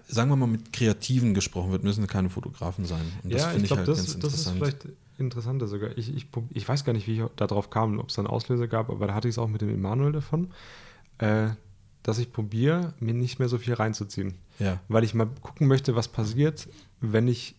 [0.07, 3.13] sagen wir mal, mit Kreativen gesprochen wird, müssen keine Fotografen sein.
[3.23, 4.59] Und das ja, finde ich ich, glaube, halt das, ganz das ist interessant.
[4.59, 4.89] vielleicht
[5.19, 5.97] interessanter sogar.
[5.99, 8.69] Ich, ich, ich weiß gar nicht, wie ich darauf kam, ob es da einen Auslöser
[8.69, 10.53] gab, aber da hatte ich es auch mit dem Emanuel davon,
[11.19, 11.49] äh,
[12.03, 14.35] dass ich probiere, mir nicht mehr so viel reinzuziehen.
[14.59, 16.69] ja, Weil ich mal gucken möchte, was passiert,
[17.01, 17.55] wenn ich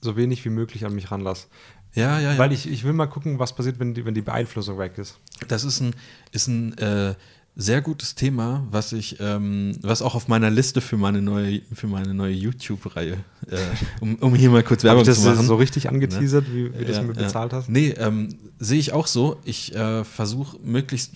[0.00, 1.46] so wenig wie möglich an mich ranlasse.
[1.94, 2.32] ja, ja.
[2.32, 2.38] ja.
[2.38, 5.18] Weil ich, ich will mal gucken, was passiert, wenn die, wenn die Beeinflussung weg ist.
[5.48, 5.94] Das ist ein,
[6.32, 7.14] ist ein äh,
[7.56, 11.88] sehr gutes Thema, was ich, ähm, was auch auf meiner Liste für meine neue, für
[11.88, 13.56] meine neue YouTube-Reihe, äh,
[14.00, 15.46] um, um hier mal kurz Werbung das zu machen.
[15.46, 17.22] so richtig angeteasert, wie, wie du es Ja, mir ja.
[17.24, 17.68] bezahlt hast?
[17.68, 18.28] Nee, ähm,
[18.58, 19.36] sehe ich auch so.
[19.44, 21.12] Ich äh, versuche möglichst,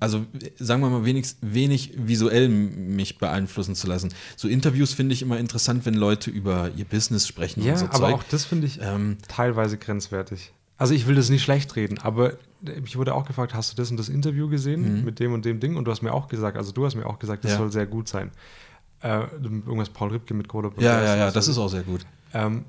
[0.00, 0.24] also
[0.58, 4.10] sagen wir mal, wenigst, wenig visuell mich beeinflussen zu lassen.
[4.36, 7.84] So Interviews finde ich immer interessant, wenn Leute über ihr Business sprechen Ja, und so
[7.86, 8.14] aber Zeug.
[8.14, 10.52] auch das finde ich ähm, teilweise grenzwertig.
[10.76, 12.32] Also ich will das nicht schlecht reden, aber
[12.84, 15.04] ich wurde auch gefragt, hast du das und das Interview gesehen Mhm.
[15.04, 15.76] mit dem und dem Ding?
[15.76, 17.58] Und du hast mir auch gesagt, also du hast mir auch gesagt, das Ja.
[17.58, 18.30] soll sehr gut sein.
[19.00, 22.06] Äh, irgendwas Paul Ripke mit Coda ja, ja, ja, das ist auch sehr gut.
[22.32, 22.64] Ähm,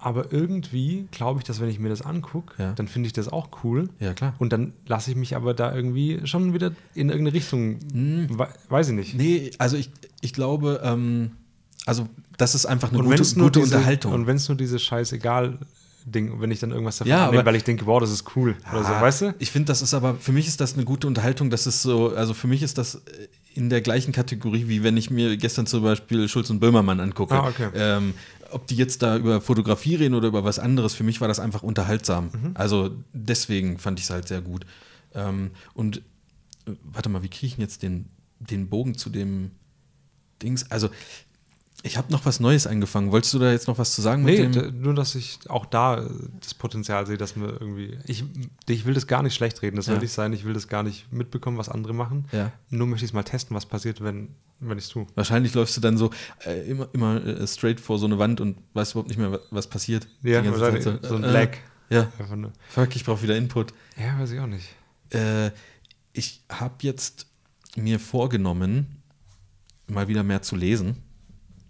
[0.00, 2.72] aber irgendwie glaube ich, dass wenn ich mir das angucke, Ja.
[2.72, 3.88] dann finde ich das auch cool.
[3.98, 4.34] Ja, klar.
[4.38, 8.26] Und dann lasse ich mich aber da irgendwie schon wieder in irgendeine Richtung, Hm.
[8.38, 9.14] we weiß ich nicht.
[9.14, 9.90] Nee, also ich,
[10.20, 11.30] ich glaube, ähm,
[11.86, 14.12] also das ist einfach eine und gute, gute diese, Unterhaltung.
[14.12, 15.58] Und wenn es nur dieses scheißegal
[16.10, 18.56] Ding, wenn ich dann irgendwas davon Ja, annehme, weil ich denke, wow, das ist cool.
[18.72, 19.34] Oder so, Ah, weißt du?
[19.38, 21.50] Ich finde, das ist aber, für mich ist das eine gute Unterhaltung.
[21.50, 23.00] Das ist so, also für mich ist das äh,
[23.54, 27.34] in der gleichen Kategorie, wie wenn ich mir gestern zum Beispiel Schulz und Böhmermann angucke.
[27.34, 27.68] Ah, okay.
[27.74, 28.14] ähm,
[28.50, 31.38] ob die jetzt da über Fotografie reden oder über was anderes, für mich war das
[31.40, 32.26] einfach unterhaltsam.
[32.32, 32.50] Mhm.
[32.54, 34.64] Also deswegen fand ich es halt sehr gut.
[35.14, 35.98] Ähm, und
[36.66, 38.06] äh, warte mal, wie kriege ich denn jetzt den,
[38.38, 39.50] den Bogen zu dem
[40.42, 40.70] Dings?
[40.70, 40.88] Also,
[41.84, 43.12] ich habe noch was Neues angefangen.
[43.12, 46.10] Wolltest du da jetzt noch was zu sagen Nee, nur, dass ich auch da äh,
[46.40, 47.96] das Potenzial sehe, dass wir irgendwie.
[48.06, 48.24] Ich,
[48.68, 49.92] ich will das gar nicht schlecht reden, das Ja.
[49.92, 50.32] will nicht sein.
[50.32, 52.24] Ich will das gar nicht mitbekommen, was andere machen.
[52.32, 52.50] Ja.
[52.70, 55.06] Nur möchte ich es mal testen, was passiert, wenn, wenn ich es tue.
[55.14, 56.10] Wahrscheinlich läufst du dann so
[56.44, 59.40] äh, immer, immer äh, straight vor so eine Wand und weißt überhaupt nicht mehr, wa-
[59.52, 60.08] was passiert.
[60.22, 61.50] Ja, Die ganze wahrscheinlich Zeit so ein äh, Lag.
[61.90, 62.08] Ja,
[62.68, 63.72] fuck, ich brauche wieder Input.
[63.96, 64.68] Ja, weiß ich auch nicht.
[65.10, 65.52] Äh,
[66.12, 67.26] ich habe jetzt
[67.76, 69.00] mir vorgenommen,
[69.86, 70.96] mal wieder mehr zu lesen.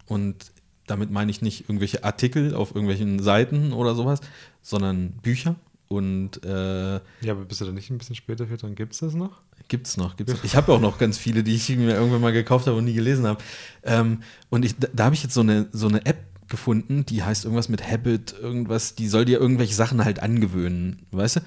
[0.09, 0.51] Und
[0.87, 4.19] damit meine ich nicht irgendwelche Artikel auf irgendwelchen Seiten oder sowas,
[4.61, 5.55] sondern Bücher.
[5.87, 8.99] Und äh, Ja, aber bist du da nicht ein bisschen später für, dann gibt es
[8.99, 9.41] das noch?
[9.69, 10.43] Gibt's noch, gibt's noch.
[10.43, 12.93] Ich habe auch noch ganz viele, die ich mir irgendwann mal gekauft habe und nie
[12.93, 13.41] gelesen habe.
[13.83, 16.17] Ähm, und ich, da, da habe ich jetzt so eine, so eine App
[16.47, 21.37] gefunden, die heißt irgendwas mit Habit, irgendwas, die soll dir irgendwelche Sachen halt angewöhnen, weißt
[21.37, 21.39] du?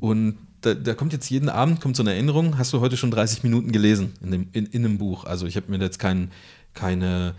[0.00, 3.10] Und da, da kommt jetzt jeden Abend kommt so eine Erinnerung, hast du heute schon
[3.10, 5.24] 30 Minuten gelesen in, dem, in, in einem Buch.
[5.24, 6.32] Also ich habe mir jetzt kein,
[6.74, 7.34] keine,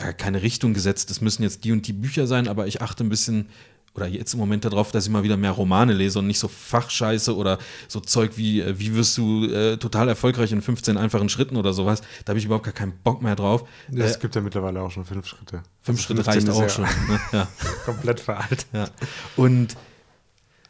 [0.00, 3.04] ja, keine Richtung gesetzt, das müssen jetzt die und die Bücher sein, aber ich achte
[3.04, 3.48] ein bisschen
[3.92, 6.46] oder jetzt im Moment darauf, dass ich mal wieder mehr Romane lese und nicht so
[6.46, 7.58] Fachscheiße oder
[7.88, 11.72] so Zeug wie, äh, wie wirst du äh, total erfolgreich in 15 einfachen Schritten oder
[11.72, 12.00] sowas.
[12.24, 13.64] Da habe ich überhaupt gar keinen Bock mehr drauf.
[13.92, 15.62] Es Äh, gibt ja mittlerweile auch schon fünf Schritte.
[15.80, 16.84] fünf Also Schritte 15 reicht auch schon.
[16.84, 17.20] Ne?
[17.32, 17.48] Ja.
[17.84, 18.66] Komplett veraltet.
[18.72, 18.88] Ja.
[19.36, 19.76] Und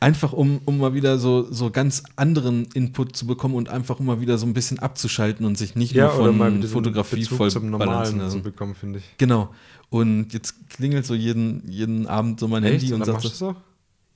[0.00, 4.06] einfach, um, um mal wieder so, so ganz anderen Input zu bekommen und einfach um
[4.06, 7.36] mal wieder so ein bisschen abzuschalten und sich nicht Ja, nur von mal Fotografie Bezug
[7.38, 8.42] voll zum Normalen zu lassen.
[8.42, 9.04] bekommen, finde ich.
[9.18, 9.50] Genau.
[9.90, 13.54] Und jetzt klingelt so jeden, jeden Abend so mein Handy und Oder sagt so,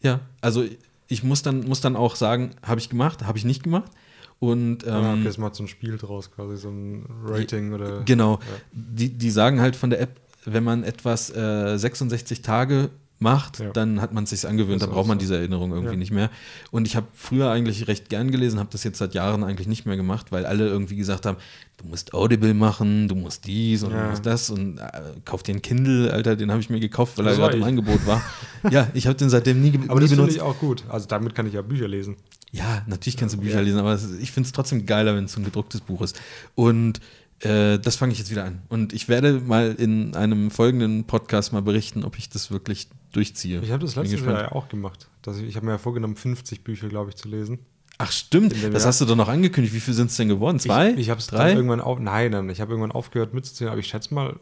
[0.03, 0.65] ja, also
[1.09, 3.91] ich muss dann, muss dann auch sagen, habe ich gemacht, habe ich nicht gemacht.
[4.39, 8.03] Und ah, okay, ähm, das macht so ein Spiel draus, quasi so ein Rating oder.
[8.05, 8.39] genau, Ja.
[8.73, 12.91] die, die sagen halt von der App, wenn man etwas äh, 66 Tage
[13.21, 13.71] macht, Ja.
[13.71, 15.21] dann hat man es sich angewöhnt, da auch braucht man so.
[15.21, 15.99] diese Erinnerung irgendwie Ja.
[15.99, 16.31] nicht mehr.
[16.71, 19.87] Und ich habe früher eigentlich recht gern gelesen, habe das jetzt seit Jahren eigentlich nicht
[19.87, 21.37] mehr gemacht, weil alle irgendwie gesagt haben,
[21.79, 24.11] du musst Audible machen, du musst dies und du Ja.
[24.11, 24.91] musst das und äh,
[25.25, 27.63] kauf dir einen Kindle, Alter, den habe ich mir gekauft, weil Das er gerade im.
[27.65, 28.21] Angebot war.
[28.71, 30.37] ja, ich habe den seitdem nie, Aber nie das finde benutzt.
[30.37, 30.85] ich auch gut.
[30.89, 32.17] Also damit kann ich ja Bücher lesen.
[32.53, 33.41] Ja, natürlich kannst du.
[33.41, 36.21] Bücher lesen, aber ich finde es trotzdem geiler, wenn es so ein gedrucktes Buch ist.
[36.55, 37.01] Und
[37.45, 38.63] äh, das fange ich jetzt wieder an.
[38.69, 43.61] Und ich werde mal in einem folgenden Podcast mal berichten, ob ich das wirklich durchziehe.
[43.63, 44.39] Ich habe das letztes gespannt.
[44.39, 45.09] Jahr ja auch gemacht.
[45.23, 47.61] Dass ich ich habe mir ja vorgenommen, 50 Bücher, glaube ich, zu lesen.
[47.99, 48.53] Ach, stimmt.
[48.53, 48.89] Das Jahr.
[48.89, 49.75] hast du doch noch angekündigt.
[49.75, 50.59] Wie viel sind es denn geworden?
[50.59, 50.93] Zwei?
[50.93, 52.01] Ich, ich habe es irgendwann auf.
[52.01, 54.37] Nein, nein, ich habe irgendwann aufgehört mitzuzählen, aber ich schätze mal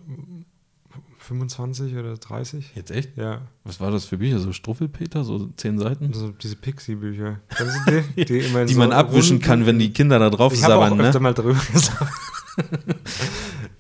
[1.25, 2.73] 25 oder 30.
[2.75, 3.17] Jetzt echt?
[3.17, 4.39] Ja, Was war das für Bücher?
[4.39, 5.25] So Struffelpeter?
[5.25, 6.13] So zehn Seiten?
[6.13, 7.41] so diese Pixie-Bücher.
[7.89, 8.03] Die?
[8.25, 11.01] Die, Die so man abwischen kann, wenn die Kinder da drauf Ich habe auch sabbern,
[11.01, 11.23] öfter ne?
[11.23, 12.13] mal drüber gesagt.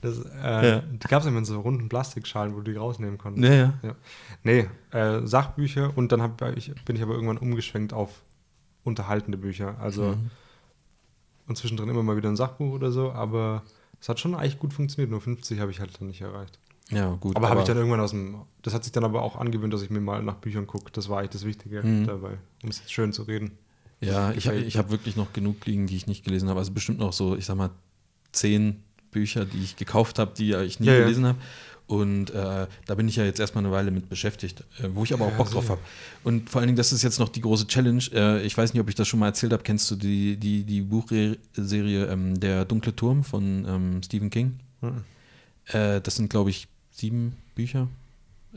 [0.00, 0.80] das, äh, Ja.
[0.80, 3.46] Die gab es immer in so runden Plastikschalen, wo du die rausnehmen konntest.
[3.52, 3.94] Ja, ja.
[4.44, 8.22] Nee, äh, Sachbücher und dann ich, bin ich aber irgendwann umgeschwenkt auf
[8.84, 9.76] unterhaltende Bücher.
[9.80, 10.30] Also Mhm.
[11.48, 13.62] und zwischendrin immer mal wieder ein Sachbuch oder so, aber
[14.00, 15.10] es hat schon eigentlich gut funktioniert.
[15.10, 16.58] Nur 50 habe ich halt dann nicht erreicht.
[16.92, 17.36] Ja, gut.
[17.36, 18.36] Aber habe ich dann irgendwann aus dem.
[18.62, 20.90] Das hat sich dann aber auch angewöhnt, dass ich mir mal nach Büchern gucke.
[20.92, 22.06] Das war eigentlich das Wichtige Mhm.
[22.06, 23.52] dabei, um es jetzt schön zu reden.
[24.00, 26.58] Ja, ich, ich habe wirklich noch genug liegen, die ich nicht gelesen habe.
[26.58, 27.70] Also bestimmt noch so, ich sag mal,
[28.32, 31.00] zehn Bücher, die ich gekauft habe, die ich nie Ja, ja.
[31.00, 31.38] gelesen habe.
[31.86, 35.12] Und äh, da bin ich ja jetzt erstmal eine Weile mit beschäftigt, äh, wo ich
[35.12, 35.80] aber auch Ja, Bock drauf habe.
[36.24, 38.02] Und vor allen Dingen, das ist jetzt noch die große Challenge.
[38.12, 39.62] Äh, ich weiß nicht, ob ich das schon mal erzählt habe.
[39.62, 44.58] Kennst du die, die, die Buchserie ähm, Der dunkle Turm von ähm, Stephen King?
[44.80, 45.04] Mhm.
[45.66, 46.66] Äh, das sind, glaube ich,
[47.02, 47.88] sieben Bücher.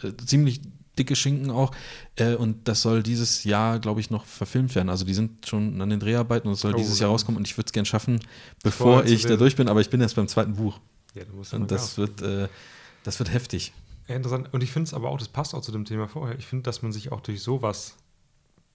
[0.01, 0.61] Äh, ziemlich
[0.97, 1.71] dicke Schinken auch.
[2.15, 4.89] Äh, und das soll dieses Jahr, glaube ich, noch verfilmt werden.
[4.89, 7.37] Also die sind schon an den Dreharbeiten und es soll Oh, dieses Jahr rauskommen.
[7.37, 8.19] Und ich würde es gern schaffen,
[8.63, 9.67] bevor Vorher ich da durch bin.
[9.67, 10.79] Aber ich bin erst beim zweiten Buch.
[11.15, 12.47] Ja, du musst ja Und das wird, äh,
[13.03, 13.73] das wird heftig.
[14.07, 14.49] Ja, interessant.
[14.53, 16.37] Und ich finde es aber auch, das passt auch zu dem Thema vorher.
[16.37, 17.95] Ich finde, dass man sich auch durch sowas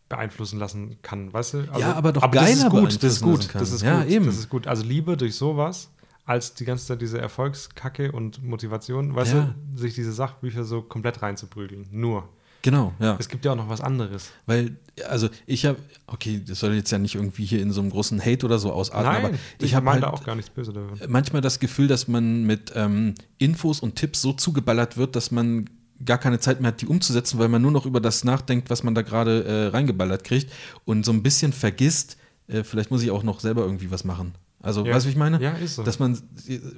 [0.09, 1.59] beeinflussen lassen kann, weißt du?
[1.69, 4.11] Also, Ja, aber doch das geiler ist gut, das ist gut, das ist Ja, gut,
[4.11, 4.27] eben.
[4.27, 4.67] das ist gut.
[4.67, 5.89] Also lieber durch sowas
[6.25, 9.55] als die ganze Zeit diese Erfolgskacke und Motivation, weißt Ja.
[9.73, 11.87] du, sich diese Sachbücher so komplett reinzuprügeln.
[11.91, 12.29] Nur.
[12.63, 13.17] Genau, ja.
[13.19, 14.31] Es gibt ja auch noch was anderes.
[14.45, 14.77] Weil,
[15.09, 18.21] also ich habe, okay, das soll jetzt ja nicht irgendwie hier in so einem großen
[18.25, 19.31] Hate oder so ausarten, aber
[19.61, 20.99] ich, habe meine halt da auch gar nichts Böse davon.
[21.09, 25.71] manchmal das Gefühl, dass man mit ähm, Infos und Tipps so zugeballert wird, dass man
[26.05, 28.83] gar keine Zeit mehr hat, die umzusetzen, weil man nur noch über das nachdenkt, was
[28.83, 30.53] man da gerade äh, reingeballert kriegt
[30.85, 32.19] und so ein bisschen vergisst,
[32.49, 34.35] äh, vielleicht muss ich auch noch selber irgendwie was machen.
[34.63, 34.95] Also, Ja.
[34.95, 35.41] weißt du, wie ich meine?
[35.43, 35.83] Ja, ist so.
[35.83, 36.19] Dass man,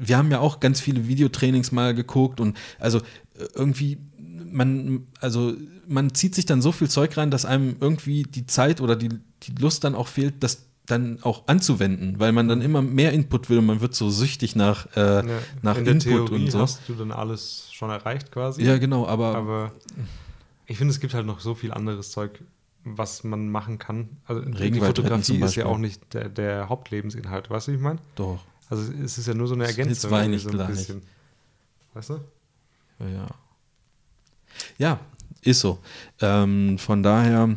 [0.01, 3.01] wir haben ja auch ganz viele Videotrainings mal geguckt und also
[3.55, 3.99] irgendwie,
[4.51, 5.55] man, also
[5.89, 9.09] man zieht sich dann so viel Zeug rein, dass einem irgendwie die Zeit oder die,
[9.09, 13.49] die Lust dann auch fehlt, das dann auch anzuwenden, weil man dann immer mehr Input
[13.49, 15.23] will und man wird so süchtig nach, äh, Ja,
[15.63, 16.59] nach in der Input Theorie und so.
[16.59, 18.63] hast du dann alles schon erreicht quasi.
[18.65, 19.73] Ja, genau, aber, Aber
[20.67, 22.43] ich finde, es gibt halt noch so viel anderes Zeug,
[22.85, 24.19] was man machen kann.
[24.27, 28.01] Also die Fotografie ist ja auch nicht der, der Hauptlebensinhalt, weißt du, wie ich meine?
[28.15, 28.45] doch.
[28.69, 30.11] Also es ist ja nur so eine Jetzt Ergänzung.
[30.11, 31.03] wein irgendwie ich so ein bisschen.
[31.93, 32.21] Weißt du?
[33.01, 33.27] Ja.
[34.79, 35.01] Ja,
[35.43, 35.79] ist so.
[36.21, 37.55] Ähm, von daher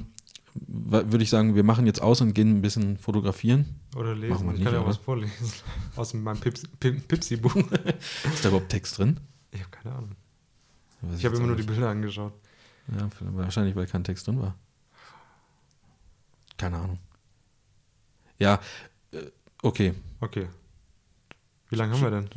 [0.54, 3.80] würde ich sagen, wir machen jetzt aus und gehen ein bisschen fotografieren.
[3.96, 4.48] Oder Machen lesen.
[4.48, 5.52] Ich nicht, kann ja auch was vorlesen.
[5.96, 7.56] Aus meinem Pips, Pip, Pipsi-Buch.
[8.34, 9.20] Ist da überhaupt Text drin?
[9.52, 10.12] Ich habe keine Ahnung.
[11.02, 11.72] Weiß Ich habe jetzt immer nur die nicht.
[11.72, 12.34] Bilder angeschaut.
[12.98, 14.56] Ja, wahrscheinlich, weil kein Text drin war.
[16.58, 17.00] Keine Ahnung.
[18.38, 18.60] Ja,
[19.12, 19.24] äh,
[19.62, 19.94] okay.
[20.20, 20.48] Okay.
[21.70, 22.30] Wie lange haben wir denn?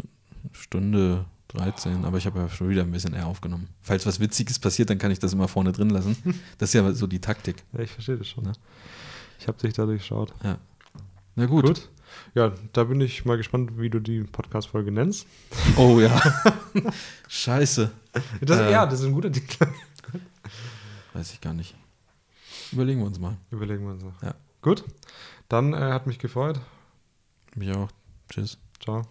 [0.53, 3.69] Stunde 13, aber ich habe ja schon wieder ein bisschen eher aufgenommen.
[3.81, 6.17] Falls was Witziges passiert, dann kann ich das immer vorne drin lassen.
[6.59, 7.65] Das ist ja so die Taktik.
[7.73, 8.45] Ja, ich verstehe das schon.
[8.45, 8.53] Ja.
[9.39, 10.35] Ich habe dich da durchschaut.
[11.37, 11.67] Na gut.
[11.67, 11.89] Gut.
[12.35, 15.27] Ja, da bin ich mal gespannt, wie du die Podcast-Folge nennst.
[15.77, 16.21] Oh ja.
[17.29, 17.91] Scheiße.
[18.41, 18.73] Das, Äh.
[18.73, 19.69] Ja, das ist ein guter Titel.
[21.13, 21.75] Weiß ich gar nicht.
[22.73, 23.37] Überlegen wir uns mal.
[23.51, 24.23] Überlegen wir uns noch.
[24.23, 24.35] Ja.
[24.63, 24.85] Gut.
[25.49, 26.61] Dann äh, hat mich gefreut.
[27.55, 27.89] Mich auch.
[28.29, 28.59] Tschüss.
[28.81, 29.07] Ciao.